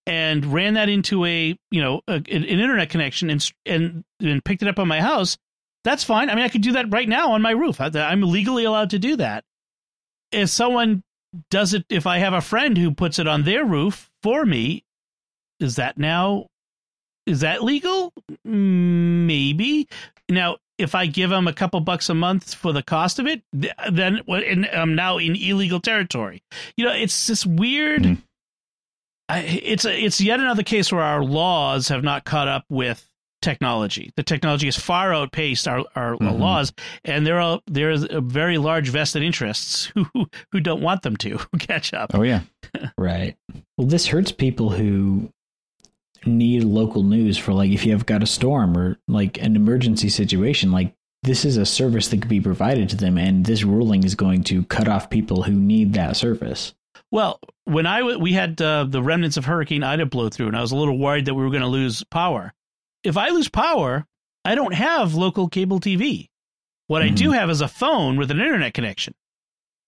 and 0.05 0.45
ran 0.45 0.75
that 0.75 0.89
into 0.89 1.25
a 1.25 1.57
you 1.71 1.81
know 1.81 2.03
a, 2.09 2.15
an 2.15 2.45
internet 2.45 2.91
connection 2.91 3.31
and 3.31 3.49
and 3.65 4.05
and 4.21 4.45
picked 4.45 4.63
it 4.63 4.69
up 4.69 4.81
on 4.81 4.89
my 4.89 5.01
house, 5.01 5.39
that's 5.85 6.03
fine. 6.03 6.29
I 6.29 6.35
mean, 6.35 6.45
I 6.45 6.49
could 6.49 6.63
do 6.63 6.73
that 6.73 6.93
right 6.93 7.09
now 7.09 7.31
on 7.31 7.41
my 7.41 7.53
roof. 7.53 7.81
I'm 7.81 8.23
legally 8.23 8.65
allowed 8.65 8.91
to 8.91 8.99
do 8.99 9.17
that. 9.17 9.45
If 10.33 10.51
someone 10.51 11.05
does 11.51 11.73
it, 11.73 11.85
if 11.89 12.05
I 12.05 12.19
have 12.19 12.35
a 12.35 12.41
friend 12.41 12.77
who 12.77 12.93
puts 12.93 13.21
it 13.21 13.29
on 13.29 13.45
their 13.45 13.65
roof 13.65 14.11
for 14.25 14.45
me, 14.45 14.85
is 15.61 15.77
that 15.77 15.99
now 15.99 16.49
is 17.27 17.41
that 17.41 17.63
legal? 17.63 18.13
Maybe. 18.45 19.89
Now, 20.29 20.57
if 20.79 20.95
I 20.95 21.07
give 21.07 21.31
them 21.31 21.49
a 21.49 21.53
couple 21.53 21.81
bucks 21.81 22.09
a 22.09 22.15
month 22.15 22.55
for 22.55 22.73
the 22.73 22.83
cost 22.83 23.19
of 23.19 23.27
it, 23.27 23.43
then 23.53 24.23
I'm 24.29 24.95
now 24.95 25.19
in 25.19 25.37
illegal 25.37 25.81
territory. 25.81 26.43
You 26.77 26.85
know, 26.85 26.93
it's 26.93 27.27
this 27.27 27.47
weird. 27.47 28.03
Mm-hmm 28.03 28.23
it's 29.29 29.85
a, 29.85 30.05
it's 30.05 30.21
yet 30.21 30.41
another 30.41 30.63
case 30.63 30.93
where 30.93 31.03
our 31.03 31.25
laws 31.25 31.89
have 31.89 32.05
not 32.05 32.25
caught 32.25 32.49
up 32.49 32.65
with 32.69 33.09
technology. 33.43 34.11
The 34.17 34.23
technology 34.23 34.67
has 34.67 34.77
far 34.77 35.13
outpaced 35.13 35.69
our, 35.69 35.85
our 35.95 36.15
mm-hmm. 36.15 36.41
laws, 36.41 36.73
and 37.05 37.27
there 37.27 37.41
are 37.41 37.61
there 37.67 37.91
is 37.91 38.07
a 38.09 38.21
very 38.21 38.59
large 38.59 38.89
vested 38.89 39.23
interests 39.23 39.87
who 39.95 40.27
who 40.53 40.61
don't 40.61 40.83
want 40.83 41.03
them 41.03 41.17
to 41.19 41.39
catch 41.59 41.93
up. 41.93 42.13
Oh 42.15 42.23
yeah, 42.23 42.43
right. 42.99 43.37
Well, 43.77 43.89
this 43.89 44.07
hurts 44.07 44.33
people 44.33 44.71
who 44.71 45.31
need 46.27 46.65
local 46.65 47.03
news 47.03 47.37
for 47.39 47.53
like 47.53 47.71
if 47.71 47.85
you 47.85 47.93
have 47.93 48.07
got 48.07 48.23
a 48.23 48.27
storm 48.27 48.77
or 48.77 48.99
like 49.09 49.41
an 49.41 49.57
emergency 49.57 50.09
situation. 50.09 50.73
Like 50.73 50.95
this 51.23 51.45
is 51.45 51.57
a 51.57 51.67
service 51.67 52.09
that 52.09 52.19
could 52.21 52.29
be 52.29 52.41
provided 52.41 52.89
to 52.91 52.97
them, 52.97 53.19
and 53.19 53.45
this 53.45 53.65
ruling 53.65 54.05
is 54.05 54.15
going 54.15 54.43
to 54.45 54.63
cut 54.65 54.89
off 54.89 55.11
people 55.11 55.43
who 55.43 55.53
need 55.53 55.95
that 55.95 56.17
service. 56.17 56.75
Well, 57.11 57.39
when 57.65 57.87
I 57.87 57.99
w- 58.01 58.19
we 58.19 58.33
had 58.33 58.61
uh, 58.61 58.85
the 58.85 59.03
remnants 59.03 59.37
of 59.37 59.45
Hurricane 59.45 59.83
Ida 59.83 60.07
blow 60.07 60.29
through, 60.29 60.49
and 60.49 60.57
I 60.57 60.61
was 60.61 60.73
a 60.73 60.77
little 60.77 60.99
worried 60.99 61.27
that 61.27 61.35
we 61.35 61.43
were 61.43 61.51
going 61.51 61.63
to 61.63 61.69
lose 61.69 62.03
power. 62.11 62.53
If 63.05 63.17
I 63.17 63.29
lose 63.31 63.49
power, 63.49 64.05
I 64.45 64.55
don't 64.55 64.75
have 64.75 65.15
local 65.15 65.49
cable 65.49 65.81
TV. 65.81 66.29
What 66.89 67.03
I 67.03 67.09
do 67.09 67.33
have 67.33 67.51
is 67.51 67.61
a 67.61 67.69
phone 67.69 68.17
with 68.17 68.31
an 68.31 68.41
internet 68.41 68.75
connection. 68.75 69.15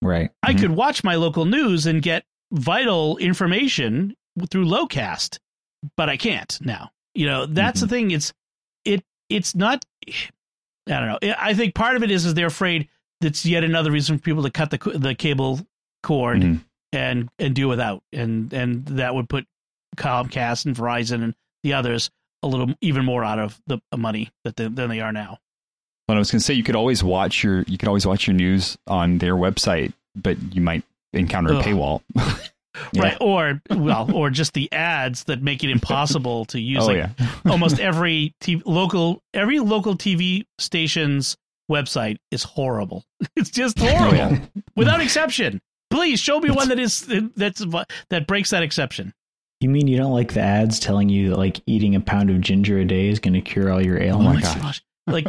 Right. 0.01 0.31
I 0.43 0.53
Mhm. 0.53 0.59
could 0.59 0.71
watch 0.71 1.03
my 1.03 1.15
local 1.15 1.45
news 1.45 1.85
and 1.85 2.01
get 2.01 2.25
vital 2.51 3.17
information 3.17 4.15
through 4.49 4.65
Locast, 4.65 5.39
but 5.97 6.09
I 6.09 6.17
can't 6.17 6.57
now. 6.61 6.91
You 7.15 7.25
know, 7.27 7.45
that's 7.45 7.81
the 7.81 7.87
thing. 7.87 8.11
It's 8.11 8.33
it 8.85 9.03
it's 9.29 9.55
not. 9.55 9.83
I 10.07 10.11
don't 10.87 11.07
know. 11.23 11.33
I 11.37 11.53
think 11.53 11.75
part 11.75 11.95
of 11.95 12.03
it 12.03 12.11
is 12.11 12.25
is 12.25 12.33
they're 12.33 12.47
afraid 12.47 12.87
that's 13.21 13.45
yet 13.45 13.63
another 13.63 13.91
reason 13.91 14.17
for 14.17 14.23
people 14.23 14.43
to 14.43 14.49
cut 14.51 14.71
the 14.71 14.77
the 14.97 15.13
cable 15.15 15.59
cord 16.03 16.41
Mhm. 16.41 16.63
and 16.93 17.29
and 17.39 17.53
do 17.55 17.67
without, 17.67 18.01
and 18.13 18.51
and 18.53 18.85
that 18.87 19.13
would 19.13 19.29
put 19.29 19.45
Comcast 19.97 20.65
and 20.65 20.75
Verizon 20.75 21.23
and 21.23 21.35
the 21.63 21.73
others 21.73 22.09
a 22.41 22.47
little 22.47 22.73
even 22.81 23.03
more 23.03 23.23
out 23.23 23.37
of 23.39 23.61
the 23.67 23.79
money 23.95 24.29
that 24.45 24.55
they, 24.55 24.67
than 24.67 24.89
they 24.89 25.01
are 25.01 25.11
now. 25.11 25.39
But 26.07 26.15
I 26.15 26.19
was 26.19 26.31
going 26.31 26.39
to 26.39 26.45
say 26.45 26.53
you 26.53 26.63
could 26.63 26.75
always 26.77 27.03
watch 27.03 27.43
your 27.43 27.63
you 27.63 27.77
could 27.77 27.87
always 27.89 28.05
watch 28.07 28.27
your 28.27 28.33
news 28.35 28.77
on 28.87 29.17
their 29.17 29.35
website, 29.35 29.93
but 30.15 30.37
you 30.53 30.61
might 30.61 30.83
encounter 31.13 31.53
a 31.53 31.61
paywall. 31.61 32.01
Yeah. 32.93 33.01
Right. 33.01 33.17
Or, 33.19 33.61
well, 33.69 34.13
or 34.13 34.29
just 34.29 34.53
the 34.53 34.71
ads 34.71 35.23
that 35.25 35.41
make 35.41 35.63
it 35.63 35.69
impossible 35.69 36.45
to 36.45 36.59
use. 36.59 36.79
oh 36.83 36.87
like, 36.87 36.97
yeah, 36.97 37.27
almost 37.49 37.79
every 37.79 38.35
TV, 38.41 38.61
local, 38.65 39.21
every 39.33 39.59
local 39.59 39.95
TV 39.95 40.43
station's 40.57 41.35
website 41.69 42.17
is 42.31 42.43
horrible. 42.43 43.03
It's 43.35 43.49
just 43.49 43.79
oh 43.81 43.85
horrible 43.85 44.17
yeah. 44.17 44.39
without 44.75 45.01
exception. 45.01 45.61
Please 45.89 46.19
show 46.19 46.39
me 46.39 46.51
one 46.51 46.69
that 46.69 46.79
is, 46.79 47.07
that's, 47.35 47.65
that 48.09 48.27
breaks 48.27 48.51
that 48.51 48.63
exception. 48.63 49.13
You 49.59 49.69
mean 49.69 49.87
you 49.87 49.97
don't 49.97 50.13
like 50.13 50.33
the 50.33 50.41
ads 50.41 50.79
telling 50.79 51.09
you 51.09 51.29
that 51.29 51.37
like 51.37 51.61
eating 51.65 51.95
a 51.95 51.99
pound 51.99 52.29
of 52.29 52.39
ginger 52.39 52.77
a 52.79 52.85
day 52.85 53.07
is 53.07 53.19
going 53.19 53.33
to 53.33 53.41
cure 53.41 53.71
all 53.71 53.83
your 53.83 54.01
ailments? 54.01 54.47
Oh 54.47 54.55
my 54.55 54.61
gosh. 54.61 54.81
Like, 55.09 55.27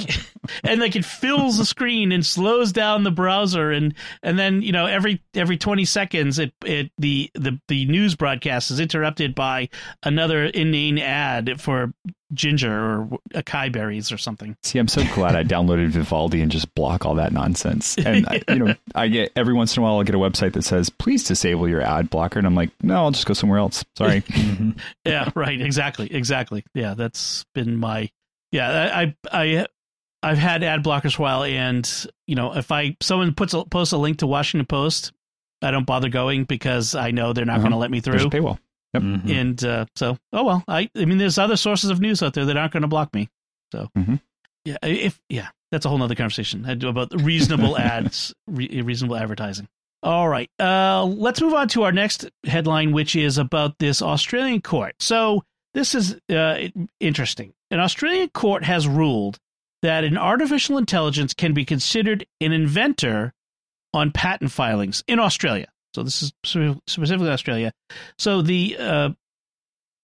and 0.64 0.80
like 0.80 0.96
it 0.96 1.04
fills 1.04 1.58
the 1.58 1.64
screen 1.64 2.12
and 2.12 2.24
slows 2.24 2.72
down 2.72 3.04
the 3.04 3.10
browser, 3.10 3.70
and 3.70 3.94
and 4.22 4.38
then 4.38 4.62
you 4.62 4.72
know 4.72 4.86
every 4.86 5.20
every 5.34 5.56
twenty 5.56 5.84
seconds 5.84 6.38
it 6.38 6.52
it 6.64 6.90
the 6.98 7.30
the 7.34 7.58
the 7.68 7.86
news 7.86 8.14
broadcast 8.14 8.70
is 8.70 8.80
interrupted 8.80 9.34
by 9.34 9.68
another 10.02 10.44
inane 10.44 10.98
ad 10.98 11.60
for 11.60 11.92
ginger 12.32 12.72
or 12.72 13.08
acai 13.34 13.66
uh, 13.66 13.70
berries 13.70 14.12
or 14.12 14.18
something. 14.18 14.56
See, 14.62 14.78
I'm 14.78 14.88
so 14.88 15.02
glad 15.14 15.34
I 15.34 15.42
downloaded 15.42 15.88
Vivaldi 15.88 16.40
and 16.40 16.50
just 16.50 16.72
block 16.74 17.04
all 17.04 17.16
that 17.16 17.32
nonsense. 17.32 17.96
And 17.98 18.26
I, 18.28 18.42
you 18.48 18.58
know, 18.58 18.74
I 18.94 19.08
get 19.08 19.32
every 19.34 19.54
once 19.54 19.76
in 19.76 19.82
a 19.82 19.84
while 19.84 19.96
I'll 19.96 20.04
get 20.04 20.14
a 20.14 20.18
website 20.18 20.52
that 20.52 20.62
says, 20.62 20.90
"Please 20.90 21.24
disable 21.24 21.68
your 21.68 21.80
ad 21.80 22.10
blocker," 22.10 22.38
and 22.38 22.46
I'm 22.46 22.54
like, 22.54 22.70
"No, 22.82 22.96
I'll 22.96 23.10
just 23.10 23.26
go 23.26 23.34
somewhere 23.34 23.58
else." 23.58 23.84
Sorry. 23.96 24.22
Yeah 25.04 25.30
right 25.34 25.60
exactly 25.60 26.12
exactly 26.12 26.64
yeah 26.74 26.94
that's 26.94 27.44
been 27.54 27.76
my 27.76 28.10
yeah 28.52 28.90
i 28.94 29.02
i 29.32 29.42
I- 29.60 29.66
i've 30.22 30.38
had 30.38 30.62
ad 30.62 30.84
blockers 30.84 31.14
for 31.14 31.22
a 31.22 31.24
while 31.24 31.44
and 31.44 32.06
you 32.26 32.34
know 32.34 32.54
if 32.56 32.70
i 32.72 32.96
someone 33.00 33.32
puts 33.34 33.54
a 33.54 33.64
posts 33.64 33.92
a 33.92 33.98
link 33.98 34.18
to 34.18 34.26
washington 34.26 34.66
post 34.66 35.12
i 35.62 35.70
don't 35.70 35.86
bother 35.86 36.08
going 36.10 36.44
because 36.44 36.94
i 36.94 37.10
know 37.10 37.32
they're 37.32 37.44
not 37.46 37.54
Uh-huh. 37.54 37.62
going 37.62 37.72
to 37.72 37.78
let 37.78 37.90
me 37.90 38.00
There's 38.00 38.24
a 38.24 38.30
through 38.30 38.40
paywall. 38.40 38.58
Yep. 38.94 39.02
Mhm. 39.02 39.30
and 39.40 39.64
uh, 39.64 39.86
so 39.96 40.18
oh 40.32 40.44
well 40.44 40.64
i 40.68 40.90
i 40.96 41.04
mean 41.04 41.18
there's 41.18 41.38
other 41.38 41.56
sources 41.56 41.90
of 41.90 42.00
news 42.00 42.22
out 42.22 42.34
there 42.34 42.44
that 42.46 42.56
aren't 42.56 42.72
going 42.72 42.82
to 42.82 42.88
block 42.88 43.14
me 43.14 43.28
so 43.72 43.88
Mhm. 43.96 44.20
yeah 44.64 44.76
if 44.82 45.18
yeah 45.28 45.48
that's 45.70 45.86
a 45.86 45.88
whole 45.88 46.02
other 46.02 46.14
conversation 46.16 46.68
about 46.68 47.12
reasonable 47.22 47.78
ads 47.78 48.34
re- 48.48 48.82
reasonable 48.82 49.16
advertising 49.16 49.68
all 50.02 50.28
right 50.28 50.50
uh 50.58 51.04
let's 51.04 51.40
move 51.40 51.54
on 51.54 51.68
to 51.68 51.84
our 51.84 51.92
next 51.92 52.28
headline 52.44 52.90
which 52.92 53.14
is 53.16 53.38
about 53.38 53.78
this 53.78 54.02
australian 54.02 54.60
court 54.60 54.94
so 54.98 55.42
this 55.72 55.94
is 55.94 56.18
uh, 56.30 56.58
interesting 56.98 57.52
an 57.70 57.80
australian 57.80 58.28
court 58.30 58.64
has 58.64 58.86
ruled 58.86 59.38
that 59.82 60.04
an 60.04 60.18
artificial 60.18 60.76
intelligence 60.76 61.32
can 61.34 61.54
be 61.54 61.64
considered 61.64 62.26
an 62.40 62.52
inventor 62.52 63.32
on 63.94 64.10
patent 64.10 64.50
filings 64.50 65.02
in 65.06 65.18
australia 65.18 65.66
so 65.94 66.02
this 66.02 66.22
is 66.22 66.32
specifically 66.86 67.30
australia 67.30 67.72
so 68.18 68.42
the 68.42 68.76
uh, 68.78 69.10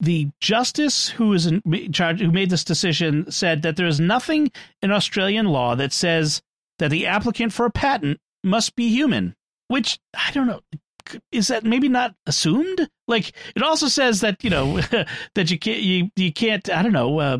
the 0.01 0.29
justice 0.41 1.09
who 1.09 1.33
is 1.33 1.47
in 1.47 1.63
charge 1.93 2.21
who 2.21 2.31
made 2.31 2.51
this 2.51 2.65
decision 2.65 3.31
said 3.31 3.63
that 3.63 3.77
there 3.77 3.87
is 3.87 4.01
nothing 4.01 4.51
in 4.83 4.91
Australian 4.91 5.47
law 5.47 5.75
that 5.75 5.93
says 5.93 6.43
that 6.79 6.91
the 6.91 7.07
applicant 7.07 7.53
for 7.53 7.67
a 7.67 7.71
patent 7.71 8.21
must 8.45 8.77
be 8.77 8.89
human. 8.89 9.35
Which 9.69 9.99
I 10.15 10.31
don't 10.33 10.47
know. 10.47 10.61
Is 11.33 11.49
that 11.49 11.65
maybe 11.65 11.89
not 11.89 12.15
assumed? 12.27 12.89
Like 13.09 13.33
it 13.55 13.63
also 13.63 13.89
says 13.89 14.21
that 14.21 14.43
you 14.43 14.51
know 14.51 14.81
that 15.35 15.51
you 15.51 15.59
can't 15.59 15.81
you, 15.81 16.11
you 16.17 16.33
can't 16.33 16.69
I 16.71 16.83
don't 16.83 16.93
know 16.93 17.19
uh, 17.19 17.39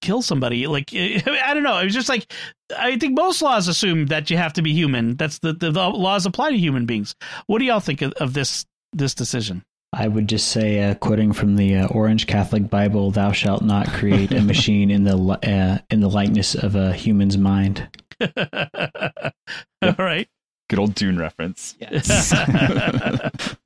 kill 0.00 0.22
somebody. 0.22 0.66
Like 0.66 0.90
I 0.94 1.52
don't 1.54 1.62
know. 1.62 1.78
It 1.78 1.84
was 1.84 1.94
just 1.94 2.08
like 2.08 2.32
I 2.76 2.96
think 2.98 3.16
most 3.16 3.42
laws 3.42 3.68
assume 3.68 4.06
that 4.06 4.30
you 4.30 4.36
have 4.36 4.52
to 4.54 4.62
be 4.62 4.72
human. 4.72 5.16
That's 5.16 5.38
the 5.38 5.52
the, 5.52 5.70
the 5.70 5.88
laws 5.88 6.26
apply 6.26 6.50
to 6.50 6.58
human 6.58 6.86
beings. 6.86 7.14
What 7.46 7.58
do 7.58 7.64
y'all 7.64 7.80
think 7.80 8.02
of, 8.02 8.12
of 8.14 8.34
this 8.34 8.66
this 8.92 9.14
decision? 9.14 9.64
I 9.92 10.06
would 10.06 10.28
just 10.28 10.48
say, 10.48 10.84
uh, 10.84 10.94
quoting 10.96 11.32
from 11.32 11.56
the 11.56 11.76
uh, 11.76 11.86
Orange 11.86 12.26
Catholic 12.26 12.68
Bible, 12.68 13.10
"Thou 13.10 13.32
shalt 13.32 13.62
not 13.62 13.88
create 13.88 14.32
a 14.32 14.42
machine 14.42 14.90
in 14.90 15.04
the 15.04 15.16
li- 15.16 15.38
uh, 15.42 15.78
in 15.90 16.00
the 16.00 16.10
likeness 16.10 16.54
of 16.54 16.74
a 16.74 16.92
human's 16.92 17.38
mind." 17.38 17.88
All 18.20 19.94
right. 19.98 20.28
Good 20.68 20.78
old 20.78 20.94
Dune 20.94 21.18
reference. 21.18 21.74
Yes. 21.80 22.32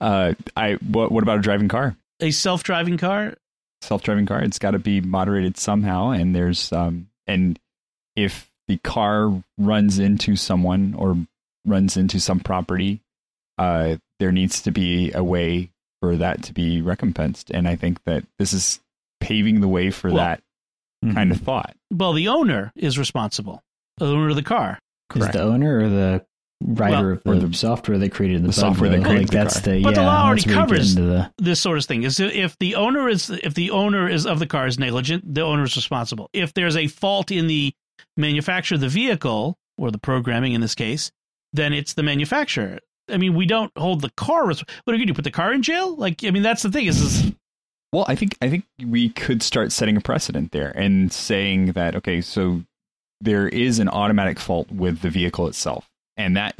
uh, 0.00 0.34
I 0.56 0.72
what 0.74 1.12
what 1.12 1.22
about 1.22 1.38
a 1.38 1.42
driving 1.42 1.68
car? 1.68 1.96
a 2.20 2.30
self-driving 2.30 2.96
car 2.96 3.34
Self-driving 3.82 4.24
car. 4.24 4.40
It's 4.42 4.58
got 4.58 4.70
to 4.70 4.78
be 4.78 5.02
moderated 5.02 5.58
somehow, 5.58 6.10
and 6.10 6.34
there's 6.34 6.72
um 6.72 7.08
and 7.26 7.58
if 8.16 8.50
the 8.68 8.78
car 8.78 9.42
runs 9.58 9.98
into 9.98 10.36
someone 10.36 10.94
or 10.96 11.18
runs 11.66 11.98
into 11.98 12.18
some 12.20 12.40
property, 12.40 13.00
uh, 13.58 13.96
there 14.20 14.32
needs 14.32 14.62
to 14.62 14.70
be 14.70 15.12
a 15.12 15.22
way 15.22 15.70
for 16.00 16.16
that 16.16 16.42
to 16.44 16.54
be 16.54 16.80
recompensed, 16.80 17.50
and 17.50 17.68
I 17.68 17.76
think 17.76 18.02
that 18.04 18.24
this 18.38 18.54
is 18.54 18.80
paving 19.20 19.60
the 19.60 19.68
way 19.68 19.90
for 19.90 20.08
Well, 20.08 20.16
that 20.16 20.40
kind 21.12 21.30
of 21.32 21.40
thought. 21.42 21.76
well 21.92 22.14
the 22.14 22.28
owner 22.28 22.72
is 22.74 22.98
responsible 22.98 23.62
the 23.98 24.06
owner 24.06 24.30
of 24.30 24.36
the 24.36 24.42
car 24.42 24.78
Is 25.14 25.28
the 25.28 25.42
owner 25.42 25.78
or 25.78 25.88
the 25.88 26.26
writer 26.62 27.12
of 27.12 27.22
the, 27.24 27.30
or 27.30 27.36
the- 27.36 27.52
software 27.54 27.98
that 27.98 28.10
created 28.12 28.38
the, 28.38 28.42
the 28.42 28.48
bug, 28.48 28.54
software 28.54 28.90
that 28.90 28.98
though? 28.98 29.02
created 29.04 29.22
like 29.22 29.30
the 29.30 29.36
that's 29.36 29.60
car. 29.60 29.74
the 29.74 29.82
But 29.82 29.88
yeah. 29.90 30.00
the 30.00 30.06
law 30.06 30.24
already 30.26 30.42
that's 30.42 30.46
where 30.46 30.54
you 30.54 30.60
get 30.60 30.68
covers- 30.68 30.94
the 30.94 31.30
this 31.38 31.60
sort 31.60 31.78
of 31.78 31.84
thing 31.84 32.02
is 32.04 32.18
if 32.20 32.56
the 32.58 32.74
owner 32.76 33.08
is 33.08 33.30
if 33.30 33.54
the 33.54 33.70
owner 33.70 34.08
is 34.08 34.26
of 34.26 34.38
the 34.38 34.46
car 34.46 34.66
is 34.66 34.78
negligent 34.78 35.34
the 35.34 35.42
owner 35.42 35.64
is 35.64 35.76
responsible 35.76 36.30
if 36.32 36.54
there's 36.54 36.76
a 36.76 36.86
fault 36.86 37.30
in 37.30 37.46
the 37.48 37.72
manufacture 38.16 38.76
of 38.76 38.80
the 38.80 38.88
vehicle 38.88 39.58
or 39.76 39.90
the 39.90 39.98
programming 39.98 40.52
in 40.54 40.60
this 40.60 40.74
case 40.74 41.10
then 41.52 41.72
it's 41.72 41.94
the 41.94 42.02
manufacturer 42.02 42.78
i 43.10 43.16
mean 43.16 43.34
we 43.34 43.44
don't 43.46 43.72
hold 43.76 44.00
the 44.00 44.10
car 44.16 44.46
res- 44.46 44.62
what 44.84 44.92
are 44.92 44.96
you 44.96 45.00
going 45.04 45.08
to 45.08 45.14
put 45.14 45.24
the 45.24 45.30
car 45.30 45.52
in 45.52 45.62
jail 45.62 45.94
like 45.96 46.24
i 46.24 46.30
mean 46.30 46.42
that's 46.42 46.62
the 46.62 46.70
thing 46.70 46.86
is, 46.86 47.00
is 47.00 47.32
Well, 47.92 48.04
I 48.08 48.14
think 48.16 48.36
I 48.42 48.48
think 48.48 48.64
we 48.84 49.08
could 49.10 49.42
start 49.42 49.70
setting 49.70 49.96
a 49.96 50.00
precedent 50.00 50.50
there 50.52 50.70
and 50.76 51.12
saying 51.12 51.72
that 51.72 51.94
okay, 51.96 52.20
so 52.20 52.62
there 53.24 53.48
is 53.48 53.78
an 53.78 53.88
automatic 53.88 54.38
fault 54.38 54.70
with 54.70 55.00
the 55.00 55.10
vehicle 55.10 55.48
itself, 55.48 55.88
and 56.16 56.36
that 56.36 56.54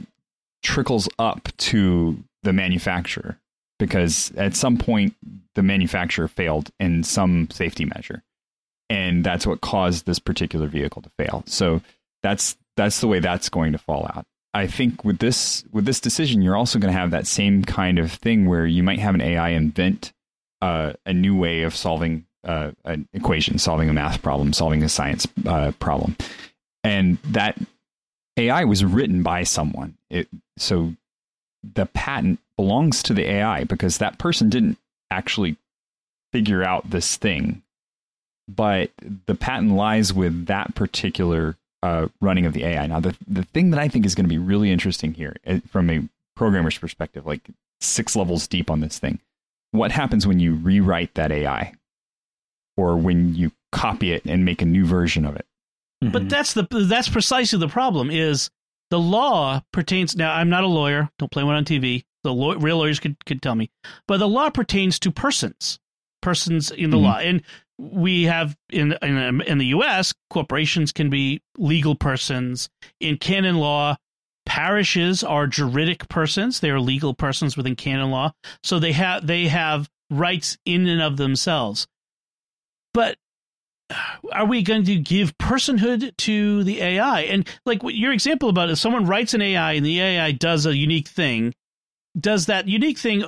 trickles 0.63 1.09
up 1.19 1.49
to 1.59 2.19
the 2.43 2.53
manufacturer 2.53 3.39
because 3.79 4.33
at 4.37 4.57
some 4.57 4.77
point 4.77 5.15
the 5.55 5.63
manufacturer 5.63 6.29
failed 6.29 6.71
in 6.81 7.03
some 7.05 7.49
safety 7.51 7.85
measure, 7.85 8.23
and 8.89 9.25
that's 9.25 9.47
what 9.47 9.61
caused 9.61 10.07
this 10.07 10.19
particular 10.19 10.67
vehicle 10.67 11.03
to 11.03 11.11
fail. 11.19 11.45
So 11.47 11.81
that's 12.23 12.57
that's 12.77 13.01
the 13.01 13.09
way 13.09 13.21
that's 13.21 13.49
going 13.49 13.73
to 13.73 13.79
fall 13.79 14.11
out. 14.15 14.25
I 14.55 14.67
think 14.67 15.05
with 15.05 15.19
this 15.19 15.65
with 15.73 15.85
this 15.85 16.01
decision, 16.01 16.41
you're 16.43 16.57
also 16.57 16.79
going 16.79 16.93
to 16.93 16.99
have 16.99 17.11
that 17.11 17.27
same 17.27 17.65
kind 17.65 17.99
of 17.99 18.13
thing 18.13 18.47
where 18.47 18.67
you 18.67 18.83
might 18.83 19.01
have 19.01 19.15
an 19.15 19.21
AI 19.21 19.51
invent 19.51 20.13
uh, 20.63 20.95
a 21.05 21.13
new 21.13 21.37
way 21.37 21.63
of 21.63 21.77
solving 21.77 22.25
uh, 22.45 22.71
an 22.85 23.09
equation, 23.13 23.59
solving 23.59 23.91
a 23.91 23.93
math 23.93 24.23
problem, 24.23 24.53
solving 24.53 24.83
a 24.83 24.89
science 24.89 25.27
uh, 25.47 25.73
problem, 25.79 26.17
and 26.85 27.19
that 27.25 27.59
AI 28.37 28.65
was 28.65 28.85
written 28.85 29.23
by 29.23 29.43
someone. 29.43 29.97
It, 30.11 30.29
so 30.57 30.95
the 31.63 31.87
patent 31.87 32.39
belongs 32.57 33.03
to 33.05 33.15
the 33.15 33.29
AI 33.29 33.65
because 33.65 33.99
that 33.99 34.19
person 34.19 34.49
didn't 34.49 34.79
actually 35.11 35.57
figure 36.33 36.63
out 36.63 36.91
this 36.91 37.17
thing, 37.17 37.63
but 38.47 38.91
the 39.27 39.35
patent 39.35 39.73
lies 39.73 40.13
with 40.13 40.47
that 40.47 40.75
particular 40.75 41.57
uh, 41.83 42.09
running 42.21 42.47
of 42.47 42.53
the 42.53 42.65
AI. 42.65 42.87
Now, 42.87 43.01
the 43.01 43.17
the 43.27 43.43
thing 43.43 43.71
that 43.71 43.81
I 43.81 43.89
think 43.89 44.07
is 44.07 44.15
going 44.15 44.25
to 44.25 44.29
be 44.29 44.39
really 44.39 44.71
interesting 44.71 45.15
here, 45.15 45.37
uh, 45.47 45.61
from 45.69 45.91
a 45.91 46.09
programmer's 46.37 46.79
perspective, 46.79 47.27
like 47.27 47.43
six 47.81 48.15
levels 48.15 48.47
deep 48.47 48.71
on 48.71 48.81
this 48.81 48.99
thing 48.99 49.19
what 49.75 49.91
happens 49.91 50.25
when 50.25 50.39
you 50.39 50.55
rewrite 50.55 51.15
that 51.15 51.33
AI 51.33 51.75
or 52.77 52.97
when 52.97 53.35
you 53.35 53.51
copy 53.73 54.13
it 54.13 54.25
and 54.25 54.45
make 54.45 54.63
a 54.63 54.67
new 54.67 54.87
version 54.87 55.25
of 55.25 55.35
it? 55.35 55.47
But 56.13 56.25
Mhm. 56.25 56.29
that's 56.29 56.55
the 56.55 56.67
that's 56.71 57.09
precisely 57.09 57.59
the 57.59 57.69
problem 57.69 58.11
is 58.11 58.51
the 58.91 58.99
law 58.99 59.63
pertains 59.73 60.17
now 60.17 60.33
I'm 60.35 60.49
not 60.49 60.65
a 60.65 60.69
lawyer, 60.69 61.11
don't 61.19 61.31
play 61.31 61.43
one 61.45 61.57
on 61.57 61.65
TV, 61.65 62.05
The 62.23 62.33
law, 62.33 62.55
real 62.57 62.79
lawyers 62.79 63.01
could 63.01 63.25
could 63.27 63.43
tell 63.43 63.55
me, 63.55 63.71
but 64.09 64.19
the 64.19 64.29
law 64.29 64.51
pertains 64.51 64.99
to 65.01 65.11
persons, 65.11 65.79
persons 66.23 66.71
in 66.71 66.91
the 66.91 66.97
mm-hmm. 66.97 67.07
law, 67.07 67.19
and 67.19 67.43
we 67.79 68.25
have 68.25 68.57
in 68.71 68.93
in 69.03 69.41
in 69.43 69.59
the 69.59 69.67
U.S. 69.67 70.15
corporations 70.31 70.93
can 70.93 71.11
be 71.11 71.43
legal 71.59 71.95
persons. 71.95 72.69
In 73.01 73.19
canon 73.19 73.57
law, 73.57 73.97
parishes 74.47 75.23
are 75.25 75.47
juridic 75.47 76.09
persons; 76.09 76.61
they 76.61 76.71
are 76.71 76.81
legal 76.81 77.15
persons 77.15 77.57
within 77.57 77.77
canon 77.77 78.11
law, 78.11 78.33
so 78.63 78.79
they 78.79 78.93
have 78.93 79.27
they 79.27 79.49
have 79.49 79.91
rights 80.11 80.57
in 80.65 80.87
and 80.87 81.03
of 81.03 81.17
themselves. 81.17 81.87
But 82.93 83.19
are 84.33 84.47
we 84.47 84.63
going 84.63 84.85
to 84.85 84.97
give 84.97 85.37
personhood 85.39 86.17
to 86.19 86.65
the 86.65 86.81
AI? 86.81 87.23
And 87.23 87.49
like 87.65 87.81
your 87.85 88.13
example 88.13 88.49
about 88.49 88.71
if 88.71 88.79
someone 88.79 89.07
writes 89.07 89.35
an 89.35 89.43
AI 89.43 89.73
and 89.73 89.87
the 89.87 90.01
AI 90.01 90.33
does 90.33 90.67
a 90.67 90.77
unique 90.77 91.09
thing, 91.09 91.55
does 92.19 92.47
that 92.47 92.69
unique 92.69 92.99
thing 92.99 93.25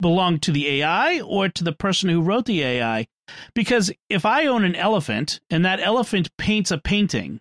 belong 0.00 0.38
to 0.40 0.52
the 0.52 0.82
AI 0.82 1.20
or 1.20 1.48
to 1.48 1.64
the 1.64 1.72
person 1.72 2.08
who 2.08 2.22
wrote 2.22 2.46
the 2.46 2.62
AI? 2.62 3.06
Because 3.54 3.92
if 4.08 4.24
I 4.24 4.46
own 4.46 4.64
an 4.64 4.76
elephant 4.76 5.40
and 5.50 5.64
that 5.64 5.80
elephant 5.80 6.30
paints 6.36 6.70
a 6.70 6.78
painting, 6.78 7.40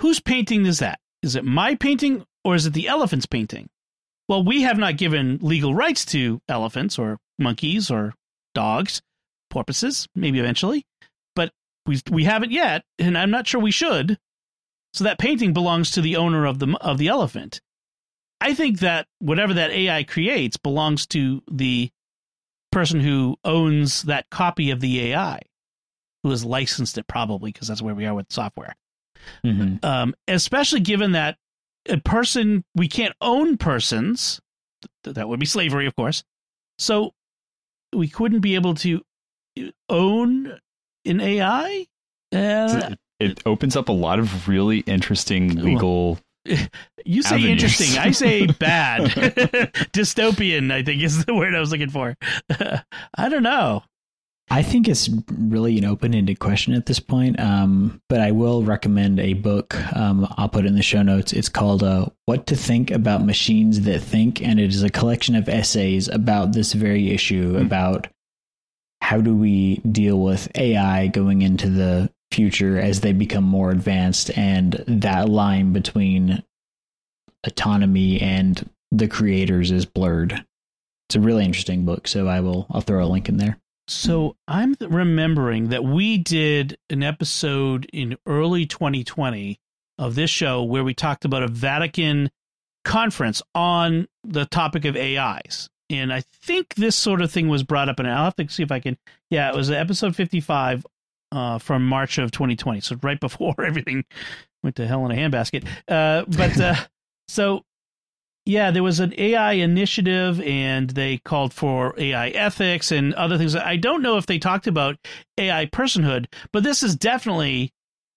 whose 0.00 0.20
painting 0.20 0.66
is 0.66 0.78
that? 0.80 0.98
Is 1.22 1.36
it 1.36 1.44
my 1.44 1.74
painting 1.74 2.24
or 2.44 2.54
is 2.54 2.66
it 2.66 2.72
the 2.72 2.88
elephant's 2.88 3.26
painting? 3.26 3.68
Well, 4.28 4.44
we 4.44 4.62
have 4.62 4.78
not 4.78 4.96
given 4.96 5.38
legal 5.42 5.74
rights 5.74 6.04
to 6.06 6.40
elephants 6.48 6.98
or 6.98 7.18
monkeys 7.38 7.90
or 7.90 8.14
dogs, 8.54 9.02
porpoises, 9.50 10.06
maybe 10.14 10.38
eventually 10.38 10.84
we 11.90 12.00
we 12.10 12.24
haven't 12.24 12.52
yet, 12.52 12.84
and 12.98 13.18
I'm 13.18 13.30
not 13.30 13.46
sure 13.46 13.60
we 13.60 13.72
should. 13.72 14.18
So 14.92 15.04
that 15.04 15.18
painting 15.18 15.52
belongs 15.52 15.90
to 15.92 16.00
the 16.00 16.16
owner 16.16 16.46
of 16.46 16.58
the 16.58 16.76
of 16.80 16.98
the 16.98 17.08
elephant. 17.08 17.60
I 18.40 18.54
think 18.54 18.80
that 18.80 19.06
whatever 19.18 19.52
that 19.54 19.70
AI 19.70 20.04
creates 20.04 20.56
belongs 20.56 21.06
to 21.08 21.42
the 21.50 21.90
person 22.72 23.00
who 23.00 23.36
owns 23.44 24.02
that 24.02 24.30
copy 24.30 24.70
of 24.70 24.80
the 24.80 25.12
AI, 25.12 25.40
who 26.22 26.30
has 26.30 26.44
licensed 26.44 26.96
it 26.96 27.06
probably 27.06 27.52
because 27.52 27.68
that's 27.68 27.82
where 27.82 27.94
we 27.94 28.06
are 28.06 28.14
with 28.14 28.32
software. 28.32 28.76
Mm-hmm. 29.44 29.84
Um, 29.84 30.14
especially 30.28 30.80
given 30.80 31.12
that 31.12 31.36
a 31.88 31.98
person 31.98 32.64
we 32.74 32.88
can't 32.88 33.14
own 33.20 33.58
persons, 33.58 34.40
that 35.04 35.28
would 35.28 35.40
be 35.40 35.46
slavery, 35.46 35.86
of 35.86 35.96
course. 35.96 36.24
So 36.78 37.12
we 37.92 38.08
couldn't 38.08 38.40
be 38.40 38.54
able 38.54 38.74
to 38.76 39.02
own 39.88 40.58
in 41.04 41.20
AI. 41.20 41.86
Uh, 42.32 42.94
it 43.18 43.42
opens 43.46 43.76
up 43.76 43.88
a 43.88 43.92
lot 43.92 44.18
of 44.18 44.48
really 44.48 44.80
interesting 44.80 45.56
legal. 45.56 46.18
You 47.04 47.22
say 47.22 47.36
avenues. 47.36 47.50
interesting. 47.52 47.98
I 47.98 48.10
say 48.10 48.46
bad. 48.58 49.02
Dystopian, 49.92 50.72
I 50.72 50.82
think 50.82 51.02
is 51.02 51.24
the 51.24 51.34
word 51.34 51.54
I 51.54 51.60
was 51.60 51.70
looking 51.70 51.90
for. 51.90 52.14
I 52.50 53.28
don't 53.28 53.42
know. 53.42 53.84
I 54.50 54.62
think 54.62 54.88
it's 54.88 55.08
really 55.30 55.78
an 55.78 55.84
open 55.84 56.12
ended 56.12 56.40
question 56.40 56.74
at 56.74 56.86
this 56.86 56.98
point. 56.98 57.38
Um, 57.38 58.02
but 58.08 58.20
I 58.20 58.32
will 58.32 58.64
recommend 58.64 59.20
a 59.20 59.34
book. 59.34 59.76
Um, 59.96 60.26
I'll 60.36 60.48
put 60.48 60.64
it 60.64 60.68
in 60.68 60.74
the 60.74 60.82
show 60.82 61.02
notes. 61.02 61.32
It's 61.32 61.48
called 61.48 61.84
uh, 61.84 62.06
What 62.26 62.46
to 62.48 62.56
Think 62.56 62.90
About 62.90 63.24
Machines 63.24 63.82
That 63.82 64.00
Think. 64.00 64.42
And 64.42 64.58
it 64.58 64.74
is 64.74 64.82
a 64.82 64.90
collection 64.90 65.36
of 65.36 65.48
essays 65.48 66.08
about 66.08 66.52
this 66.52 66.72
very 66.72 67.10
issue 67.10 67.52
mm-hmm. 67.52 67.64
about 67.64 68.08
how 69.10 69.20
do 69.20 69.34
we 69.34 69.78
deal 69.78 70.20
with 70.20 70.48
AI 70.54 71.08
going 71.08 71.42
into 71.42 71.68
the 71.68 72.08
future 72.30 72.78
as 72.78 73.00
they 73.00 73.12
become 73.12 73.42
more 73.42 73.72
advanced 73.72 74.30
and 74.38 74.84
that 74.86 75.28
line 75.28 75.72
between 75.72 76.44
autonomy 77.44 78.20
and 78.20 78.70
the 78.92 79.08
creators 79.08 79.72
is 79.72 79.84
blurred. 79.84 80.44
It's 81.08 81.16
a 81.16 81.20
really 81.20 81.44
interesting 81.44 81.84
book, 81.84 82.06
so 82.06 82.28
I 82.28 82.38
will 82.38 82.68
I'll 82.70 82.82
throw 82.82 83.04
a 83.04 83.10
link 83.10 83.28
in 83.28 83.36
there. 83.36 83.58
So 83.88 84.36
I'm 84.46 84.76
remembering 84.80 85.70
that 85.70 85.82
we 85.82 86.16
did 86.16 86.78
an 86.88 87.02
episode 87.02 87.90
in 87.92 88.16
early 88.26 88.64
2020 88.64 89.58
of 89.98 90.14
this 90.14 90.30
show 90.30 90.62
where 90.62 90.84
we 90.84 90.94
talked 90.94 91.24
about 91.24 91.42
a 91.42 91.48
Vatican 91.48 92.30
conference 92.84 93.42
on 93.56 94.06
the 94.22 94.46
topic 94.46 94.84
of 94.84 94.94
AIs 94.94 95.68
and 95.90 96.12
I 96.12 96.22
think 96.42 96.74
this 96.76 96.96
sort 96.96 97.20
of 97.20 97.30
thing 97.30 97.48
was 97.48 97.62
brought 97.62 97.88
up, 97.88 97.98
and 97.98 98.08
I'll 98.08 98.24
have 98.24 98.36
to 98.36 98.48
see 98.48 98.62
if 98.62 98.72
I 98.72 98.80
can. 98.80 98.96
Yeah, 99.28 99.50
it 99.50 99.56
was 99.56 99.70
episode 99.70 100.16
fifty-five 100.16 100.86
uh, 101.32 101.58
from 101.58 101.86
March 101.86 102.18
of 102.18 102.30
2020, 102.30 102.80
so 102.80 102.96
right 103.02 103.20
before 103.20 103.54
everything 103.64 104.04
went 104.62 104.76
to 104.76 104.86
hell 104.86 105.04
in 105.06 105.12
a 105.12 105.14
handbasket. 105.14 105.66
Uh, 105.88 106.24
but 106.28 106.58
uh, 106.60 106.74
so 107.28 107.64
yeah, 108.46 108.70
there 108.70 108.82
was 108.82 109.00
an 109.00 109.14
AI 109.18 109.52
initiative, 109.52 110.40
and 110.40 110.90
they 110.90 111.18
called 111.18 111.52
for 111.52 111.94
AI 111.98 112.28
ethics 112.28 112.90
and 112.90 113.12
other 113.14 113.36
things. 113.36 113.54
I 113.54 113.76
don't 113.76 114.02
know 114.02 114.16
if 114.16 114.26
they 114.26 114.38
talked 114.38 114.66
about 114.66 114.96
AI 115.38 115.66
personhood, 115.66 116.26
but 116.52 116.62
this 116.62 116.82
is 116.82 116.96
definitely 116.96 117.72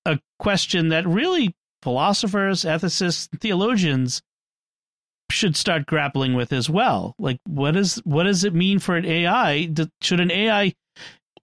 a 0.05 0.19
question 0.39 0.89
that 0.89 1.07
really 1.07 1.55
philosophers, 1.82 2.63
ethicists, 2.63 3.28
theologians 3.39 4.21
should 5.34 5.57
start 5.57 5.86
grappling 5.86 6.34
with 6.34 6.53
as 6.53 6.69
well. 6.69 7.15
Like, 7.19 7.39
what 7.45 7.75
is 7.75 7.95
what 8.05 8.23
does 8.23 8.43
it 8.43 8.53
mean 8.53 8.79
for 8.79 8.95
an 8.95 9.05
AI? 9.05 9.69
Should 10.01 10.19
an 10.19 10.31
AI 10.31 10.73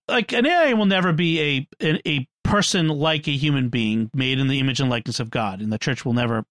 like 0.09 0.33
an 0.33 0.47
AI 0.47 0.73
will 0.75 0.87
never 0.87 1.13
be 1.13 1.67
a 1.81 1.99
a 2.07 2.29
person 2.45 2.89
like 2.89 3.29
a 3.29 3.37
human 3.37 3.69
being 3.69 4.11
made 4.15 4.39
in 4.39 4.49
the 4.49 4.59
image 4.59 4.81
and 4.81 4.91
likeness 4.91 5.21
of 5.21 5.31
God, 5.31 5.61
and 5.61 5.73
the 5.73 5.79
church 5.79 6.05
will 6.05 6.15
never 6.15 6.45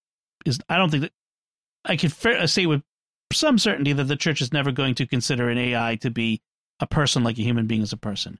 is. 0.46 0.60
I 0.70 0.78
don't 0.78 0.90
think 0.90 1.04
that 1.04 1.14
I 1.86 1.96
can 1.96 2.10
say 2.48 2.66
with 2.66 2.84
some 3.32 3.58
certainty 3.58 3.94
that 3.94 4.06
the 4.06 4.16
church 4.16 4.42
is 4.42 4.54
never 4.54 4.72
going 4.72 4.96
to 4.96 5.08
consider 5.08 5.50
an 5.50 5.58
AI 5.58 5.96
to 5.98 6.10
be 6.10 6.42
a 6.80 6.88
person 6.88 7.24
like 7.24 7.38
a 7.38 7.44
human 7.44 7.68
being 7.68 7.82
as 7.82 7.94
a 7.94 7.98
person. 7.98 8.40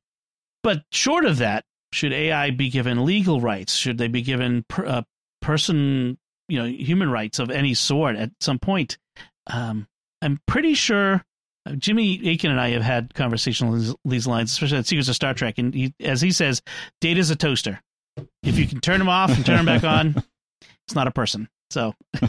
But 0.64 0.84
short 0.92 1.26
of 1.26 1.38
that, 1.38 1.66
should 1.94 2.14
AI 2.14 2.52
be 2.52 2.70
given 2.70 3.06
legal 3.06 3.42
rights? 3.42 3.76
Should 3.76 3.98
they 3.98 4.08
be 4.08 4.22
given 4.22 4.66
per, 4.68 4.86
uh, 4.86 5.02
person 5.42 6.18
you 6.50 6.60
know 6.60 6.66
human 6.66 7.10
rights 7.10 7.40
of 7.40 7.50
any 7.50 7.74
sort 7.74 8.16
at 8.16 8.32
some 8.40 8.60
point. 8.60 8.98
Um, 9.48 9.88
I'm 10.22 10.40
pretty 10.48 10.74
sure 10.74 11.24
uh, 11.66 11.74
Jimmy 11.74 12.30
Akin 12.30 12.52
and 12.52 12.60
I 12.60 12.70
have 12.70 12.82
had 12.82 13.14
conversations 13.14 13.96
these 14.06 14.28
lines, 14.28 14.52
especially 14.52 14.78
at 14.78 14.88
Secrets 14.88 15.10
of 15.10 15.16
Star 15.16 15.34
Trek. 15.34 15.58
And 15.58 15.74
he, 15.74 15.94
as 16.00 16.22
he 16.22 16.32
says, 16.32 16.62
Data's 17.02 17.30
a 17.30 17.36
toaster. 17.36 17.82
If 18.44 18.58
you 18.58 18.68
can 18.68 18.82
turn 18.82 19.00
him 19.00 19.10
off 19.10 19.36
and 19.36 19.46
turn 19.46 19.60
him 19.60 19.66
back 19.66 19.84
on, 19.84 20.16
it's 20.88 20.96
not 20.96 21.08
a 21.08 21.12
person. 21.12 21.50
So, 21.70 21.94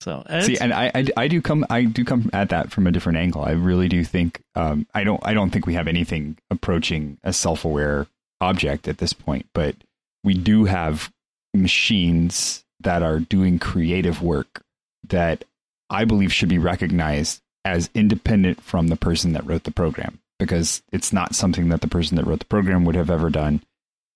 so 0.00 0.24
see, 0.40 0.58
and 0.58 0.72
I, 0.72 0.90
I, 0.94 1.06
I, 1.16 1.28
do 1.28 1.40
come, 1.40 1.64
I 1.70 1.84
do 1.84 2.04
come 2.04 2.28
at 2.32 2.48
that 2.50 2.72
from 2.72 2.86
a 2.86 2.90
different 2.90 3.18
angle. 3.18 3.42
I 3.42 3.52
really 3.52 3.88
do 3.88 4.04
think, 4.04 4.42
um, 4.54 4.86
I 4.94 5.04
don't, 5.04 5.20
I 5.24 5.32
don't 5.32 5.50
think 5.50 5.66
we 5.66 5.74
have 5.74 5.86
anything 5.86 6.36
approaching 6.50 7.18
a 7.22 7.32
self-aware 7.32 8.06
object 8.40 8.88
at 8.88 8.98
this 8.98 9.12
point, 9.12 9.46
but 9.54 9.76
we 10.24 10.34
do 10.34 10.64
have 10.64 11.12
machines 11.54 12.64
that 12.80 13.02
are 13.02 13.20
doing 13.20 13.58
creative 13.58 14.22
work 14.22 14.62
that 15.08 15.44
I 15.90 16.04
believe 16.04 16.32
should 16.32 16.48
be 16.48 16.58
recognized 16.58 17.40
as 17.64 17.90
independent 17.94 18.62
from 18.62 18.88
the 18.88 18.96
person 18.96 19.32
that 19.32 19.46
wrote 19.46 19.64
the 19.64 19.70
program 19.70 20.20
because 20.38 20.82
it's 20.92 21.12
not 21.12 21.34
something 21.34 21.68
that 21.68 21.80
the 21.80 21.88
person 21.88 22.16
that 22.16 22.26
wrote 22.26 22.38
the 22.38 22.46
program 22.46 22.84
would 22.84 22.94
have 22.94 23.10
ever 23.10 23.30
done. 23.30 23.62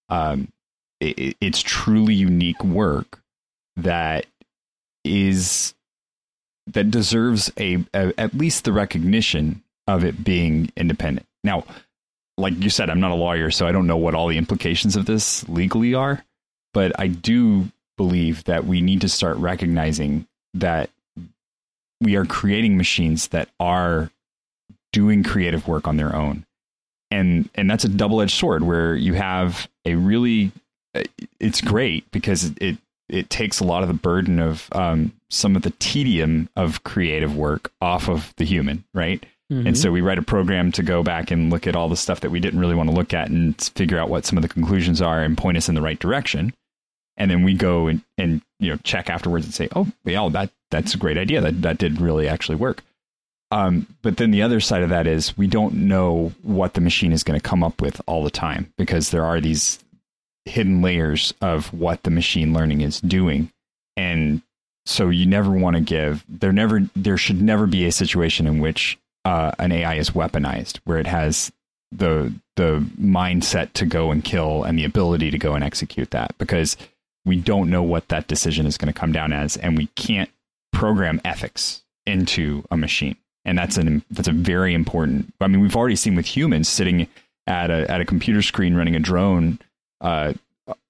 Um, 0.08 0.48
it, 1.00 1.36
it's 1.40 1.60
truly 1.60 2.14
unique 2.14 2.62
work 2.62 3.20
that 3.76 4.26
is 5.04 5.74
that 6.68 6.90
deserves 6.90 7.50
a, 7.58 7.84
a, 7.92 8.12
at 8.18 8.34
least 8.34 8.64
the 8.64 8.72
recognition 8.72 9.62
of 9.88 10.04
it 10.04 10.22
being 10.22 10.70
independent. 10.76 11.26
Now, 11.42 11.64
like 12.38 12.54
you 12.62 12.70
said, 12.70 12.88
I'm 12.88 13.00
not 13.00 13.10
a 13.10 13.16
lawyer, 13.16 13.50
so 13.50 13.66
I 13.66 13.72
don't 13.72 13.86
know 13.86 13.96
what 13.96 14.14
all 14.14 14.28
the 14.28 14.38
implications 14.38 14.94
of 14.94 15.06
this 15.06 15.48
legally 15.48 15.94
are. 15.94 16.24
But 16.72 16.98
I 16.98 17.08
do 17.08 17.70
believe 17.96 18.44
that 18.44 18.64
we 18.64 18.80
need 18.80 19.00
to 19.02 19.08
start 19.08 19.36
recognizing 19.36 20.26
that 20.54 20.90
we 22.00 22.16
are 22.16 22.24
creating 22.24 22.76
machines 22.76 23.28
that 23.28 23.48
are 23.60 24.10
doing 24.92 25.22
creative 25.22 25.68
work 25.68 25.86
on 25.86 25.96
their 25.96 26.14
own. 26.14 26.44
And 27.10 27.48
and 27.54 27.70
that's 27.70 27.84
a 27.84 27.88
double-edged 27.88 28.36
sword 28.36 28.62
where 28.62 28.94
you 28.94 29.14
have 29.14 29.68
a 29.84 29.94
really 29.94 30.52
it's 31.38 31.60
great 31.60 32.10
because 32.10 32.52
it 32.60 32.78
it 33.08 33.28
takes 33.28 33.60
a 33.60 33.64
lot 33.64 33.82
of 33.82 33.88
the 33.88 33.94
burden 33.94 34.38
of 34.38 34.68
um, 34.72 35.12
some 35.28 35.54
of 35.54 35.62
the 35.62 35.72
tedium 35.78 36.48
of 36.56 36.82
creative 36.84 37.36
work 37.36 37.70
off 37.80 38.08
of 38.08 38.32
the 38.36 38.44
human, 38.44 38.84
right? 38.94 39.24
Mm-hmm. 39.52 39.66
And 39.66 39.78
so 39.78 39.92
we 39.92 40.00
write 40.00 40.18
a 40.18 40.22
program 40.22 40.72
to 40.72 40.82
go 40.82 41.02
back 41.02 41.30
and 41.30 41.50
look 41.50 41.66
at 41.66 41.76
all 41.76 41.90
the 41.90 41.96
stuff 41.96 42.20
that 42.20 42.30
we 42.30 42.40
didn't 42.40 42.58
really 42.58 42.74
want 42.74 42.88
to 42.88 42.94
look 42.94 43.12
at 43.12 43.28
and 43.28 43.60
figure 43.74 43.98
out 43.98 44.08
what 44.08 44.24
some 44.24 44.38
of 44.38 44.42
the 44.42 44.48
conclusions 44.48 45.02
are 45.02 45.22
and 45.22 45.36
point 45.36 45.58
us 45.58 45.68
in 45.68 45.74
the 45.74 45.82
right 45.82 45.98
direction 45.98 46.54
and 47.16 47.30
then 47.30 47.42
we 47.44 47.54
go 47.54 47.86
and, 47.88 48.02
and 48.18 48.42
you 48.58 48.70
know 48.70 48.76
check 48.84 49.10
afterwards 49.10 49.44
and 49.44 49.54
say, 49.54 49.68
oh 49.74 49.86
yeah, 50.04 50.28
that 50.30 50.50
that's 50.70 50.94
a 50.94 50.98
great 50.98 51.18
idea. 51.18 51.40
That 51.40 51.62
that 51.62 51.78
did 51.78 52.00
really 52.00 52.28
actually 52.28 52.56
work. 52.56 52.82
Um, 53.50 53.86
but 54.00 54.16
then 54.16 54.30
the 54.30 54.42
other 54.42 54.60
side 54.60 54.82
of 54.82 54.88
that 54.88 55.06
is 55.06 55.36
we 55.36 55.46
don't 55.46 55.74
know 55.74 56.32
what 56.42 56.72
the 56.72 56.80
machine 56.80 57.12
is 57.12 57.22
going 57.22 57.38
to 57.38 57.48
come 57.48 57.62
up 57.62 57.82
with 57.82 58.00
all 58.06 58.24
the 58.24 58.30
time 58.30 58.72
because 58.78 59.10
there 59.10 59.26
are 59.26 59.40
these 59.40 59.78
hidden 60.46 60.80
layers 60.80 61.34
of 61.42 61.72
what 61.74 62.02
the 62.02 62.10
machine 62.10 62.54
learning 62.54 62.80
is 62.80 63.00
doing, 63.00 63.50
and 63.96 64.42
so 64.86 65.10
you 65.10 65.26
never 65.26 65.50
want 65.50 65.76
to 65.76 65.82
give 65.82 66.24
there 66.28 66.52
never 66.52 66.80
there 66.96 67.16
should 67.16 67.40
never 67.40 67.66
be 67.66 67.86
a 67.86 67.92
situation 67.92 68.46
in 68.46 68.58
which 68.58 68.98
uh, 69.24 69.52
an 69.58 69.70
AI 69.70 69.94
is 69.94 70.10
weaponized 70.10 70.78
where 70.84 70.98
it 70.98 71.06
has 71.06 71.52
the 71.92 72.32
the 72.56 72.84
mindset 73.00 73.72
to 73.74 73.86
go 73.86 74.10
and 74.10 74.24
kill 74.24 74.64
and 74.64 74.78
the 74.78 74.84
ability 74.84 75.30
to 75.30 75.38
go 75.38 75.54
and 75.54 75.62
execute 75.62 76.10
that 76.10 76.36
because 76.38 76.76
we 77.24 77.36
don't 77.36 77.70
know 77.70 77.82
what 77.82 78.08
that 78.08 78.28
decision 78.28 78.66
is 78.66 78.76
going 78.76 78.92
to 78.92 78.98
come 78.98 79.12
down 79.12 79.32
as 79.32 79.56
and 79.56 79.76
we 79.76 79.86
can't 79.88 80.30
program 80.72 81.20
ethics 81.24 81.82
into 82.06 82.64
a 82.70 82.76
machine. 82.76 83.16
And 83.44 83.58
that's 83.58 83.76
an 83.76 84.04
that's 84.10 84.28
a 84.28 84.32
very 84.32 84.72
important 84.72 85.34
i 85.40 85.48
mean 85.48 85.60
we've 85.60 85.74
already 85.74 85.96
seen 85.96 86.14
with 86.14 86.26
humans 86.26 86.68
sitting 86.68 87.08
at 87.46 87.70
a 87.70 87.90
at 87.90 88.00
a 88.00 88.04
computer 88.04 88.40
screen 88.40 88.76
running 88.76 88.94
a 88.94 89.00
drone 89.00 89.58
uh, 90.00 90.32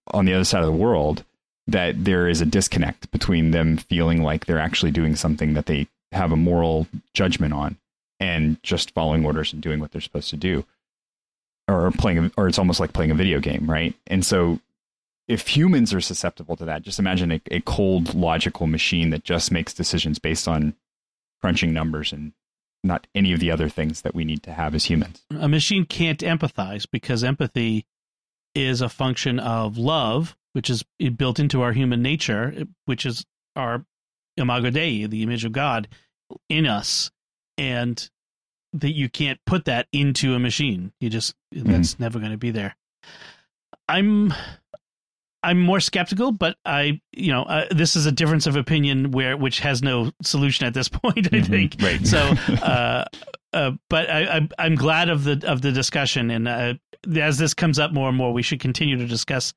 on 0.08 0.24
the 0.26 0.34
other 0.34 0.44
side 0.44 0.60
of 0.60 0.66
the 0.66 0.72
world 0.72 1.24
that 1.66 2.04
there 2.04 2.28
is 2.28 2.40
a 2.40 2.46
disconnect 2.46 3.10
between 3.10 3.52
them 3.52 3.76
feeling 3.76 4.22
like 4.22 4.46
they're 4.46 4.58
actually 4.58 4.90
doing 4.90 5.16
something 5.16 5.54
that 5.54 5.66
they 5.66 5.86
have 6.10 6.32
a 6.32 6.36
moral 6.36 6.86
judgment 7.14 7.54
on 7.54 7.76
and 8.20 8.62
just 8.62 8.92
following 8.92 9.24
orders 9.24 9.52
and 9.52 9.62
doing 9.62 9.80
what 9.80 9.92
they're 9.92 10.00
supposed 10.00 10.30
to 10.30 10.36
do. 10.36 10.64
Or 11.68 11.90
playing 11.92 12.32
or 12.36 12.48
it's 12.48 12.58
almost 12.58 12.80
like 12.80 12.92
playing 12.92 13.12
a 13.12 13.14
video 13.14 13.40
game 13.40 13.70
right? 13.70 13.94
And 14.08 14.26
so 14.26 14.58
if 15.28 15.48
humans 15.48 15.94
are 15.94 16.00
susceptible 16.00 16.56
to 16.56 16.64
that 16.64 16.82
just 16.82 16.98
imagine 16.98 17.32
a, 17.32 17.40
a 17.50 17.60
cold 17.60 18.14
logical 18.14 18.66
machine 18.66 19.10
that 19.10 19.24
just 19.24 19.50
makes 19.50 19.72
decisions 19.72 20.18
based 20.18 20.48
on 20.48 20.74
crunching 21.40 21.72
numbers 21.72 22.12
and 22.12 22.32
not 22.84 23.06
any 23.14 23.32
of 23.32 23.38
the 23.38 23.50
other 23.50 23.68
things 23.68 24.02
that 24.02 24.14
we 24.14 24.24
need 24.24 24.42
to 24.42 24.52
have 24.52 24.74
as 24.74 24.86
humans 24.86 25.24
a 25.38 25.48
machine 25.48 25.84
can't 25.84 26.20
empathize 26.20 26.86
because 26.90 27.22
empathy 27.22 27.86
is 28.54 28.80
a 28.80 28.88
function 28.88 29.38
of 29.38 29.78
love 29.78 30.36
which 30.52 30.68
is 30.70 30.84
built 31.16 31.38
into 31.38 31.62
our 31.62 31.72
human 31.72 32.02
nature, 32.02 32.66
which 32.84 33.06
is 33.06 33.24
our 33.56 33.84
imago 34.36 34.70
Dei, 34.70 35.06
the 35.06 35.22
image 35.22 35.44
of 35.44 35.52
God 35.52 35.88
in 36.48 36.66
us, 36.66 37.10
and 37.58 38.10
that 38.72 38.92
you 38.92 39.08
can't 39.08 39.38
put 39.46 39.64
that 39.66 39.86
into 39.92 40.34
a 40.34 40.38
machine. 40.38 40.92
You 41.00 41.10
just 41.10 41.34
mm-hmm. 41.54 41.70
that's 41.70 41.98
never 41.98 42.18
going 42.18 42.32
to 42.32 42.38
be 42.38 42.50
there. 42.50 42.76
I'm 43.88 44.32
I'm 45.42 45.60
more 45.60 45.80
skeptical, 45.80 46.32
but 46.32 46.56
I, 46.64 47.00
you 47.12 47.32
know, 47.32 47.42
uh, 47.42 47.66
this 47.70 47.96
is 47.96 48.06
a 48.06 48.12
difference 48.12 48.46
of 48.46 48.56
opinion 48.56 49.10
where 49.10 49.36
which 49.36 49.60
has 49.60 49.82
no 49.82 50.12
solution 50.22 50.66
at 50.66 50.74
this 50.74 50.88
point. 50.88 51.26
I 51.26 51.36
mm-hmm. 51.38 51.50
think. 51.50 51.76
Right. 51.80 52.06
So, 52.06 52.18
uh, 52.62 53.04
uh, 53.52 53.72
but 53.90 54.08
I, 54.08 54.48
I, 54.58 54.66
am 54.66 54.74
glad 54.74 55.08
of 55.08 55.24
the 55.24 55.42
of 55.46 55.62
the 55.62 55.72
discussion, 55.72 56.30
and 56.30 56.48
uh, 56.48 56.74
as 57.16 57.38
this 57.38 57.54
comes 57.54 57.78
up 57.78 57.92
more 57.92 58.08
and 58.08 58.16
more, 58.16 58.32
we 58.32 58.42
should 58.42 58.60
continue 58.60 58.96
to 58.96 59.06
discuss 59.06 59.52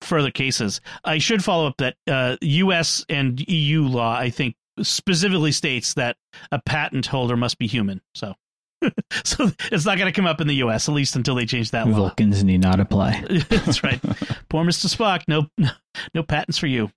further 0.00 0.30
cases. 0.30 0.80
I 1.04 1.18
should 1.18 1.44
follow 1.44 1.66
up 1.66 1.76
that 1.78 1.96
uh, 2.06 2.36
U.S. 2.40 3.04
and 3.08 3.40
EU 3.48 3.82
law, 3.82 4.16
I 4.16 4.30
think, 4.30 4.54
specifically 4.82 5.52
states 5.52 5.94
that 5.94 6.16
a 6.52 6.60
patent 6.64 7.06
holder 7.06 7.36
must 7.36 7.58
be 7.58 7.66
human. 7.66 8.00
So. 8.14 8.34
so 9.24 9.50
it's 9.72 9.84
not 9.84 9.98
going 9.98 10.12
to 10.12 10.16
come 10.16 10.26
up 10.26 10.40
in 10.40 10.46
the 10.46 10.56
U.S. 10.56 10.88
at 10.88 10.94
least 10.94 11.16
until 11.16 11.34
they 11.34 11.46
change 11.46 11.70
that 11.72 11.86
law. 11.88 11.96
Vulcans 11.96 12.44
need 12.44 12.60
not 12.60 12.80
apply. 12.80 13.24
That's 13.48 13.82
right. 13.82 14.00
Poor 14.48 14.64
Mister 14.64 14.88
Spock. 14.88 15.22
No, 15.28 15.46
no 16.14 16.22
patents 16.22 16.58
for 16.58 16.66
you. 16.66 16.90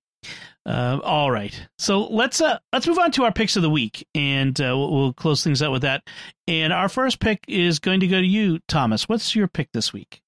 Uh, 0.66 1.00
all 1.04 1.32
right. 1.32 1.68
So 1.80 2.06
let's 2.06 2.40
uh, 2.40 2.60
let's 2.72 2.88
move 2.88 3.00
on 3.00 3.12
to 3.12 3.24
our 3.24 3.32
picks 3.32 3.56
of 3.56 3.64
the 3.64 3.70
week, 3.70 4.08
and 4.14 4.60
uh, 4.62 4.78
we'll, 4.78 4.92
we'll 4.92 5.14
close 5.14 5.44
things 5.44 5.62
out 5.62 5.72
with 5.72 5.82
that. 5.82 6.04
And 6.48 6.72
our 6.72 6.90
first 6.90 7.20
pick 7.20 7.44
is 7.48 7.80
going 7.80 8.02
to 8.02 8.08
go 8.08 8.20
to 8.20 8.28
you, 8.28 8.60
Thomas. 8.68 9.10
What's 9.10 9.36
your 9.36 9.48
pick 9.48 9.70
this 9.74 9.92
week? 9.92 10.22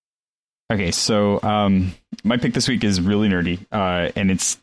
Okay, 0.71 0.91
so 0.91 1.39
um, 1.43 1.93
my 2.23 2.37
pick 2.37 2.53
this 2.53 2.67
week 2.67 2.83
is 2.83 2.99
really 2.99 3.29
nerdy, 3.29 3.63
uh, 3.71 4.11
and 4.15 4.31
it's 4.31 4.57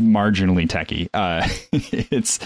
marginally 0.00 0.68
techy. 0.68 1.10
Uh, 1.12 1.46
it's 1.72 2.38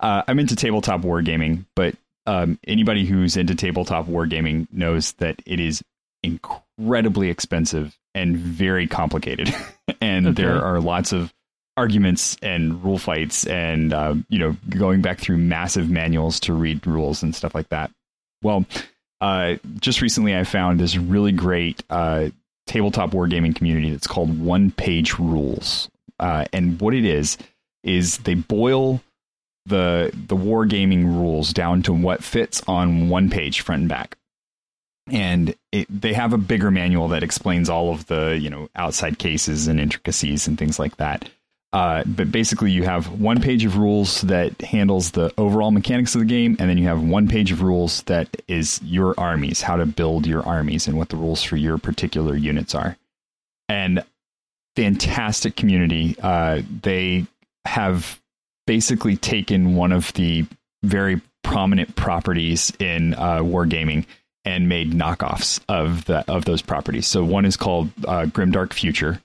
uh, 0.00 0.22
I'm 0.26 0.38
into 0.38 0.56
tabletop 0.56 1.02
wargaming, 1.02 1.66
but 1.76 1.94
um, 2.26 2.58
anybody 2.66 3.04
who's 3.04 3.36
into 3.36 3.54
tabletop 3.54 4.06
wargaming 4.06 4.66
knows 4.72 5.12
that 5.14 5.42
it 5.46 5.60
is 5.60 5.82
incredibly 6.22 7.28
expensive 7.28 7.96
and 8.14 8.36
very 8.36 8.86
complicated, 8.86 9.54
and 10.00 10.28
okay. 10.28 10.42
there 10.42 10.64
are 10.64 10.80
lots 10.80 11.12
of 11.12 11.32
arguments 11.76 12.36
and 12.42 12.82
rule 12.84 12.98
fights, 12.98 13.46
and 13.46 13.92
uh, 13.92 14.14
you 14.28 14.38
know, 14.38 14.56
going 14.70 15.02
back 15.02 15.18
through 15.18 15.38
massive 15.38 15.90
manuals 15.90 16.40
to 16.40 16.52
read 16.52 16.86
rules 16.86 17.22
and 17.22 17.34
stuff 17.34 17.54
like 17.54 17.68
that. 17.70 17.90
Well. 18.42 18.64
Uh, 19.20 19.56
just 19.80 20.02
recently, 20.02 20.36
I 20.36 20.44
found 20.44 20.78
this 20.78 20.98
really 20.98 21.32
great 21.32 21.82
uh, 21.88 22.28
tabletop 22.66 23.12
wargaming 23.12 23.54
community 23.54 23.90
that's 23.90 24.06
called 24.06 24.38
One 24.38 24.70
Page 24.70 25.18
Rules. 25.18 25.88
Uh, 26.18 26.44
and 26.52 26.78
what 26.80 26.92
it 26.94 27.04
is 27.04 27.38
is 27.82 28.18
they 28.18 28.34
boil 28.34 29.00
the 29.66 30.10
the 30.12 30.36
wargaming 30.36 31.04
rules 31.04 31.52
down 31.52 31.82
to 31.82 31.92
what 31.92 32.22
fits 32.22 32.62
on 32.66 33.08
one 33.08 33.30
page 33.30 33.60
front 33.60 33.82
and 33.82 33.88
back. 33.88 34.16
And 35.10 35.54
it, 35.70 35.86
they 35.90 36.14
have 36.14 36.32
a 36.32 36.38
bigger 36.38 36.70
manual 36.70 37.08
that 37.08 37.22
explains 37.22 37.68
all 37.68 37.92
of 37.92 38.06
the 38.06 38.38
you 38.40 38.50
know 38.50 38.68
outside 38.76 39.18
cases 39.18 39.66
and 39.66 39.80
intricacies 39.80 40.46
and 40.46 40.58
things 40.58 40.78
like 40.78 40.96
that. 40.96 41.28
Uh, 41.74 42.04
but 42.06 42.30
basically, 42.30 42.70
you 42.70 42.84
have 42.84 43.20
one 43.20 43.40
page 43.40 43.64
of 43.64 43.76
rules 43.76 44.20
that 44.20 44.60
handles 44.60 45.10
the 45.10 45.32
overall 45.36 45.72
mechanics 45.72 46.14
of 46.14 46.20
the 46.20 46.26
game, 46.26 46.56
and 46.60 46.70
then 46.70 46.78
you 46.78 46.86
have 46.86 47.02
one 47.02 47.26
page 47.26 47.50
of 47.50 47.62
rules 47.62 48.02
that 48.04 48.28
is 48.46 48.80
your 48.84 49.12
armies, 49.18 49.60
how 49.60 49.74
to 49.74 49.84
build 49.84 50.24
your 50.24 50.46
armies, 50.46 50.86
and 50.86 50.96
what 50.96 51.08
the 51.08 51.16
rules 51.16 51.42
for 51.42 51.56
your 51.56 51.76
particular 51.76 52.36
units 52.36 52.76
are. 52.76 52.96
And 53.68 54.04
fantastic 54.76 55.56
community. 55.56 56.14
Uh, 56.22 56.62
they 56.82 57.26
have 57.64 58.20
basically 58.66 59.16
taken 59.16 59.74
one 59.74 59.92
of 59.92 60.12
the 60.14 60.46
very 60.82 61.20
prominent 61.42 61.94
properties 61.96 62.72
in 62.78 63.14
uh, 63.14 63.38
wargaming 63.38 64.06
and 64.44 64.68
made 64.68 64.92
knockoffs 64.92 65.60
of 65.68 66.04
the 66.04 66.30
of 66.30 66.44
those 66.44 66.62
properties. 66.62 67.06
So 67.06 67.24
one 67.24 67.44
is 67.44 67.56
called 67.56 67.90
uh, 68.06 68.26
Grimdark 68.26 68.72
Future, 68.72 69.20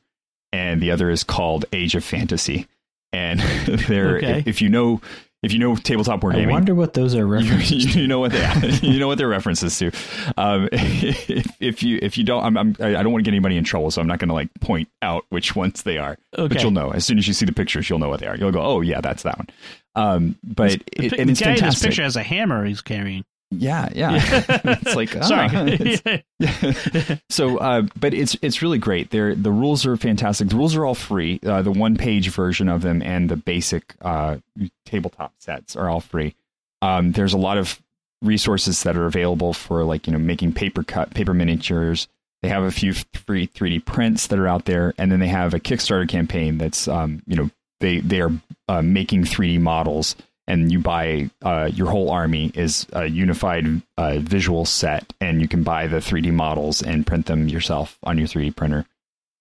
and 0.52 0.82
the 0.82 0.92
other 0.92 1.10
is 1.10 1.24
called 1.24 1.66
Age 1.74 1.96
of 1.96 2.04
Fantasy. 2.04 2.68
And 3.12 3.40
they're 3.68 4.18
okay. 4.18 4.40
if, 4.40 4.48
if, 4.48 4.62
you 4.62 4.70
know 4.70 5.02
if 5.42 5.54
you 5.54 5.60
know 5.60 5.76
tabletop 5.76 6.22
wargaming, 6.22 6.50
I 6.50 6.52
wonder 6.52 6.76
what 6.76 6.94
those 6.94 7.16
are 7.16 7.26
references. 7.28 7.96
You, 7.96 8.02
you, 8.02 8.08
know 8.08 8.20
what 8.20 8.32
they 8.32 8.80
you 8.82 9.00
know 9.00 9.08
what 9.08 9.18
they're 9.18 9.28
references 9.28 9.78
to. 9.80 9.92
Um, 10.38 10.70
if, 10.72 11.56
if, 11.60 11.84
you 11.84 12.00
if 12.02 12.18
you 12.18 12.24
don't, 12.24 12.44
I'm, 12.44 12.58
I'm 12.58 12.76
I 12.80 13.02
don't 13.02 13.12
want 13.12 13.24
to 13.24 13.30
get 13.30 13.34
anybody 13.34 13.58
in 13.58 13.64
trouble, 13.64 13.92
so 13.92 14.02
I'm 14.02 14.08
not 14.08 14.20
going 14.20 14.30
to 14.30 14.34
like 14.34 14.50
point 14.60 14.90
out 15.02 15.26
which 15.30 15.56
ones 15.56 15.84
they 15.84 15.98
are. 15.98 16.18
Okay. 16.38 16.54
But 16.54 16.62
you'll 16.62 16.72
know 16.72 16.92
as 16.92 17.06
soon 17.06 17.18
as 17.18 17.28
you 17.28 17.34
see 17.34 17.46
the 17.46 17.54
pictures, 17.54 17.90
you'll 17.90 18.00
know 18.00 18.10
what 18.10 18.20
they 18.20 18.28
are. 18.28 18.36
You'll 18.36 18.52
go, 18.52 18.62
oh 18.62 18.82
yeah, 18.82 19.02
that's 19.02 19.24
that 19.24 19.38
one. 19.38 19.48
Um, 19.96 20.40
but 20.44 20.72
the, 20.98 21.06
it, 21.06 21.14
and 21.14 21.30
it's 21.30 21.40
guy 21.40 21.56
fantastic. 21.56 21.64
in 21.64 21.70
this 21.70 21.82
picture 21.82 22.04
has 22.04 22.16
a 22.16 22.24
hammer 22.24 22.66
he's 22.66 22.82
carrying. 22.82 23.24
Yeah, 23.52 23.90
yeah. 23.96 24.12
it's 24.48 24.96
like 24.96 25.16
oh, 25.16 25.22
sorry. 25.24 25.50
It's, 25.52 27.22
so, 27.30 27.58
uh, 27.58 27.84
but 28.00 28.14
it's 28.14 28.38
it's 28.42 28.62
really 28.62 28.78
great. 28.78 29.10
They're, 29.10 29.34
the 29.34 29.52
rules 29.52 29.86
are 29.86 29.98
fantastic. 29.98 30.50
The 30.50 30.56
rules 30.56 30.76
are 30.76 30.86
all 30.86 30.96
free. 30.96 31.40
Uh, 31.44 31.62
the 31.62 31.72
one 31.72 31.98
page 31.98 32.30
version 32.30 32.70
of 32.70 32.82
them 32.82 33.02
and 33.02 33.30
the 33.30 33.36
basic 33.36 33.96
uh, 34.02 34.38
tabletop 34.86 35.34
sets 35.40 35.76
are 35.76 35.90
all 35.90 36.02
free. 36.02 36.36
Um, 36.82 37.12
there's 37.14 37.34
a 37.34 37.38
lot 37.38 37.58
of 37.58 37.82
resources 38.22 38.84
that 38.84 38.98
are 38.98 39.06
available 39.06 39.54
for 39.54 39.84
like 39.84 40.06
you 40.06 40.14
know 40.14 40.20
making 40.20 40.54
paper 40.54 40.84
cut 40.84 41.14
paper 41.14 41.34
miniatures. 41.34 42.08
They 42.42 42.50
have 42.50 42.64
a 42.64 42.72
few 42.72 42.94
free 42.94 43.48
3D 43.48 43.84
prints 43.84 44.28
that 44.28 44.40
are 44.40 44.48
out 44.48 44.66
there, 44.66 44.94
and 44.98 45.12
then 45.12 45.20
they 45.20 45.28
have 45.28 45.54
a 45.54 45.60
Kickstarter 45.60 46.08
campaign 46.08 46.58
that's 46.58 46.88
um, 46.88 47.24
you 47.26 47.36
know 47.36 47.50
they 47.80 48.00
they 48.00 48.22
are 48.22 48.32
uh, 48.68 48.82
making 48.84 49.24
3D 49.24 49.60
models 49.60 50.16
and 50.50 50.72
you 50.72 50.80
buy 50.80 51.30
uh, 51.44 51.70
your 51.72 51.92
whole 51.92 52.10
army 52.10 52.52
is 52.56 52.88
a 52.92 53.06
unified 53.06 53.84
uh, 53.98 54.18
visual 54.18 54.66
set, 54.66 55.14
and 55.22 55.42
you 55.42 55.48
can 55.48 55.62
buy 55.64 55.86
the 55.86 55.98
3D 55.98 56.34
models 56.34 56.82
and 56.82 57.06
print 57.06 57.28
them 57.28 57.48
yourself 57.48 58.00
on 58.04 58.18
your 58.18 58.28
3D 58.28 58.56
printer. 58.56 58.86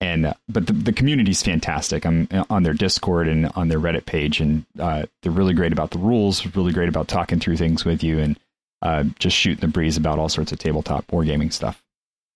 And 0.00 0.26
uh, 0.26 0.34
but 0.48 0.66
the, 0.66 0.74
the 0.74 0.92
community 0.92 1.30
is 1.30 1.42
fantastic. 1.42 2.04
I'm 2.04 2.28
uh, 2.30 2.44
on 2.50 2.62
their 2.62 2.74
Discord 2.74 3.26
and 3.26 3.50
on 3.56 3.68
their 3.68 3.80
Reddit 3.80 4.04
page, 4.04 4.40
and 4.40 4.66
uh, 4.78 5.06
they're 5.22 5.32
really 5.32 5.54
great 5.54 5.72
about 5.72 5.90
the 5.90 5.98
rules, 5.98 6.46
really 6.54 6.72
great 6.72 6.90
about 6.90 7.08
talking 7.08 7.40
through 7.40 7.56
things 7.56 7.86
with 7.86 8.04
you, 8.04 8.18
and 8.18 8.38
uh, 8.82 9.04
just 9.18 9.34
shooting 9.34 9.60
the 9.60 9.66
breeze 9.66 9.96
about 9.96 10.18
all 10.18 10.28
sorts 10.28 10.52
of 10.52 10.58
tabletop 10.58 11.06
wargaming 11.06 11.52
stuff. 11.52 11.82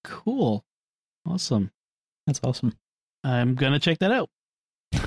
Cool, 0.02 0.64
awesome. 1.26 1.70
That's 2.26 2.40
awesome. 2.42 2.74
I'm 3.22 3.54
gonna 3.54 3.78
check 3.78 3.98
that 3.98 4.10
out. 4.10 4.30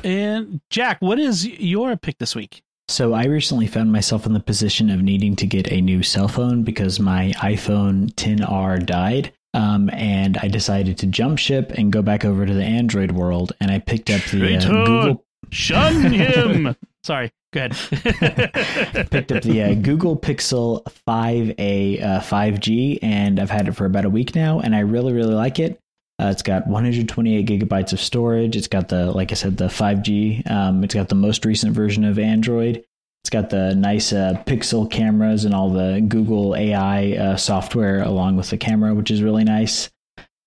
And 0.04 0.62
Jack, 0.70 1.02
what 1.02 1.20
is 1.20 1.48
your 1.48 1.98
pick 1.98 2.20
this 2.20 2.36
week? 2.36 2.62
So 2.88 3.14
I 3.14 3.26
recently 3.26 3.68
found 3.68 3.92
myself 3.92 4.26
in 4.26 4.34
the 4.34 4.40
position 4.40 4.90
of 4.90 5.02
needing 5.02 5.36
to 5.38 5.48
get 5.48 5.72
a 5.72 5.82
new 5.82 6.04
cell 6.04 6.28
phone 6.28 6.64
because 6.64 7.00
my 7.00 7.34
iPhone 7.38 8.14
10R 8.14 8.86
died. 8.86 9.34
Um, 9.56 9.90
and 9.94 10.38
I 10.38 10.50
decided 10.50 10.98
to 10.98 11.08
jump 11.08 11.40
ship 11.40 11.72
and 11.78 11.92
go 11.92 12.02
back 12.02 12.26
over 12.26 12.46
to 12.46 12.54
the 12.54 12.64
Android 12.64 13.14
world, 13.14 13.54
and 13.62 13.72
I 13.72 13.80
picked 13.80 14.10
up 14.10 14.22
the 14.26 14.58
uh, 14.58 14.68
Google. 14.68 15.26
Shun 15.50 16.12
him. 16.12 16.76
Sorry, 17.06 17.32
go 17.54 17.62
ahead. 17.62 17.72
picked 19.12 19.32
up 19.32 19.44
the 19.44 19.62
uh, 19.64 19.74
Google 19.76 20.18
Pixel 20.18 20.84
5a 21.08 22.04
uh, 22.04 22.20
5G, 22.20 23.00
and 23.02 23.40
I've 23.40 23.50
had 23.50 23.70
it 23.70 23.78
for 23.78 23.86
about 23.86 24.04
a 24.04 24.10
week 24.10 24.36
now, 24.36 24.60
and 24.60 24.76
I 24.76 24.80
really, 24.80 25.14
really 25.14 25.36
like 25.36 25.58
it. 25.58 25.80
Uh, 26.22 26.28
it's 26.28 26.42
got 26.42 26.66
128 26.68 27.46
gigabytes 27.46 27.92
of 27.92 28.00
storage. 28.00 28.56
It's 28.56 28.68
got 28.68 28.88
the, 28.88 29.12
like 29.12 29.32
I 29.32 29.36
said, 29.36 29.58
the 29.58 29.66
5G. 29.66 30.50
Um, 30.50 30.84
it's 30.84 30.94
got 30.94 31.10
the 31.10 31.16
most 31.16 31.44
recent 31.44 31.74
version 31.74 32.06
of 32.06 32.18
Android. 32.18 32.86
It's 33.24 33.30
got 33.30 33.50
the 33.50 33.76
nice 33.76 34.14
uh, 34.14 34.42
pixel 34.46 34.90
cameras 34.90 35.46
and 35.46 35.54
all 35.54 35.70
the 35.70 36.04
Google 36.08 36.56
AI 36.56 37.14
uh, 37.14 37.36
software 37.36 38.04
along 38.04 38.38
with 38.38 38.50
the 38.50 38.58
camera, 38.58 38.94
which 38.94 39.12
is 39.12 39.24
really 39.24 39.44
nice. 39.44 39.90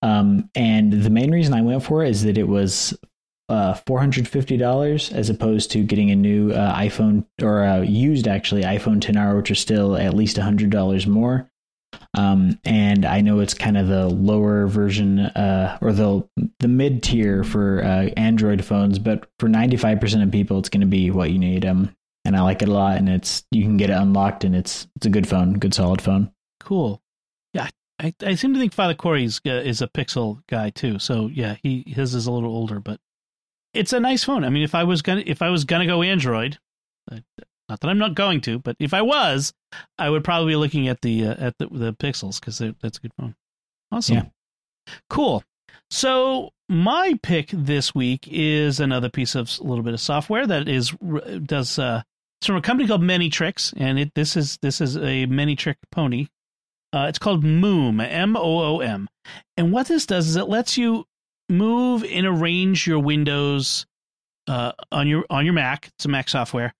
Um, 0.01 0.49
and 0.55 1.03
the 1.03 1.09
main 1.09 1.31
reason 1.31 1.53
I 1.53 1.61
went 1.61 1.83
for 1.83 2.03
it 2.03 2.09
is 2.09 2.23
that 2.23 2.37
it 2.37 2.47
was 2.47 2.97
uh, 3.49 3.73
$450 3.73 5.11
as 5.11 5.29
opposed 5.29 5.71
to 5.71 5.83
getting 5.83 6.11
a 6.11 6.15
new 6.15 6.51
uh, 6.51 6.75
iPhone 6.77 7.25
or 7.41 7.63
uh, 7.63 7.81
used 7.81 8.27
actually 8.27 8.63
iPhone 8.63 8.99
10R, 8.99 9.35
which 9.35 9.51
is 9.51 9.59
still 9.59 9.97
at 9.97 10.13
least 10.13 10.37
$100 10.37 11.07
more. 11.07 11.48
Um, 12.13 12.59
and 12.65 13.05
I 13.05 13.21
know 13.21 13.39
it's 13.39 13.53
kind 13.53 13.77
of 13.77 13.87
the 13.87 14.07
lower 14.07 14.67
version 14.67 15.19
uh, 15.19 15.77
or 15.81 15.93
the 15.93 16.27
the 16.59 16.67
mid 16.67 17.03
tier 17.03 17.43
for 17.43 17.83
uh, 17.83 18.09
Android 18.17 18.63
phones, 18.63 18.99
but 18.99 19.29
for 19.39 19.47
95% 19.47 20.23
of 20.23 20.31
people, 20.31 20.59
it's 20.59 20.69
going 20.69 20.81
to 20.81 20.87
be 20.87 21.11
what 21.11 21.31
you 21.31 21.39
need. 21.39 21.65
Um, 21.65 21.95
and 22.25 22.35
I 22.35 22.41
like 22.41 22.61
it 22.61 22.67
a 22.67 22.73
lot, 22.73 22.97
and 22.97 23.07
it's 23.07 23.43
you 23.51 23.63
can 23.63 23.77
get 23.77 23.89
it 23.89 23.93
unlocked, 23.93 24.43
and 24.43 24.55
it's 24.55 24.87
it's 24.95 25.05
a 25.05 25.09
good 25.09 25.27
phone, 25.27 25.53
good 25.53 25.73
solid 25.73 26.01
phone. 26.01 26.31
Cool. 26.59 27.01
Yeah, 27.53 27.69
I, 27.99 28.13
I 28.21 28.35
seem 28.35 28.53
to 28.53 28.59
think 28.59 28.73
Father 28.73 28.93
Corey 28.93 29.23
is, 29.23 29.39
uh, 29.45 29.51
is 29.51 29.81
a 29.81 29.87
Pixel 29.87 30.43
guy 30.47 30.69
too. 30.69 30.99
So 30.99 31.27
yeah, 31.27 31.55
he 31.63 31.83
his 31.87 32.13
is 32.13 32.27
a 32.27 32.31
little 32.31 32.51
older, 32.51 32.79
but 32.79 32.99
it's 33.73 33.93
a 33.93 33.99
nice 33.99 34.23
phone. 34.23 34.43
I 34.43 34.49
mean, 34.49 34.63
if 34.63 34.75
I 34.75 34.83
was 34.83 35.01
gonna 35.01 35.23
if 35.25 35.41
I 35.41 35.49
was 35.49 35.63
gonna 35.63 35.87
go 35.87 36.01
Android, 36.01 36.59
not 37.69 37.79
that 37.81 37.87
I'm 37.87 37.97
not 37.99 38.15
going 38.15 38.41
to, 38.41 38.59
but 38.59 38.75
if 38.79 38.93
I 38.93 39.01
was, 39.01 39.53
I 39.97 40.09
would 40.09 40.23
probably 40.23 40.53
be 40.53 40.55
looking 40.57 40.87
at 40.87 41.01
the 41.01 41.27
uh, 41.27 41.35
at 41.37 41.57
the, 41.59 41.67
the 41.67 41.93
Pixels 41.93 42.39
because 42.39 42.57
that's 42.81 42.97
a 42.97 43.01
good 43.01 43.13
phone. 43.17 43.35
Awesome, 43.91 44.15
Yeah. 44.15 44.23
cool. 45.09 45.43
So 45.91 46.51
my 46.67 47.17
pick 47.23 47.49
this 47.51 47.95
week 47.95 48.27
is 48.29 48.79
another 48.79 49.09
piece 49.09 49.35
of 49.35 49.49
a 49.59 49.63
little 49.63 49.83
bit 49.83 49.93
of 49.93 49.99
software 49.99 50.45
that 50.45 50.67
is 50.67 50.91
does 51.43 51.79
uh, 51.79 52.01
it's 52.39 52.47
from 52.47 52.55
a 52.57 52.61
company 52.61 52.87
called 52.87 53.01
Many 53.01 53.29
Tricks, 53.29 53.73
and 53.77 53.99
it 53.99 54.11
this 54.15 54.35
is 54.37 54.57
this 54.61 54.81
is 54.81 54.97
a 54.97 55.25
Many 55.27 55.55
Trick 55.55 55.77
pony. 55.91 56.27
Uh, 56.91 57.05
it's 57.07 57.19
called 57.19 57.43
Moom, 57.43 58.03
M 58.03 58.35
O 58.35 58.59
O 58.77 58.79
M, 58.79 59.07
and 59.57 59.71
what 59.71 59.87
this 59.87 60.05
does 60.05 60.27
is 60.27 60.35
it 60.35 60.47
lets 60.49 60.77
you 60.77 61.05
move 61.49 62.03
and 62.03 62.25
arrange 62.25 62.85
your 62.87 62.99
windows 62.99 63.85
uh, 64.47 64.71
on 64.91 65.07
your 65.07 65.25
on 65.29 65.45
your 65.45 65.53
Mac. 65.53 65.87
It's 65.87 66.05
a 66.05 66.09
Mac 66.09 66.29
software 66.29 66.73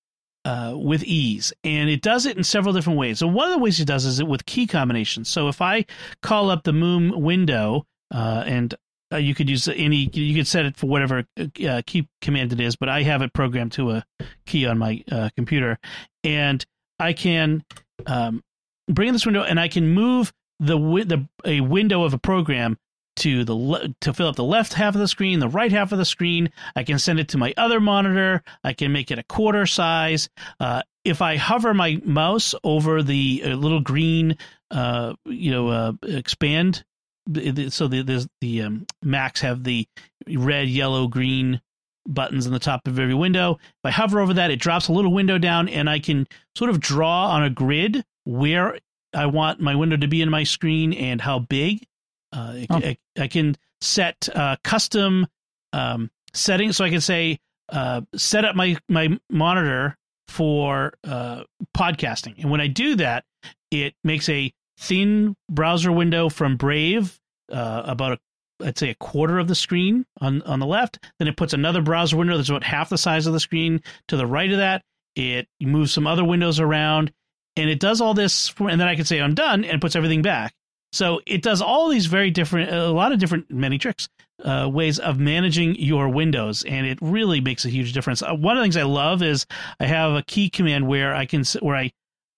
uh, 0.46 0.74
with 0.76 1.04
ease, 1.04 1.54
and 1.64 1.90
it 1.90 2.02
does 2.02 2.26
it 2.26 2.38
in 2.38 2.44
several 2.44 2.74
different 2.74 2.98
ways. 3.00 3.20
So 3.20 3.28
one 3.28 3.48
of 3.48 3.54
the 3.54 3.60
ways 3.60 3.80
it 3.80 3.86
does 3.86 4.06
is 4.06 4.20
it 4.20 4.28
with 4.28 4.46
key 4.46 4.68
combinations. 4.68 5.30
So 5.30 5.48
if 5.48 5.62
I 5.62 5.86
call 6.22 6.50
up 6.50 6.64
the 6.64 6.72
Moom 6.72 7.22
window, 7.22 7.86
uh, 8.12 8.44
and 8.46 8.74
uh, 9.12 9.18
you 9.18 9.36
could 9.36 9.50
use 9.50 9.68
any, 9.68 10.10
you 10.14 10.36
could 10.36 10.48
set 10.48 10.66
it 10.66 10.78
for 10.78 10.88
whatever 10.88 11.26
uh, 11.38 11.82
key 11.86 12.08
command 12.22 12.54
it 12.54 12.60
is, 12.60 12.76
but 12.76 12.90
I 12.90 13.04
have 13.04 13.22
it 13.22 13.34
programmed 13.34 13.72
to 13.74 13.92
a 13.92 14.06
key 14.46 14.66
on 14.66 14.78
my 14.78 15.04
uh, 15.12 15.30
computer, 15.36 15.78
and 16.24 16.66
I 17.00 17.14
can 17.14 17.64
um, 18.06 18.44
bring 18.88 19.10
in 19.10 19.14
this 19.14 19.26
window, 19.26 19.44
and 19.44 19.60
I 19.60 19.68
can 19.68 19.90
move 19.90 20.32
the 20.60 20.78
the 20.78 21.28
a 21.46 21.62
window 21.62 22.04
of 22.04 22.14
a 22.14 22.18
program 22.18 22.78
to 23.20 23.44
the 23.44 23.56
le- 23.56 23.90
to 24.02 24.14
fill 24.14 24.28
up 24.28 24.36
the 24.36 24.44
left 24.44 24.74
half 24.74 24.96
of 24.96 25.02
the 25.02 25.08
screen, 25.08 25.40
the 25.40 25.48
right 25.48 25.72
half 25.72 25.92
of 25.92 25.98
the 25.98 26.06
screen. 26.06 26.52
I 26.76 26.84
can 26.84 27.00
send 27.00 27.20
it 27.20 27.30
to 27.30 27.38
my 27.38 27.54
other 27.58 27.80
monitor. 27.80 28.44
I 28.64 28.74
can 28.74 28.92
make 28.92 29.12
it 29.12 29.20
a 29.20 29.24
quarter 29.24 29.66
size. 29.66 30.30
Uh, 30.60 30.82
if 31.06 31.22
I 31.22 31.38
hover 31.38 31.74
my 31.74 32.02
mouse 32.04 32.56
over 32.64 33.04
the 33.04 33.44
uh, 33.46 33.50
little 33.50 33.82
green, 33.82 34.38
uh, 34.72 35.14
you 35.26 35.52
know, 35.52 35.70
uh, 35.70 35.94
expand. 36.04 36.84
So 37.28 37.88
the 37.88 38.02
the, 38.02 38.30
the 38.42 38.62
um, 38.64 38.88
Macs 39.04 39.42
have 39.42 39.64
the 39.64 39.88
red, 40.28 40.68
yellow, 40.68 41.08
green 41.08 41.62
buttons 42.08 42.48
on 42.48 42.54
the 42.54 42.60
top 42.60 42.88
of 42.88 43.00
every 43.00 43.14
window. 43.14 43.60
If 43.62 43.86
I 43.86 43.92
hover 43.92 44.20
over 44.20 44.34
that, 44.34 44.52
it 44.52 44.60
drops 44.60 44.88
a 44.88 44.94
little 44.94 45.14
window 45.14 45.38
down, 45.38 45.70
and 45.70 45.90
I 45.90 46.00
can 46.00 46.28
sort 46.56 46.70
of 46.70 46.80
draw 46.80 47.28
on 47.28 47.44
a 47.44 47.50
grid 47.50 48.04
where 48.26 48.80
I 49.14 49.28
want 49.28 49.60
my 49.60 49.76
window 49.76 49.98
to 49.98 50.08
be 50.08 50.22
in 50.22 50.30
my 50.30 50.44
screen 50.44 50.94
and 50.94 51.22
how 51.22 51.40
big. 51.40 51.86
Uh, 52.32 52.60
oh. 52.70 52.76
I, 52.78 52.98
I, 53.18 53.28
can 53.28 53.58
set 53.82 54.30
uh, 54.34 54.56
custom 54.64 55.28
um, 55.74 56.12
settings, 56.34 56.78
so 56.78 56.86
I 56.86 56.90
can 56.90 57.02
say 57.02 57.40
uh, 57.70 58.02
set 58.16 58.46
up 58.46 58.56
my 58.56 58.78
my 58.88 59.20
monitor 59.30 59.98
for 60.28 60.94
uh, 61.04 61.44
podcasting, 61.76 62.40
and 62.40 62.52
when 62.52 62.62
I 62.62 62.68
do 62.68 62.96
that, 62.96 63.26
it 63.72 63.96
makes 64.04 64.30
a 64.30 64.52
thin 64.78 65.36
browser 65.50 65.92
window 65.92 66.30
from 66.30 66.56
Brave, 66.56 67.20
uh, 67.52 67.82
about 67.86 68.14
a 68.14 68.20
I'd 68.62 68.78
say 68.78 68.90
a 68.90 68.96
quarter 68.96 69.40
of 69.40 69.48
the 69.48 69.56
screen 69.56 70.06
on 70.20 70.42
on 70.44 70.60
the 70.60 70.66
left. 70.66 71.00
Then 71.18 71.28
it 71.28 71.38
puts 71.38 71.54
another 71.54 71.82
browser 71.82 72.18
window 72.18 72.36
that's 72.38 72.50
about 72.50 72.64
half 72.64 72.90
the 72.90 72.98
size 72.98 73.26
of 73.26 73.34
the 73.34 73.40
screen 73.40 73.82
to 74.08 74.18
the 74.18 74.28
right 74.28 74.52
of 74.52 74.58
that. 74.58 74.84
It 75.16 75.48
moves 75.62 75.94
some 75.94 76.08
other 76.08 76.24
windows 76.24 76.60
around, 76.60 77.12
and 77.56 77.70
it 77.70 77.80
does 77.80 78.02
all 78.02 78.14
this. 78.14 78.50
For, 78.50 78.70
and 78.70 78.80
then 78.80 78.88
I 78.88 78.96
can 78.96 79.06
say 79.06 79.22
I'm 79.22 79.36
done, 79.36 79.64
and 79.64 79.82
puts 79.82 79.96
everything 79.96 80.22
back. 80.22 80.54
So 80.92 81.22
it 81.26 81.42
does 81.42 81.62
all 81.62 81.90
these 81.90 82.08
very 82.08 82.32
different, 82.32 82.72
a 82.72 82.92
lot 82.92 83.12
of 83.12 83.20
different, 83.20 83.52
many 83.52 83.78
tricks, 83.78 84.10
uh, 84.44 84.70
ways 84.72 85.00
of 85.00 85.20
managing 85.20 85.76
your 85.76 86.10
windows, 86.10 86.64
and 86.64 86.88
it 86.88 86.98
really 87.02 87.42
makes 87.42 87.66
a 87.66 87.70
huge 87.70 87.94
difference. 87.94 88.22
Uh, 88.22 88.34
one 88.34 88.58
of 88.58 88.62
the 88.62 88.66
things 88.66 88.78
I 88.78 88.84
love 88.84 89.22
is 89.22 89.46
I 89.80 89.86
have 89.86 90.14
a 90.14 90.24
key 90.24 90.50
command 90.50 90.88
where 90.88 91.14
I 91.14 91.26
can 91.26 91.44
where 91.62 91.76
I 91.76 91.92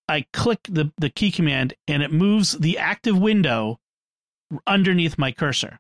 I 0.09 0.25
click 0.33 0.59
the 0.69 0.91
the 0.97 1.09
key 1.09 1.31
command 1.31 1.73
and 1.87 2.03
it 2.03 2.11
moves 2.11 2.53
the 2.57 2.77
active 2.77 3.17
window 3.17 3.79
underneath 4.67 5.17
my 5.17 5.31
cursor, 5.31 5.79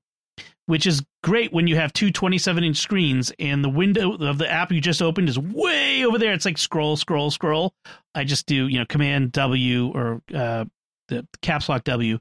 which 0.67 0.85
is 0.85 1.03
great 1.23 1.51
when 1.51 1.67
you 1.67 1.75
have 1.75 1.91
two 1.91 2.11
27 2.11 2.63
inch 2.63 2.77
screens 2.77 3.33
and 3.39 3.63
the 3.63 3.69
window 3.69 4.13
of 4.13 4.37
the 4.37 4.49
app 4.49 4.71
you 4.71 4.79
just 4.79 5.01
opened 5.01 5.27
is 5.27 5.37
way 5.37 6.05
over 6.05 6.17
there. 6.17 6.33
It's 6.33 6.45
like 6.45 6.57
scroll, 6.57 6.95
scroll, 6.95 7.31
scroll. 7.31 7.73
I 8.15 8.23
just 8.23 8.45
do 8.45 8.67
you 8.67 8.79
know 8.79 8.85
Command 8.85 9.33
W 9.33 9.91
or 9.93 10.21
uh, 10.33 10.65
the 11.09 11.27
caps 11.41 11.67
lock 11.67 11.83
W, 11.85 12.19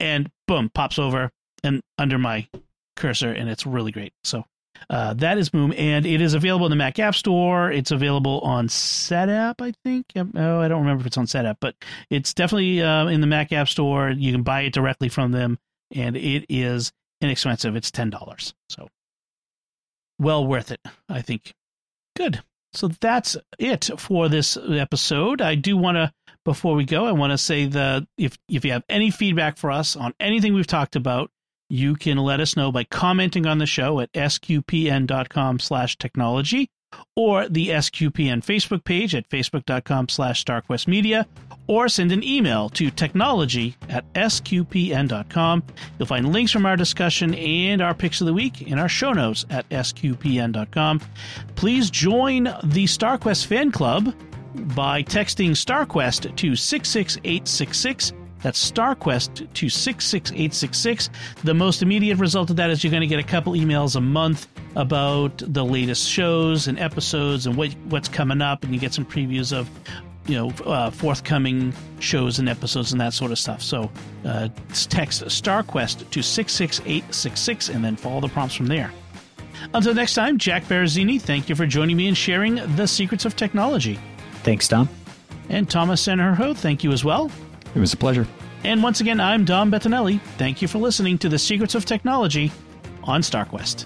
and 0.00 0.30
boom, 0.46 0.70
pops 0.74 0.98
over 0.98 1.30
and 1.62 1.80
under 1.98 2.18
my 2.18 2.48
cursor, 2.96 3.30
and 3.30 3.48
it's 3.48 3.66
really 3.66 3.92
great. 3.92 4.12
So 4.24 4.44
uh, 4.90 5.14
that 5.14 5.38
is 5.38 5.50
Moom, 5.50 5.74
and 5.78 6.06
it 6.06 6.20
is 6.20 6.34
available 6.34 6.66
in 6.66 6.70
the 6.70 6.76
Mac 6.76 6.98
App 6.98 7.14
Store. 7.14 7.70
It's 7.70 7.90
available 7.90 8.40
on 8.40 8.68
SetApp, 8.68 9.54
I 9.60 9.72
think. 9.84 10.06
Oh, 10.16 10.60
I 10.60 10.68
don't 10.68 10.80
remember 10.80 11.02
if 11.02 11.06
it's 11.06 11.18
on 11.18 11.26
SetApp, 11.26 11.56
but 11.60 11.74
it's 12.10 12.34
definitely 12.34 12.82
uh, 12.82 13.06
in 13.06 13.20
the 13.20 13.26
Mac 13.26 13.52
App 13.52 13.68
Store. 13.68 14.10
You 14.10 14.32
can 14.32 14.42
buy 14.42 14.62
it 14.62 14.72
directly 14.72 15.08
from 15.08 15.32
them, 15.32 15.58
and 15.94 16.16
it 16.16 16.46
is 16.48 16.92
inexpensive. 17.20 17.76
It's 17.76 17.90
ten 17.90 18.10
dollars, 18.10 18.54
so 18.68 18.88
well 20.18 20.46
worth 20.46 20.70
it, 20.70 20.80
I 21.08 21.22
think. 21.22 21.54
Good. 22.16 22.42
So 22.72 22.88
that's 23.00 23.36
it 23.58 23.90
for 23.98 24.28
this 24.28 24.56
episode. 24.56 25.40
I 25.40 25.54
do 25.54 25.76
want 25.76 25.96
to 25.96 26.12
before 26.44 26.74
we 26.74 26.84
go, 26.84 27.04
I 27.04 27.12
want 27.12 27.32
to 27.32 27.38
say 27.38 27.66
that 27.66 28.06
if 28.16 28.38
if 28.48 28.64
you 28.64 28.72
have 28.72 28.84
any 28.88 29.10
feedback 29.10 29.56
for 29.56 29.70
us 29.70 29.96
on 29.96 30.14
anything 30.18 30.54
we've 30.54 30.66
talked 30.66 30.96
about, 30.96 31.30
you 31.68 31.94
can 31.94 32.16
let 32.18 32.40
us 32.40 32.56
know 32.56 32.72
by 32.72 32.84
commenting 32.84 33.46
on 33.46 33.58
the 33.58 33.66
show 33.66 34.00
at 34.00 34.12
sqpn.com 34.12 35.58
slash 35.58 35.98
technology 35.98 36.70
or 37.16 37.48
the 37.48 37.68
SQPN 37.68 38.42
Facebook 38.42 38.84
page 38.84 39.14
at 39.14 39.28
facebook.com 39.28 40.08
slash 40.08 40.44
starquestmedia 40.44 41.26
or 41.66 41.88
send 41.88 42.12
an 42.12 42.24
email 42.24 42.70
to 42.70 42.90
technology 42.90 43.76
at 43.90 44.10
sqpn.com. 44.14 45.62
You'll 45.98 46.06
find 46.06 46.32
links 46.32 46.52
from 46.52 46.64
our 46.64 46.76
discussion 46.76 47.34
and 47.34 47.82
our 47.82 47.94
picks 47.94 48.20
of 48.20 48.26
the 48.26 48.32
week 48.32 48.62
in 48.62 48.78
our 48.78 48.88
show 48.88 49.12
notes 49.12 49.44
at 49.50 49.68
sqpn.com. 49.68 51.00
Please 51.56 51.90
join 51.90 52.44
the 52.44 52.84
StarQuest 52.84 53.46
fan 53.46 53.70
club 53.70 54.14
by 54.54 55.02
texting 55.02 55.50
StarQuest 55.50 56.36
to 56.36 56.56
66866. 56.56 58.12
That's 58.42 58.70
StarQuest 58.70 59.52
to 59.52 59.68
66866. 59.68 61.10
The 61.42 61.54
most 61.54 61.82
immediate 61.82 62.18
result 62.18 62.50
of 62.50 62.56
that 62.56 62.70
is 62.70 62.84
you're 62.84 62.90
going 62.90 63.00
to 63.00 63.06
get 63.06 63.18
a 63.18 63.26
couple 63.26 63.54
emails 63.54 63.96
a 63.96 64.00
month 64.00 64.46
about 64.76 65.38
the 65.38 65.64
latest 65.64 66.08
shows 66.08 66.68
and 66.68 66.78
episodes 66.78 67.46
and 67.46 67.56
what, 67.56 67.72
what's 67.88 68.08
coming 68.08 68.40
up, 68.40 68.62
and 68.62 68.72
you 68.72 68.78
get 68.78 68.94
some 68.94 69.04
previews 69.04 69.52
of 69.52 69.68
you 70.28 70.36
know 70.36 70.50
uh, 70.66 70.90
forthcoming 70.90 71.72
shows 72.00 72.38
and 72.38 72.48
episodes 72.48 72.92
and 72.92 73.00
that 73.00 73.12
sort 73.12 73.32
of 73.32 73.38
stuff. 73.38 73.62
So 73.62 73.90
uh, 74.24 74.48
text 74.72 75.24
StarQuest 75.24 76.10
to 76.10 76.22
66866 76.22 77.68
and 77.70 77.84
then 77.84 77.96
follow 77.96 78.20
the 78.20 78.28
prompts 78.28 78.54
from 78.54 78.66
there. 78.66 78.92
Until 79.74 79.94
next 79.94 80.14
time, 80.14 80.38
Jack 80.38 80.64
Barazini, 80.64 81.20
thank 81.20 81.48
you 81.48 81.56
for 81.56 81.66
joining 81.66 81.96
me 81.96 82.06
and 82.06 82.16
sharing 82.16 82.56
the 82.76 82.86
secrets 82.86 83.24
of 83.24 83.34
technology. 83.34 83.98
Thanks, 84.48 84.66
Tom. 84.66 84.88
And 85.50 85.68
Thomas 85.68 86.02
Senherho, 86.06 86.56
thank 86.56 86.82
you 86.82 86.90
as 86.90 87.04
well. 87.04 87.30
It 87.74 87.78
was 87.78 87.92
a 87.92 87.98
pleasure. 87.98 88.26
And 88.64 88.82
once 88.82 89.02
again, 89.02 89.20
I'm 89.20 89.44
Dom 89.44 89.70
Bettinelli. 89.70 90.22
Thank 90.38 90.62
you 90.62 90.68
for 90.68 90.78
listening 90.78 91.18
to 91.18 91.28
The 91.28 91.38
Secrets 91.38 91.74
of 91.74 91.84
Technology 91.84 92.50
on 93.04 93.20
StarQuest. 93.20 93.84